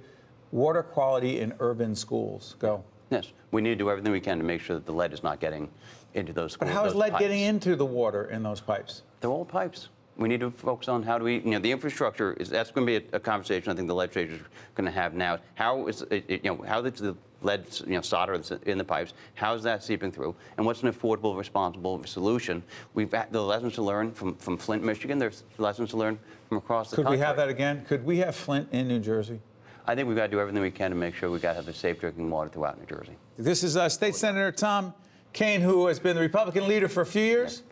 water 0.51 0.83
quality 0.83 1.39
in 1.39 1.55
urban 1.59 1.95
schools. 1.95 2.55
Go. 2.59 2.83
Yes, 3.09 3.33
we 3.51 3.61
need 3.63 3.69
to 3.69 3.75
do 3.75 3.89
everything 3.89 4.11
we 4.11 4.21
can 4.21 4.37
to 4.37 4.43
make 4.43 4.61
sure 4.61 4.75
that 4.75 4.85
the 4.85 4.93
lead 4.93 5.11
is 5.11 5.23
not 5.23 5.39
getting 5.39 5.69
into 6.13 6.33
those 6.33 6.57
But 6.57 6.67
how 6.67 6.85
is 6.85 6.95
lead 6.95 7.11
pipes. 7.11 7.21
getting 7.21 7.41
into 7.41 7.75
the 7.75 7.85
water 7.85 8.25
in 8.25 8.43
those 8.43 8.61
pipes? 8.61 9.03
They're 9.21 9.29
old 9.29 9.47
pipes. 9.47 9.89
We 10.15 10.27
need 10.29 10.41
to 10.41 10.51
focus 10.51 10.87
on 10.87 11.01
how 11.01 11.17
do 11.17 11.25
we, 11.25 11.39
you 11.39 11.51
know, 11.51 11.59
the 11.59 11.71
infrastructure 11.71 12.33
is, 12.33 12.49
that's 12.49 12.69
going 12.71 12.85
to 12.85 12.99
be 12.99 13.07
a, 13.11 13.17
a 13.17 13.19
conversation 13.19 13.71
I 13.71 13.75
think 13.75 13.87
the 13.87 13.95
legislature 13.95 14.33
is 14.33 14.41
going 14.75 14.85
to 14.85 14.91
have 14.91 15.15
now. 15.15 15.39
How 15.55 15.87
is, 15.87 16.03
it, 16.11 16.29
you 16.29 16.39
know, 16.43 16.63
how 16.63 16.81
does 16.81 16.99
the 16.99 17.15
lead, 17.43 17.65
you 17.85 17.95
know, 17.95 18.01
solder 18.01 18.39
in 18.65 18.77
the 18.77 18.83
pipes. 18.83 19.13
How's 19.35 19.63
that 19.63 19.83
seeping 19.83 20.11
through? 20.11 20.35
And 20.57 20.65
what's 20.65 20.83
an 20.83 20.91
affordable, 20.91 21.37
responsible 21.37 22.03
solution? 22.05 22.63
We've 22.93 23.11
had 23.11 23.31
the 23.31 23.41
lessons 23.41 23.73
to 23.73 23.81
learn 23.81 24.11
from, 24.11 24.35
from 24.35 24.57
Flint, 24.57 24.83
Michigan. 24.83 25.17
There's 25.17 25.43
lessons 25.57 25.89
to 25.91 25.97
learn 25.97 26.17
from 26.47 26.57
across 26.57 26.89
the 26.89 26.97
Could 26.97 27.05
country. 27.05 27.17
Could 27.17 27.21
we 27.21 27.25
have 27.25 27.37
that 27.37 27.49
again? 27.49 27.85
Could 27.85 28.05
we 28.05 28.17
have 28.19 28.35
Flint 28.35 28.69
in 28.71 28.87
New 28.87 28.99
Jersey? 28.99 29.39
I 29.85 29.95
think 29.95 30.07
we've 30.07 30.15
got 30.15 30.27
to 30.27 30.31
do 30.31 30.39
everything 30.39 30.61
we 30.61 30.71
can 30.71 30.91
to 30.91 30.95
make 30.95 31.13
sure 31.13 31.29
we've 31.29 31.41
got 31.41 31.49
to 31.49 31.55
have 31.55 31.65
the 31.65 31.73
safe 31.73 31.99
drinking 31.99 32.29
water 32.29 32.49
throughout 32.49 32.79
New 32.79 32.85
Jersey. 32.85 33.17
This 33.37 33.63
is 33.63 33.75
uh, 33.75 33.89
State 33.89 34.15
Senator 34.15 34.51
Tom 34.51 34.93
Kean, 35.33 35.61
who 35.61 35.87
has 35.87 35.99
been 35.99 36.15
the 36.15 36.21
Republican 36.21 36.67
leader 36.67 36.87
for 36.87 37.01
a 37.01 37.05
few 37.05 37.23
years. 37.23 37.63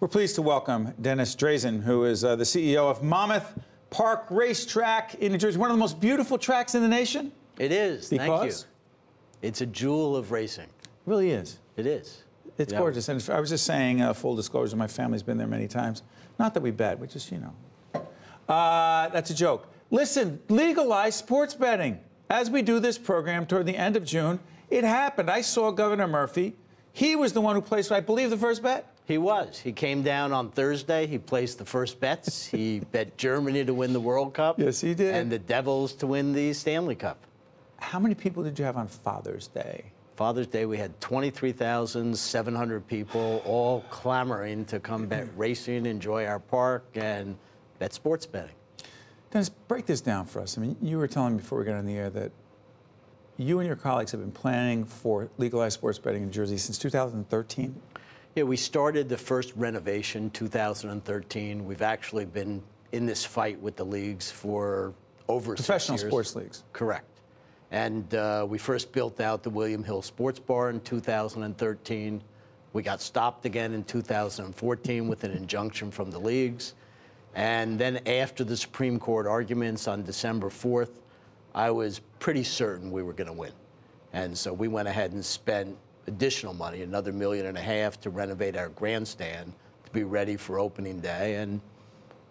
We're 0.00 0.08
pleased 0.08 0.36
to 0.36 0.42
welcome 0.42 0.94
Dennis 1.02 1.36
Drazin, 1.36 1.82
who 1.82 2.06
is 2.06 2.24
uh, 2.24 2.36
the 2.36 2.44
CEO 2.44 2.90
of 2.90 3.02
Monmouth 3.02 3.58
Park 3.90 4.24
Racetrack 4.30 5.16
in 5.16 5.32
New 5.32 5.38
Jersey, 5.38 5.58
one 5.58 5.70
of 5.70 5.76
the 5.76 5.80
most 5.80 6.00
beautiful 6.00 6.38
tracks 6.38 6.74
in 6.74 6.80
the 6.80 6.88
nation. 6.88 7.30
It 7.58 7.72
is. 7.72 8.08
Thank 8.08 8.22
you. 8.22 8.28
Because? 8.28 8.66
It's 9.42 9.60
a 9.60 9.66
jewel 9.66 10.16
of 10.16 10.32
racing. 10.32 10.64
It 10.64 10.88
really 11.04 11.32
is. 11.32 11.58
It 11.76 11.84
is. 11.84 12.24
It's 12.56 12.72
You 12.72 12.78
know, 12.78 12.84
gorgeous. 12.84 13.06
And 13.10 13.22
I 13.28 13.38
was 13.38 13.50
just 13.50 13.66
saying, 13.66 14.00
uh, 14.00 14.14
full 14.14 14.34
disclosure, 14.34 14.76
my 14.76 14.86
family's 14.86 15.22
been 15.22 15.36
there 15.36 15.46
many 15.46 15.68
times. 15.68 16.04
Not 16.38 16.54
that 16.54 16.62
we 16.62 16.70
bet, 16.70 16.98
we 16.98 17.06
just, 17.06 17.30
you 17.30 17.36
know. 17.36 17.52
Uh, 18.48 19.08
that's 19.08 19.30
a 19.30 19.34
joke. 19.34 19.68
Listen, 19.90 20.40
legalize 20.48 21.14
sports 21.14 21.54
betting. 21.54 22.00
As 22.28 22.50
we 22.50 22.62
do 22.62 22.80
this 22.80 22.98
program 22.98 23.46
toward 23.46 23.66
the 23.66 23.76
end 23.76 23.96
of 23.96 24.04
June, 24.04 24.40
it 24.68 24.84
happened. 24.84 25.30
I 25.30 25.42
saw 25.42 25.70
Governor 25.70 26.08
Murphy. 26.08 26.56
He 26.92 27.14
was 27.14 27.32
the 27.32 27.40
one 27.40 27.54
who 27.54 27.62
placed, 27.62 27.92
I 27.92 28.00
believe, 28.00 28.30
the 28.30 28.36
first 28.36 28.62
bet. 28.62 28.92
He 29.04 29.18
was. 29.18 29.60
He 29.60 29.72
came 29.72 30.02
down 30.02 30.32
on 30.32 30.50
Thursday. 30.50 31.06
He 31.06 31.18
placed 31.18 31.58
the 31.58 31.64
first 31.64 32.00
bets. 32.00 32.44
he 32.46 32.80
bet 32.80 33.16
Germany 33.16 33.64
to 33.64 33.74
win 33.74 33.92
the 33.92 34.00
World 34.00 34.34
Cup. 34.34 34.58
Yes, 34.58 34.80
he 34.80 34.94
did. 34.94 35.14
And 35.14 35.30
the 35.30 35.38
Devils 35.38 35.92
to 35.94 36.06
win 36.08 36.32
the 36.32 36.52
Stanley 36.52 36.96
Cup. 36.96 37.18
How 37.78 38.00
many 38.00 38.14
people 38.14 38.42
did 38.42 38.58
you 38.58 38.64
have 38.64 38.76
on 38.76 38.88
Father's 38.88 39.46
Day? 39.48 39.84
Father's 40.16 40.46
Day, 40.46 40.64
we 40.64 40.78
had 40.78 40.98
23,700 41.00 42.88
people 42.88 43.42
all 43.44 43.82
clamoring 43.90 44.64
to 44.64 44.80
come 44.80 45.06
bet 45.06 45.28
racing, 45.36 45.84
enjoy 45.84 46.24
our 46.24 46.40
park, 46.40 46.86
and 46.94 47.36
bet 47.78 47.92
sports 47.92 48.26
betting. 48.26 48.54
Dennis, 49.30 49.48
break 49.48 49.86
this 49.86 50.00
down 50.00 50.26
for 50.26 50.40
us. 50.40 50.56
I 50.56 50.60
mean, 50.60 50.76
you 50.80 50.98
were 50.98 51.08
telling 51.08 51.36
me 51.36 51.42
before 51.42 51.58
we 51.58 51.64
got 51.64 51.74
on 51.74 51.86
the 51.86 51.96
air 51.96 52.10
that 52.10 52.32
you 53.36 53.58
and 53.58 53.66
your 53.66 53.76
colleagues 53.76 54.12
have 54.12 54.20
been 54.20 54.32
planning 54.32 54.84
for 54.84 55.28
legalized 55.36 55.74
sports 55.74 55.98
betting 55.98 56.22
in 56.22 56.32
Jersey 56.32 56.56
since 56.56 56.78
2013. 56.78 57.74
Yeah, 58.34 58.44
we 58.44 58.56
started 58.56 59.08
the 59.08 59.16
first 59.16 59.52
renovation 59.56 60.30
2013. 60.30 61.64
We've 61.64 61.82
actually 61.82 62.24
been 62.24 62.62
in 62.92 63.06
this 63.06 63.24
fight 63.24 63.60
with 63.60 63.76
the 63.76 63.84
leagues 63.84 64.30
for 64.30 64.94
over 65.28 65.56
six 65.56 65.66
Professional 65.66 65.98
sports 65.98 66.36
leagues. 66.36 66.62
Correct. 66.72 67.20
And 67.70 68.14
uh, 68.14 68.46
we 68.48 68.58
first 68.58 68.92
built 68.92 69.20
out 69.20 69.42
the 69.42 69.50
William 69.50 69.82
Hill 69.82 70.02
Sports 70.02 70.38
Bar 70.38 70.70
in 70.70 70.80
2013. 70.80 72.22
We 72.72 72.82
got 72.82 73.00
stopped 73.00 73.44
again 73.44 73.72
in 73.72 73.84
2014 73.84 75.08
with 75.08 75.24
an 75.24 75.32
injunction 75.32 75.90
from 75.90 76.10
the 76.10 76.18
leagues. 76.18 76.74
And 77.36 77.78
then 77.78 78.00
after 78.06 78.44
the 78.44 78.56
Supreme 78.56 78.98
Court 78.98 79.26
arguments 79.26 79.86
on 79.86 80.02
December 80.02 80.48
4th, 80.48 80.88
I 81.54 81.70
was 81.70 82.00
pretty 82.18 82.42
certain 82.42 82.90
we 82.90 83.02
were 83.02 83.12
going 83.12 83.26
to 83.26 83.34
win. 83.34 83.52
And 84.14 84.36
so 84.36 84.54
we 84.54 84.68
went 84.68 84.88
ahead 84.88 85.12
and 85.12 85.22
spent 85.22 85.76
additional 86.06 86.54
money, 86.54 86.80
another 86.80 87.12
million 87.12 87.44
and 87.44 87.58
a 87.58 87.60
half, 87.60 88.00
to 88.00 88.10
renovate 88.10 88.56
our 88.56 88.70
grandstand 88.70 89.52
to 89.84 89.90
be 89.90 90.02
ready 90.02 90.36
for 90.38 90.58
opening 90.58 90.98
day. 90.98 91.34
And 91.34 91.60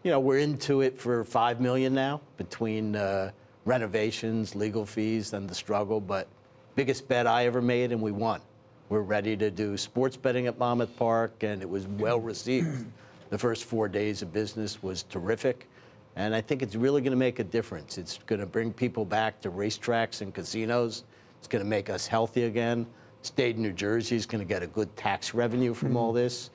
you 0.02 0.10
know, 0.10 0.20
we're 0.20 0.40
into 0.40 0.82
it 0.82 1.00
for 1.00 1.24
five 1.24 1.62
million 1.62 1.94
now 1.94 2.22
between 2.38 2.96
uh, 2.96 3.32
renovations, 3.66 4.56
legal 4.56 4.88
fees, 4.88 5.34
and 5.34 5.48
the 5.48 5.56
struggle. 5.56 6.02
But 6.02 6.28
biggest 6.74 7.08
bet 7.08 7.28
I 7.28 7.46
ever 7.46 7.62
made, 7.62 7.92
and 7.92 8.02
we 8.02 8.12
won. 8.12 8.42
We're 8.90 9.02
ready 9.02 9.38
to 9.38 9.52
do 9.52 9.78
sports 9.78 10.18
betting 10.18 10.48
at 10.48 10.58
Monmouth 10.58 10.96
Park, 10.98 11.44
and 11.44 11.62
it 11.62 11.70
was 11.70 11.86
well 11.86 12.20
received. 12.20 12.86
The 13.30 13.38
first 13.38 13.64
four 13.66 13.88
days 13.88 14.22
of 14.22 14.32
business 14.32 14.82
was 14.84 15.04
terrific, 15.04 15.68
and 16.16 16.34
I 16.34 16.42
think 16.42 16.62
it's 16.62 16.76
really 16.76 17.02
going 17.02 17.12
to 17.12 17.18
make 17.18 17.40
a 17.40 17.44
difference. 17.44 17.98
It's 17.98 18.20
going 18.26 18.40
to 18.40 18.46
bring 18.46 18.72
people 18.72 19.06
back 19.06 19.42
to 19.42 19.52
racetracks 19.52 20.22
and 20.22 20.34
casinos. 20.34 21.04
It's 21.40 21.48
going 21.48 21.64
to 21.64 21.70
make 21.70 21.90
us 21.90 22.08
healthy 22.08 22.44
again. 22.44 22.88
State 23.22 23.56
of 23.56 23.62
New 23.62 23.74
Jersey 23.74 24.16
is 24.16 24.26
going 24.26 24.40
to 24.40 24.48
get 24.48 24.64
a 24.64 24.68
good 24.68 24.96
tax 24.96 25.34
revenue 25.34 25.74
from 25.74 25.98
all 25.98 26.10
mm-hmm. 26.10 26.18
this. 26.18 26.52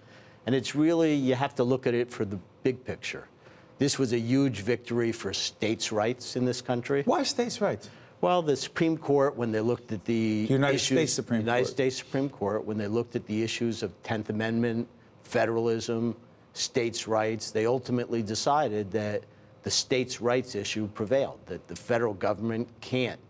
And 0.47 0.55
it's 0.55 0.75
really, 0.75 1.14
you 1.14 1.35
have 1.35 1.55
to 1.57 1.64
look 1.64 1.87
at 1.87 1.95
it 1.95 2.11
for 2.11 2.25
the 2.25 2.39
big 2.62 2.85
picture. 2.85 3.27
This 3.79 3.99
was 3.99 4.12
a 4.12 4.18
huge 4.18 4.61
victory 4.61 5.12
for 5.12 5.33
states' 5.33 5.93
rights 5.93 6.37
in 6.37 6.45
this 6.45 6.62
country. 6.62 7.03
Why 7.05 7.23
states' 7.23 7.61
rights? 7.61 7.91
Well, 8.21 8.43
the 8.43 8.57
Supreme 8.57 8.99
Court, 8.99 9.37
when 9.37 9.53
they 9.53 9.61
looked 9.61 9.93
at 9.93 10.05
the 10.05 10.47
The 10.47 10.53
United 10.53 10.75
issues, 10.75 10.99
States 10.99 11.12
Supreme 11.14 11.41
United 11.41 11.64
Court. 11.64 11.73
States 11.73 11.97
Supreme 11.97 12.29
Court, 12.29 12.64
when 12.64 12.79
they 12.79 12.87
looked 12.87 13.16
at 13.16 13.27
the 13.27 13.43
issues 13.43 13.83
of 13.83 13.91
10th 14.03 14.29
Amendment, 14.29 14.87
federalism, 15.25 16.14
states' 16.53 17.07
rights, 17.07 17.51
they 17.51 17.66
ultimately 17.66 18.22
decided 18.22 18.90
that 18.92 19.24
the 19.62 19.70
states' 19.70 20.20
rights 20.20 20.55
issue 20.55 20.88
prevailed, 20.88 21.38
that 21.46 21.66
the 21.68 21.76
federal 21.76 22.14
government 22.14 22.68
can't 22.80 23.20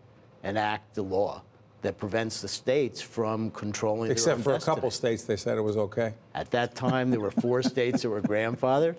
enact 0.45 0.95
the 0.95 1.03
law 1.03 1.43
that 1.83 1.99
prevents 1.99 2.41
the 2.43 2.49
states 2.49 3.01
from 3.01 3.51
controlling 3.53 4.09
their 4.09 4.13
Except 4.13 4.41
for 4.43 4.55
a 4.55 4.61
couple 4.61 4.91
states, 4.91 5.25
they 5.25 5.37
said 5.37 5.57
it 5.57 5.63
was 5.63 5.77
okay. 5.77 6.13
At 6.35 6.51
that 6.51 6.75
time, 6.75 7.11
there 7.11 7.21
were 7.21 7.31
four 7.31 7.63
states 7.75 8.03
that 8.03 8.11
were 8.11 8.21
grandfathered. 8.21 8.97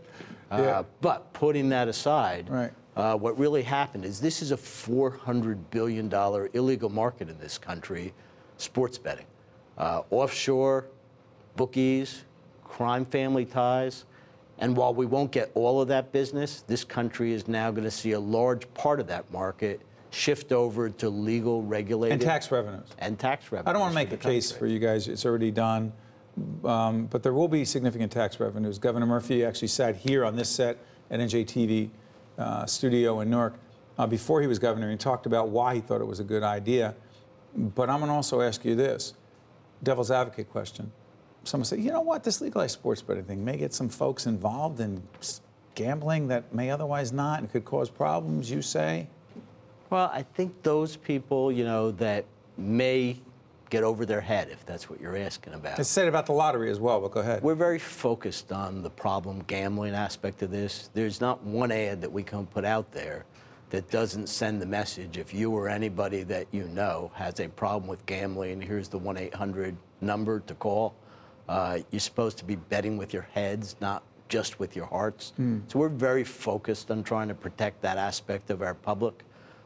Uh, 0.51 0.57
Yeah. 0.61 0.83
But 0.99 1.31
putting 1.33 1.69
that 1.69 1.87
aside, 1.87 2.49
Right. 2.49 2.71
uh, 2.95 3.15
what 3.17 3.37
really 3.37 3.61
happened 3.61 4.03
is 4.03 4.19
this 4.19 4.41
is 4.41 4.51
a 4.51 4.57
$400 4.57 5.57
billion 5.69 6.11
illegal 6.53 6.89
market 6.89 7.29
in 7.29 7.37
this 7.39 7.57
country, 7.57 8.13
sports 8.57 8.97
betting. 8.97 9.25
Uh, 9.77 10.01
offshore, 10.09 10.85
bookies, 11.55 12.23
crime 12.63 13.05
family 13.05 13.45
ties. 13.45 14.05
And 14.61 14.77
while 14.77 14.93
we 14.93 15.07
won't 15.07 15.31
get 15.31 15.51
all 15.55 15.81
of 15.81 15.87
that 15.87 16.11
business, 16.11 16.63
this 16.67 16.83
country 16.83 17.33
is 17.33 17.47
now 17.47 17.71
going 17.71 17.83
to 17.83 17.91
see 17.91 18.11
a 18.11 18.19
large 18.19 18.71
part 18.75 18.99
of 18.99 19.07
that 19.07 19.29
market 19.31 19.81
shift 20.11 20.51
over 20.51 20.89
to 20.89 21.09
legal, 21.09 21.63
regulated. 21.63 22.13
And 22.13 22.21
tax 22.21 22.51
revenues. 22.51 22.87
And 22.99 23.17
tax 23.17 23.51
revenues. 23.51 23.67
I 23.67 23.73
don't 23.73 23.81
want 23.81 23.91
to 23.91 23.95
make 23.95 24.09
a 24.09 24.11
the 24.11 24.17
case 24.17 24.51
for 24.51 24.67
you 24.67 24.77
guys. 24.77 25.07
It's 25.07 25.25
already 25.25 25.49
done. 25.49 25.91
Um, 26.63 27.07
but 27.07 27.23
there 27.23 27.33
will 27.33 27.47
be 27.47 27.65
significant 27.65 28.11
tax 28.11 28.39
revenues. 28.39 28.77
Governor 28.77 29.07
Murphy 29.07 29.43
actually 29.43 29.67
sat 29.67 29.95
here 29.95 30.23
on 30.23 30.35
this 30.35 30.49
set 30.49 30.77
at 31.09 31.19
NJTV 31.19 31.89
uh, 32.37 32.65
studio 32.67 33.19
in 33.21 33.29
Newark 33.31 33.55
uh, 33.97 34.05
before 34.05 34.41
he 34.41 34.47
was 34.47 34.59
governor 34.59 34.89
and 34.89 34.99
talked 34.99 35.25
about 35.25 35.49
why 35.49 35.75
he 35.75 35.81
thought 35.81 36.01
it 36.01 36.07
was 36.07 36.19
a 36.19 36.23
good 36.23 36.43
idea. 36.43 36.95
But 37.55 37.89
I'm 37.89 37.99
going 37.99 38.09
to 38.09 38.15
also 38.15 38.41
ask 38.41 38.63
you 38.63 38.75
this 38.75 39.13
devil's 39.83 40.11
advocate 40.11 40.49
question. 40.51 40.91
Someone 41.43 41.65
say, 41.65 41.79
you 41.79 41.91
know 41.91 42.01
what, 42.01 42.23
this 42.23 42.39
legalized 42.39 42.73
sports 42.73 43.01
betting 43.01 43.23
thing 43.23 43.43
may 43.43 43.57
get 43.57 43.73
some 43.73 43.89
folks 43.89 44.25
involved 44.27 44.79
in 44.79 45.01
gambling 45.75 46.27
that 46.27 46.53
may 46.53 46.69
otherwise 46.69 47.11
not 47.11 47.39
and 47.39 47.51
could 47.51 47.65
cause 47.65 47.89
problems, 47.89 48.49
you 48.51 48.61
say? 48.61 49.07
Well, 49.89 50.09
I 50.13 50.21
think 50.23 50.61
those 50.63 50.95
people, 50.95 51.51
you 51.51 51.63
know, 51.63 51.91
that 51.91 52.25
may 52.57 53.19
get 53.71 53.83
over 53.83 54.05
their 54.05 54.21
head, 54.21 54.49
if 54.51 54.65
that's 54.65 54.89
what 54.89 55.01
you're 55.01 55.17
asking 55.17 55.53
about. 55.53 55.79
It's 55.79 55.89
said 55.89 56.07
about 56.07 56.25
the 56.25 56.33
lottery 56.33 56.69
as 56.69 56.79
well, 56.79 57.01
but 57.01 57.11
go 57.11 57.21
ahead. 57.21 57.41
We're 57.41 57.55
very 57.55 57.79
focused 57.79 58.51
on 58.51 58.83
the 58.83 58.89
problem 58.89 59.43
gambling 59.47 59.95
aspect 59.95 60.43
of 60.43 60.51
this. 60.51 60.89
There's 60.93 61.21
not 61.21 61.41
one 61.43 61.71
ad 61.71 62.01
that 62.01 62.11
we 62.11 62.21
can 62.21 62.45
put 62.45 62.65
out 62.65 62.91
there 62.91 63.25
that 63.71 63.89
doesn't 63.89 64.27
send 64.27 64.61
the 64.61 64.65
message 64.65 65.17
if 65.17 65.33
you 65.33 65.51
or 65.51 65.69
anybody 65.69 66.23
that 66.23 66.45
you 66.51 66.65
know 66.65 67.09
has 67.15 67.39
a 67.39 67.47
problem 67.47 67.89
with 67.89 68.05
gambling, 68.05 68.61
here's 68.61 68.89
the 68.89 68.97
1 68.97 69.17
800 69.17 69.75
number 70.01 70.41
to 70.41 70.53
call. 70.55 70.93
Uh, 71.51 71.79
you're 71.91 71.99
supposed 71.99 72.37
to 72.37 72.45
be 72.45 72.55
betting 72.55 72.95
with 72.97 73.13
your 73.13 73.27
heads, 73.33 73.75
not 73.81 74.03
just 74.29 74.57
with 74.57 74.73
your 74.73 74.85
hearts. 74.85 75.33
So 75.67 75.79
we're 75.79 75.89
very 75.89 76.23
focused 76.23 76.89
on 76.91 77.03
trying 77.03 77.27
to 77.27 77.33
protect 77.33 77.81
that 77.81 77.97
aspect 77.97 78.49
of 78.49 78.61
our 78.61 78.73
public. 78.73 79.23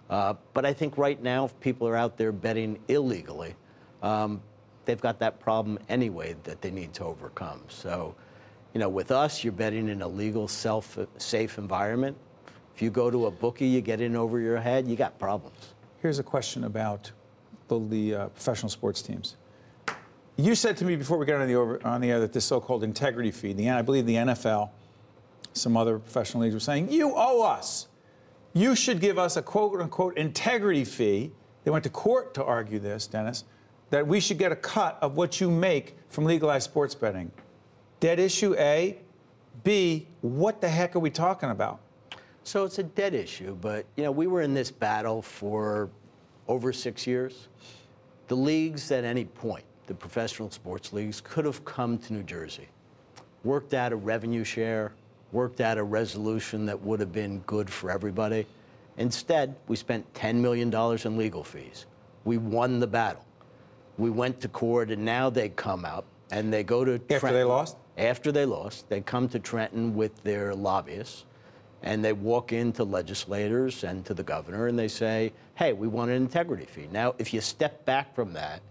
Uh, 0.09 0.33
but 0.55 0.65
I 0.65 0.73
think 0.73 0.97
right 0.97 1.21
now, 1.21 1.45
if 1.45 1.59
people 1.59 1.87
are 1.87 1.95
out 1.95 2.17
there 2.17 2.31
betting 2.31 2.79
illegally, 2.87 3.53
um, 4.01 4.41
they've 4.85 4.99
got 4.99 5.19
that 5.19 5.39
problem 5.39 5.77
anyway 5.87 6.35
that 6.43 6.59
they 6.63 6.71
need 6.71 6.91
to 6.93 7.03
overcome. 7.03 7.61
So 7.67 8.15
You 8.73 8.79
know, 8.79 8.89
with 8.89 9.11
us, 9.11 9.43
you're 9.43 9.53
betting 9.53 9.87
in 9.87 10.01
a 10.01 10.07
legal, 10.07 10.47
self 10.47 10.97
safe 11.17 11.57
environment. 11.59 12.17
If 12.75 12.81
you 12.81 12.89
go 12.89 13.09
to 13.11 13.27
a 13.27 13.31
bookie, 13.31 13.67
you 13.67 13.81
get 13.81 14.01
in 14.01 14.15
over 14.15 14.39
your 14.39 14.59
head, 14.59 14.87
you 14.87 14.95
got 14.97 15.17
problems. 15.19 15.73
Here's 16.01 16.19
a 16.19 16.23
question 16.23 16.63
about 16.65 17.11
the, 17.69 17.79
the 17.79 18.15
uh, 18.15 18.27
professional 18.29 18.69
sports 18.69 19.01
teams. 19.01 19.37
You 20.37 20.53
said 20.53 20.75
to 20.77 20.85
me 20.85 20.97
before 20.97 21.17
we 21.17 21.25
got 21.25 21.39
on 21.39 21.47
the, 21.47 21.55
over, 21.55 21.85
on 21.87 22.01
the 22.01 22.11
air 22.11 22.19
that 22.19 22.33
this 22.33 22.43
so-called 22.43 22.83
integrity 22.83 23.31
fee, 23.31 23.53
the, 23.53 23.69
I 23.69 23.81
believe 23.81 24.05
the 24.05 24.15
NFL, 24.15 24.69
some 25.53 25.77
other 25.77 25.97
professional 25.97 26.43
leagues 26.43 26.53
were 26.53 26.59
saying, 26.59 26.91
you 26.91 27.13
owe 27.15 27.41
us. 27.41 27.87
You 28.53 28.75
should 28.75 28.99
give 28.99 29.17
us 29.17 29.37
a 29.37 29.41
quote-unquote 29.41 30.17
integrity 30.17 30.83
fee. 30.83 31.31
They 31.63 31.71
went 31.71 31.85
to 31.85 31.89
court 31.89 32.33
to 32.33 32.43
argue 32.43 32.79
this, 32.79 33.07
Dennis, 33.07 33.45
that 33.91 34.05
we 34.05 34.19
should 34.19 34.37
get 34.37 34.51
a 34.51 34.57
cut 34.57 34.97
of 35.01 35.15
what 35.15 35.39
you 35.39 35.49
make 35.49 35.95
from 36.09 36.25
legalized 36.25 36.65
sports 36.65 36.95
betting. 36.95 37.31
Dead 38.01 38.19
issue 38.19 38.55
A. 38.57 38.99
B, 39.63 40.05
what 40.19 40.59
the 40.59 40.67
heck 40.67 40.97
are 40.97 40.99
we 40.99 41.09
talking 41.09 41.49
about? 41.49 41.79
So 42.43 42.65
it's 42.65 42.77
a 42.77 42.83
dead 42.83 43.13
issue, 43.13 43.55
but 43.61 43.85
you 43.95 44.03
know, 44.03 44.11
we 44.11 44.27
were 44.27 44.41
in 44.41 44.53
this 44.53 44.69
battle 44.69 45.21
for 45.21 45.89
over 46.49 46.73
six 46.73 47.07
years. 47.07 47.47
The 48.27 48.35
leagues 48.35 48.91
at 48.91 49.05
any 49.05 49.23
point 49.25 49.63
the 49.87 49.93
professional 49.93 50.49
sports 50.51 50.93
leagues 50.93 51.21
could 51.21 51.45
have 51.45 51.63
come 51.65 51.97
to 51.97 52.13
New 52.13 52.23
Jersey, 52.23 52.67
worked 53.43 53.73
out 53.73 53.91
a 53.91 53.95
revenue 53.95 54.43
share, 54.43 54.93
worked 55.31 55.61
out 55.61 55.77
a 55.77 55.83
resolution 55.83 56.65
that 56.65 56.81
would 56.81 56.99
have 56.99 57.11
been 57.11 57.39
good 57.39 57.69
for 57.69 57.91
everybody. 57.91 58.45
Instead, 58.97 59.55
we 59.67 59.75
spent 59.75 60.11
$10 60.13 60.35
million 60.35 60.73
in 60.73 61.17
legal 61.17 61.43
fees. 61.43 61.85
We 62.23 62.37
won 62.37 62.79
the 62.79 62.87
battle. 62.87 63.25
We 63.97 64.09
went 64.09 64.41
to 64.41 64.47
court, 64.47 64.89
and 64.91 65.03
now 65.03 65.29
they 65.29 65.49
come 65.49 65.85
out 65.85 66.05
and 66.31 66.51
they 66.51 66.63
go 66.63 66.83
to 66.83 66.93
after 66.95 67.19
Trenton. 67.19 67.33
they 67.33 67.43
lost. 67.43 67.77
After 67.97 68.31
they 68.31 68.45
lost, 68.45 68.89
they 68.89 69.01
come 69.01 69.29
to 69.29 69.39
Trenton 69.39 69.95
with 69.95 70.21
their 70.23 70.53
lobbyists, 70.53 71.25
and 71.83 72.03
they 72.03 72.13
walk 72.13 72.51
into 72.51 72.83
legislators 72.83 73.83
and 73.83 74.05
to 74.05 74.13
the 74.13 74.23
governor, 74.23 74.67
and 74.67 74.77
they 74.77 74.87
say, 74.87 75.31
"Hey, 75.53 75.71
we 75.71 75.87
want 75.87 76.09
an 76.11 76.17
integrity 76.17 76.65
fee." 76.65 76.89
Now, 76.91 77.15
if 77.19 77.33
you 77.33 77.41
step 77.41 77.85
back 77.85 78.13
from 78.15 78.33
that 78.33 78.61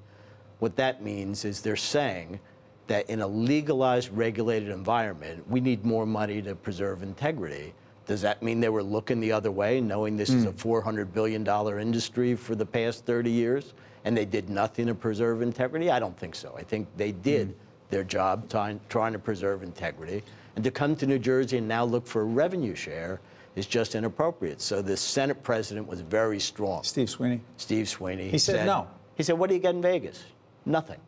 what 0.59 0.77
that 0.77 1.03
means 1.03 1.45
is 1.45 1.61
they're 1.61 1.77
saying 1.77 2.41
that 2.87 3.09
in 3.09 3.21
a 3.21 3.27
legalized, 3.27 4.11
regulated 4.11 4.69
environment, 4.69 5.49
we 5.49 5.61
need 5.61 5.85
more 5.85 6.07
money 6.07 6.43
to 6.43 6.55
preserve 6.55 7.03
integrity. 7.03 7.73
Does 8.07 8.21
that 8.23 8.43
mean 8.43 8.61
they 8.61 8.69
were 8.69 8.83
looking 8.83 9.21
the 9.21 9.33
other 9.33 9.51
way, 9.51 9.81
knowing 9.81 10.17
this 10.17 10.31
mm. 10.31 10.37
is 10.37 10.45
a 10.45 10.51
hmm. 10.51 10.71
$400 10.71 11.13
billion 11.13 11.47
industry 11.81 12.35
for 12.35 12.55
the 12.55 12.67
past 12.67 13.07
30 13.07 13.31
years, 13.31 13.73
and 14.05 14.15
they 14.15 14.27
did 14.27 14.51
nothing 14.51 14.87
to 14.87 14.95
preserve 14.95 15.41
integrity? 15.41 15.91
I 15.91 15.99
don't 15.99 16.19
think 16.19 16.35
so. 16.35 16.55
I 16.59 16.63
think 16.63 16.87
they 16.99 17.13
did 17.13 17.49
mm. 17.49 17.55
their 17.89 18.05
job 18.05 18.51
trying, 18.51 18.79
trying 18.91 19.15
to 19.15 19.19
preserve 19.19 19.63
integrity. 19.63 20.23
And 20.57 20.63
to 20.65 20.71
come 20.71 20.95
to 20.97 21.07
New 21.07 21.19
Jersey 21.19 21.57
and 21.57 21.67
now 21.67 21.85
look 21.85 22.07
for 22.07 22.21
a 22.21 22.25
revenue 22.25 22.75
share 22.75 23.21
is 23.57 23.67
just 23.67 23.95
inappropriate. 23.95 24.61
So 24.61 24.83
the 24.83 24.97
Senate 24.97 25.43
president 25.43 25.87
was 25.87 26.01
very 26.01 26.41
strong. 26.41 26.83
Steve 26.83 27.09
Sweeney. 27.09 27.41
Steve 27.57 27.89
Sweeney. 27.89 28.29
He, 28.29 28.39
said, 28.39 28.57
said 28.57 28.67
no. 28.67 28.89
He 29.17 29.23
said, 29.23 29.39
What 29.39 29.49
do 29.49 29.55
you 29.55 29.61
get 29.61 29.75
in 29.75 29.83
Vegas? 29.83 30.25
Nothing. 30.67 31.01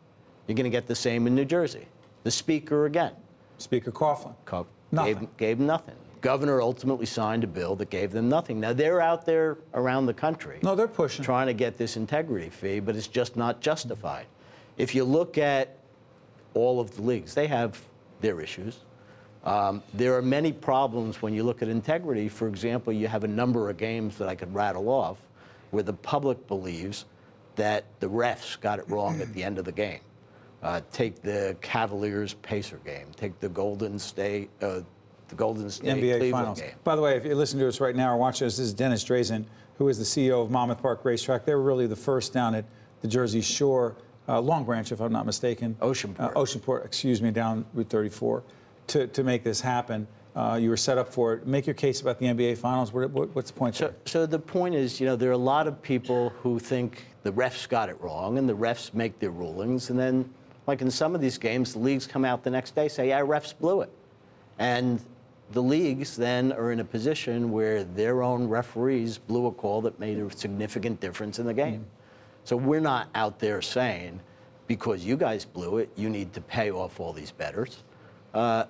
You're 0.47 0.55
going 0.55 0.65
to 0.65 0.69
get 0.69 0.87
the 0.87 0.95
same 0.95 1.27
in 1.27 1.35
New 1.35 1.45
Jersey. 1.45 1.85
The 2.23 2.31
speaker 2.31 2.85
again. 2.85 3.13
Speaker 3.57 3.91
Coughlin. 3.91 4.35
Co- 4.45 4.67
nothing. 4.91 5.13
Gave, 5.15 5.37
gave 5.37 5.59
nothing. 5.59 5.95
Governor 6.21 6.61
ultimately 6.61 7.05
signed 7.05 7.43
a 7.43 7.47
bill 7.47 7.75
that 7.75 7.89
gave 7.89 8.11
them 8.11 8.27
nothing. 8.27 8.59
Now 8.59 8.73
they're 8.73 9.01
out 9.01 9.25
there 9.25 9.57
around 9.73 10.07
the 10.07 10.13
country. 10.13 10.59
No, 10.63 10.75
they're 10.75 10.87
pushing. 10.87 11.23
Trying 11.23 11.47
to 11.47 11.53
get 11.53 11.77
this 11.77 11.95
integrity 11.95 12.49
fee, 12.49 12.79
but 12.79 12.95
it's 12.95 13.07
just 13.07 13.35
not 13.35 13.61
justified. 13.61 14.25
If 14.77 14.95
you 14.95 15.03
look 15.03 15.37
at 15.37 15.77
all 16.53 16.79
of 16.79 16.95
the 16.95 17.01
leagues, 17.01 17.33
they 17.33 17.47
have 17.47 17.79
their 18.21 18.41
issues. 18.41 18.79
Um, 19.43 19.81
there 19.93 20.15
are 20.15 20.21
many 20.21 20.51
problems 20.51 21.21
when 21.21 21.33
you 21.33 21.43
look 21.43 21.61
at 21.61 21.67
integrity. 21.67 22.29
For 22.29 22.47
example, 22.47 22.91
you 22.91 23.07
have 23.07 23.23
a 23.23 23.27
number 23.27 23.69
of 23.69 23.77
games 23.77 24.17
that 24.17 24.27
I 24.27 24.35
could 24.35 24.53
rattle 24.53 24.89
off 24.89 25.17
where 25.71 25.83
the 25.83 25.93
public 25.93 26.47
believes 26.47 27.05
that 27.57 27.85
the 27.99 28.09
refs 28.09 28.59
got 28.59 28.79
it 28.79 28.89
wrong 28.89 29.21
at 29.21 29.33
the 29.33 29.43
end 29.43 29.59
of 29.59 29.65
the 29.65 29.71
game. 29.71 29.99
Uh, 30.63 30.81
take 30.91 31.21
the 31.21 31.55
Cavaliers 31.61 32.33
Pacer 32.35 32.77
game. 32.85 33.07
Take 33.15 33.39
the 33.39 33.49
Golden 33.49 33.99
State, 33.99 34.49
uh, 34.61 34.81
the 35.27 35.35
Golden 35.35 35.69
State 35.69 35.87
NBA 35.87 36.17
Cleveland 36.17 36.31
Finals. 36.31 36.61
game. 36.61 36.71
By 36.83 36.95
the 36.95 37.01
way, 37.01 37.15
if 37.15 37.25
you're 37.25 37.35
listening 37.35 37.61
to 37.61 37.67
us 37.67 37.79
right 37.79 37.95
now 37.95 38.13
or 38.13 38.17
watching 38.17 38.47
us, 38.47 38.57
this 38.57 38.67
is 38.67 38.73
Dennis 38.73 39.03
Drazin, 39.03 39.45
who 39.77 39.87
is 39.89 39.97
the 39.99 40.03
CEO 40.03 40.41
of 40.41 40.49
Monmouth 40.49 40.81
Park 40.81 41.05
Racetrack. 41.05 41.45
They 41.45 41.53
were 41.53 41.61
really 41.61 41.85
the 41.85 41.95
first 41.95 42.33
down 42.33 42.55
at 42.55 42.65
the 43.01 43.07
Jersey 43.07 43.41
Shore, 43.41 43.95
uh, 44.27 44.41
Long 44.41 44.63
Branch, 44.63 44.91
if 44.91 44.99
I'm 44.99 45.11
not 45.11 45.25
mistaken. 45.25 45.75
Oceanport. 45.81 46.35
Uh, 46.35 46.39
Oceanport, 46.39 46.85
excuse 46.85 47.21
me, 47.21 47.29
down 47.29 47.65
Route 47.73 47.89
34, 47.89 48.43
to, 48.87 49.07
to 49.07 49.23
make 49.23 49.43
this 49.43 49.61
happen. 49.61 50.07
Uh, 50.35 50.55
you 50.55 50.69
were 50.69 50.77
set 50.77 50.97
up 50.97 51.11
for 51.11 51.33
it. 51.33 51.47
Make 51.47 51.65
your 51.65 51.73
case 51.73 52.01
about 52.01 52.19
the 52.19 52.27
NBA 52.27 52.57
Finals. 52.57 52.93
What, 52.93 53.09
what, 53.09 53.35
what's 53.35 53.49
the 53.49 53.57
point? 53.57 53.75
So, 53.75 53.93
so 54.05 54.25
the 54.25 54.37
point 54.37 54.75
is, 54.75 54.99
you 54.99 55.07
know, 55.07 55.15
there 55.15 55.29
are 55.29 55.33
a 55.33 55.37
lot 55.37 55.67
of 55.67 55.81
people 55.81 56.29
who 56.41 56.59
think 56.59 57.05
the 57.27 57.33
refs 57.33 57.67
got 57.67 57.89
it 57.89 57.99
wrong, 57.99 58.37
and 58.37 58.47
the 58.47 58.55
refs 58.55 58.93
make 58.93 59.19
their 59.19 59.31
rulings, 59.31 59.89
and 59.89 59.99
then, 59.99 60.33
like 60.65 60.81
in 60.81 60.89
some 60.89 61.13
of 61.13 61.19
these 61.19 61.37
games, 61.37 61.73
the 61.73 61.79
leagues 61.79 62.07
come 62.07 62.23
out 62.23 62.41
the 62.41 62.49
next 62.49 62.73
day 62.73 62.87
say, 62.87 63.09
"Yeah, 63.09 63.19
refs 63.19 63.53
blew 63.57 63.81
it," 63.81 63.89
and 64.59 65.01
the 65.51 65.61
leagues 65.61 66.15
then 66.15 66.53
are 66.53 66.71
in 66.71 66.79
a 66.79 66.85
position 66.85 67.51
where 67.51 67.83
their 67.83 68.23
own 68.23 68.47
referees 68.47 69.17
blew 69.17 69.47
a 69.47 69.51
call 69.51 69.81
that 69.81 69.99
made 69.99 70.17
a 70.17 70.31
significant 70.31 71.01
difference 71.01 71.37
in 71.37 71.45
the 71.45 71.53
game. 71.53 71.81
Mm. 71.81 72.45
So 72.45 72.55
we're 72.55 72.79
not 72.79 73.09
out 73.13 73.39
there 73.39 73.61
saying, 73.61 74.21
because 74.67 75.03
you 75.03 75.17
guys 75.17 75.43
blew 75.43 75.79
it, 75.79 75.89
you 75.97 76.09
need 76.09 76.31
to 76.33 76.41
pay 76.41 76.71
off 76.71 76.99
all 77.01 77.11
these 77.11 77.31
bettors. 77.31 77.83
Uh, 78.33 78.65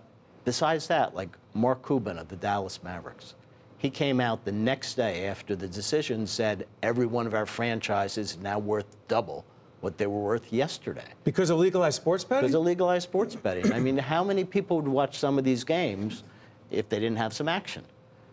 besides 0.46 0.88
that, 0.88 1.14
like 1.14 1.30
Mark 1.54 1.86
Cuban 1.86 2.18
of 2.18 2.28
the 2.28 2.36
Dallas 2.36 2.82
Mavericks, 2.84 3.36
he 3.78 3.90
came 3.90 4.20
out 4.20 4.44
the 4.44 4.52
next 4.52 4.96
day 4.96 5.28
after 5.28 5.56
the 5.56 5.68
decision 5.68 6.26
said 6.26 6.68
every 6.82 7.06
one 7.06 7.28
of 7.28 7.34
our 7.34 7.46
franchises 7.46 8.32
is 8.32 8.38
now 8.40 8.60
worth 8.60 8.86
double 9.08 9.46
what 9.82 9.98
they 9.98 10.08
were 10.08 10.20
worth 10.20 10.52
yesterday. 10.52 11.08
Because 11.24 11.50
of 11.50 11.60
legalized 11.60 11.98
sports 11.98 12.24
betting? 12.24 12.42
Because 12.42 12.56
of 12.56 12.64
legalized 12.64 13.04
sports 13.04 13.36
betting. 13.36 13.72
I 13.72 13.80
mean, 13.80 13.98
how 13.98 14.24
many 14.24 14.44
people 14.44 14.78
would 14.78 14.88
watch 14.88 15.20
some 15.20 15.38
of 15.38 15.44
these 15.44 15.64
games 15.64 16.24
if 16.72 16.90
they 16.90 17.00
didn't 17.00 17.18
have 17.18 17.34
some 17.34 17.48
action? 17.48 17.84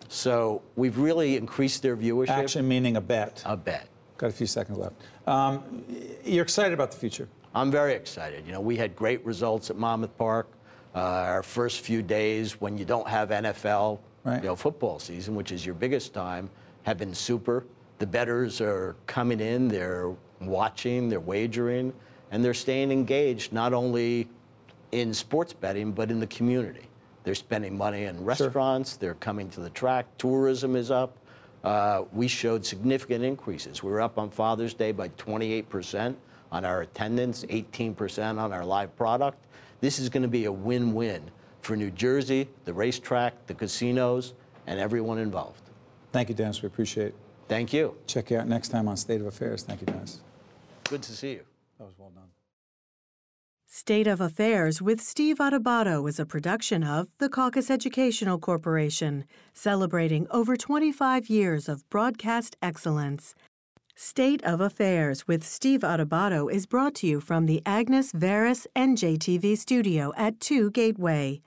So 0.09 0.63
we've 0.77 0.99
really 0.99 1.37
increased 1.37 1.83
their 1.83 1.97
viewership. 1.97 2.31
Action 2.31 2.67
meaning 2.67 2.97
a 2.97 3.01
bet. 3.01 3.43
A 3.45 3.57
bet. 3.57 3.89
Got 4.17 4.31
a 4.31 4.33
few 4.33 4.47
seconds 4.47 4.79
left. 4.79 4.95
Um, 5.27 5.85
you're 6.25 6.43
excited 6.43 6.73
about 6.73 6.91
the 6.93 6.97
future? 6.97 7.29
I'm 7.55 7.71
very 7.71 7.93
excited. 7.93 8.47
You 8.47 8.53
know, 8.53 8.61
we 8.61 8.77
had 8.77 8.97
great 8.97 9.25
results 9.25 9.71
at 9.71 9.77
Monmouth 9.77 10.17
Park. 10.17 10.49
Uh, 10.95 10.99
our 11.01 11.43
first 11.43 11.81
few 11.81 12.03
days 12.03 12.61
when 12.61 12.79
you 12.79 12.85
don't 12.85 13.09
have 13.09 13.31
NFL 13.31 13.99
right. 14.25 14.43
you 14.43 14.49
know, 14.49 14.57
football 14.57 14.99
season, 14.99 15.35
which 15.35 15.53
is 15.53 15.65
your 15.65 15.75
biggest 15.75 16.13
time, 16.13 16.51
have 16.83 16.99
been 16.99 17.15
super. 17.15 17.65
The 17.99 18.07
bettors 18.07 18.61
are 18.61 18.97
coming 19.07 19.41
in, 19.41 19.69
they're 19.69 20.13
watching, 20.41 21.09
they're 21.09 21.21
wagering, 21.21 21.93
and 22.31 22.45
they're 22.45 22.55
staying 22.55 22.91
engaged 22.91 23.53
not 23.53 23.73
only 23.73 24.29
in 24.93 25.15
sports 25.15 25.53
betting, 25.53 25.93
but 25.93 26.11
in 26.11 26.21
the 26.21 26.27
community. 26.27 26.89
They're 27.23 27.35
spending 27.35 27.77
money 27.77 28.05
in 28.05 28.23
restaurants, 28.23 28.93
sure. 28.93 28.99
they're 29.01 29.15
coming 29.15 29.49
to 29.51 29.61
the 29.61 29.71
track, 29.71 30.07
tourism 30.19 30.77
is 30.77 30.91
up. 30.91 31.17
Uh, 31.63 32.05
we 32.13 32.29
showed 32.29 32.65
significant 32.65 33.25
increases. 33.25 33.83
We 33.83 33.91
were 33.91 34.03
up 34.03 34.19
on 34.19 34.29
Father's 34.29 34.75
Day 34.75 34.93
by 34.93 35.09
28% 35.11 36.15
on 36.53 36.65
our 36.65 36.83
attendance, 36.83 37.45
18% 37.47 38.39
on 38.39 38.53
our 38.53 38.65
live 38.65 38.95
product. 38.97 39.39
This 39.81 39.99
is 39.99 40.11
going 40.11 40.23
to 40.23 40.29
be 40.29 40.45
a 40.45 40.53
win 40.53 40.93
win 40.93 41.31
for 41.65 41.77
New 41.77 41.91
Jersey, 41.91 42.49
the 42.65 42.73
racetrack, 42.73 43.47
the 43.47 43.55
casinos, 43.55 44.35
and 44.67 44.79
everyone 44.79 45.19
involved. 45.19 45.63
Thank 46.13 46.29
you, 46.29 46.35
Dennis. 46.35 46.63
We 46.63 46.67
appreciate 46.67 47.09
it. 47.09 47.15
Thank 47.49 47.73
you. 47.73 47.97
Check 48.07 48.31
you 48.31 48.39
out 48.39 48.49
next 48.49 48.69
time 48.69 48.89
on 48.89 48.97
State 48.97 49.21
of 49.21 49.27
Affairs. 49.27 49.63
Thank 49.63 49.81
you, 49.81 49.87
Dennis. 49.87 50.21
Good 50.85 51.03
to 51.03 51.13
see 51.13 51.33
you. 51.33 51.43
That 51.79 51.85
was 51.85 51.95
well 51.99 52.11
done. 52.11 52.25
State 53.67 54.07
of 54.07 54.21
Affairs 54.21 54.81
with 54.81 55.01
Steve 55.01 55.39
Adubato 55.39 56.09
is 56.09 56.21
a 56.21 56.25
production 56.25 56.85
of 56.85 57.09
the 57.19 57.29
Caucus 57.29 57.71
Educational 57.71 58.39
Corporation, 58.39 59.25
celebrating 59.53 60.29
over 60.31 60.57
25 60.57 61.29
years 61.29 61.69
of 61.69 61.89
broadcast 61.91 62.57
excellence. 62.63 63.35
State 63.97 64.43
of 64.45 64.61
Affairs 64.61 65.27
with 65.27 65.45
Steve 65.45 65.81
Adubato 65.81 66.51
is 66.51 66.67
brought 66.67 66.95
to 66.97 67.07
you 67.07 67.21
from 67.21 67.47
the 67.47 67.63
Agnes 67.67 68.13
Varis 68.13 68.67
NJTV 68.77 69.59
studio 69.59 70.13
at 70.17 70.39
2 70.41 70.71
Gateway. 70.71 71.41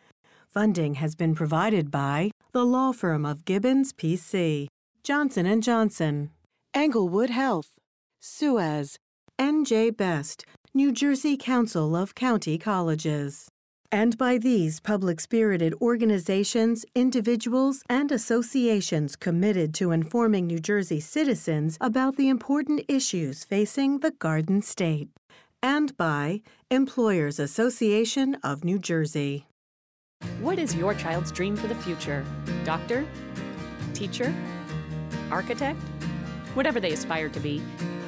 Funding 0.58 0.95
has 0.95 1.14
been 1.14 1.36
provided 1.36 1.91
by 1.91 2.32
the 2.51 2.66
law 2.66 2.91
firm 2.91 3.28
of 3.28 3.45
Gibbons 3.45 3.93
PC, 3.93 4.66
Johnson 5.03 5.62
& 5.62 5.62
Johnson, 5.62 6.32
Englewood 6.74 7.30
Health, 7.30 7.76
Suez, 8.20 8.97
NJ 9.38 9.95
Best, 9.95 10.45
New 10.74 10.91
Jersey 10.91 11.38
Council 11.38 11.95
of 11.95 12.16
County 12.16 12.58
Colleges 12.58 13.49
and 13.91 14.18
by 14.18 14.39
these 14.39 14.80
public 14.80 15.20
spirited 15.20 15.76
organizations, 15.80 16.86
individuals, 16.95 17.84
and 17.88 18.12
associations 18.12 19.16
committed 19.16 19.76
to 19.76 19.91
informing 19.91 20.47
New 20.47 20.60
Jersey 20.60 20.99
citizens 20.99 21.78
about 21.80 22.16
the 22.16 22.30
important 22.30 22.82
issues 22.88 23.43
facing 23.43 23.99
the 23.99 24.10
Garden 24.10 24.64
State, 24.64 25.10
and 25.62 25.95
by 25.97 26.41
Employers 26.72 27.38
Association 27.38 28.34
of 28.43 28.64
New 28.64 28.80
Jersey. 28.80 29.45
What 30.39 30.59
is 30.59 30.76
your 30.76 30.93
child's 30.93 31.32
dream 31.32 31.55
for 31.55 31.65
the 31.65 31.76
future? 31.76 32.24
Doctor? 32.63 33.07
Teacher? 33.93 34.34
Architect? 35.32 35.82
Whatever 36.53 36.80
they 36.80 36.93
aspire 36.93 37.28
to 37.30 37.39
be, 37.39 37.61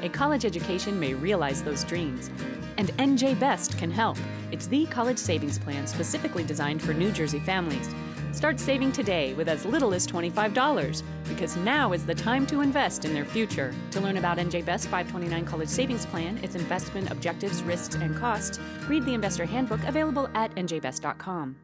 a 0.04 0.10
college 0.10 0.46
education 0.46 1.00
may 1.00 1.16
realize 1.16 1.64
those 1.64 1.84
dreams. 1.84 2.30
And 2.78 2.90
NJ 2.98 3.40
Best 3.40 3.80
can 3.80 3.90
help. 3.90 4.18
It's 4.52 4.68
the 4.68 4.86
college 4.86 5.18
savings 5.18 5.58
plan 5.58 5.88
specifically 5.88 6.44
designed 6.44 6.84
for 6.84 6.94
New 6.94 7.12
Jersey 7.12 7.40
families. 7.40 7.94
Start 8.32 8.60
saving 8.60 8.92
today 8.92 9.34
with 9.34 9.50
as 9.50 9.66
little 9.66 9.94
as 9.94 10.06
$25 10.06 11.02
because 11.28 11.58
now 11.58 11.94
is 11.94 12.06
the 12.06 12.16
time 12.16 12.46
to 12.46 12.62
invest 12.62 13.06
in 13.06 13.14
their 13.14 13.26
future. 13.26 13.74
To 13.92 14.02
learn 14.02 14.18
about 14.18 14.38
NJ 14.38 14.64
Best 14.64 14.86
529 14.86 15.46
College 15.46 15.68
Savings 15.68 16.06
Plan, 16.06 16.38
its 16.44 16.54
investment 16.54 17.10
objectives, 17.12 17.64
risks, 17.64 17.96
and 17.96 18.16
costs, 18.16 18.60
read 18.88 19.04
the 19.04 19.16
Investor 19.16 19.46
Handbook 19.46 19.84
available 19.84 20.30
at 20.36 20.56
njbest.com. 20.56 21.56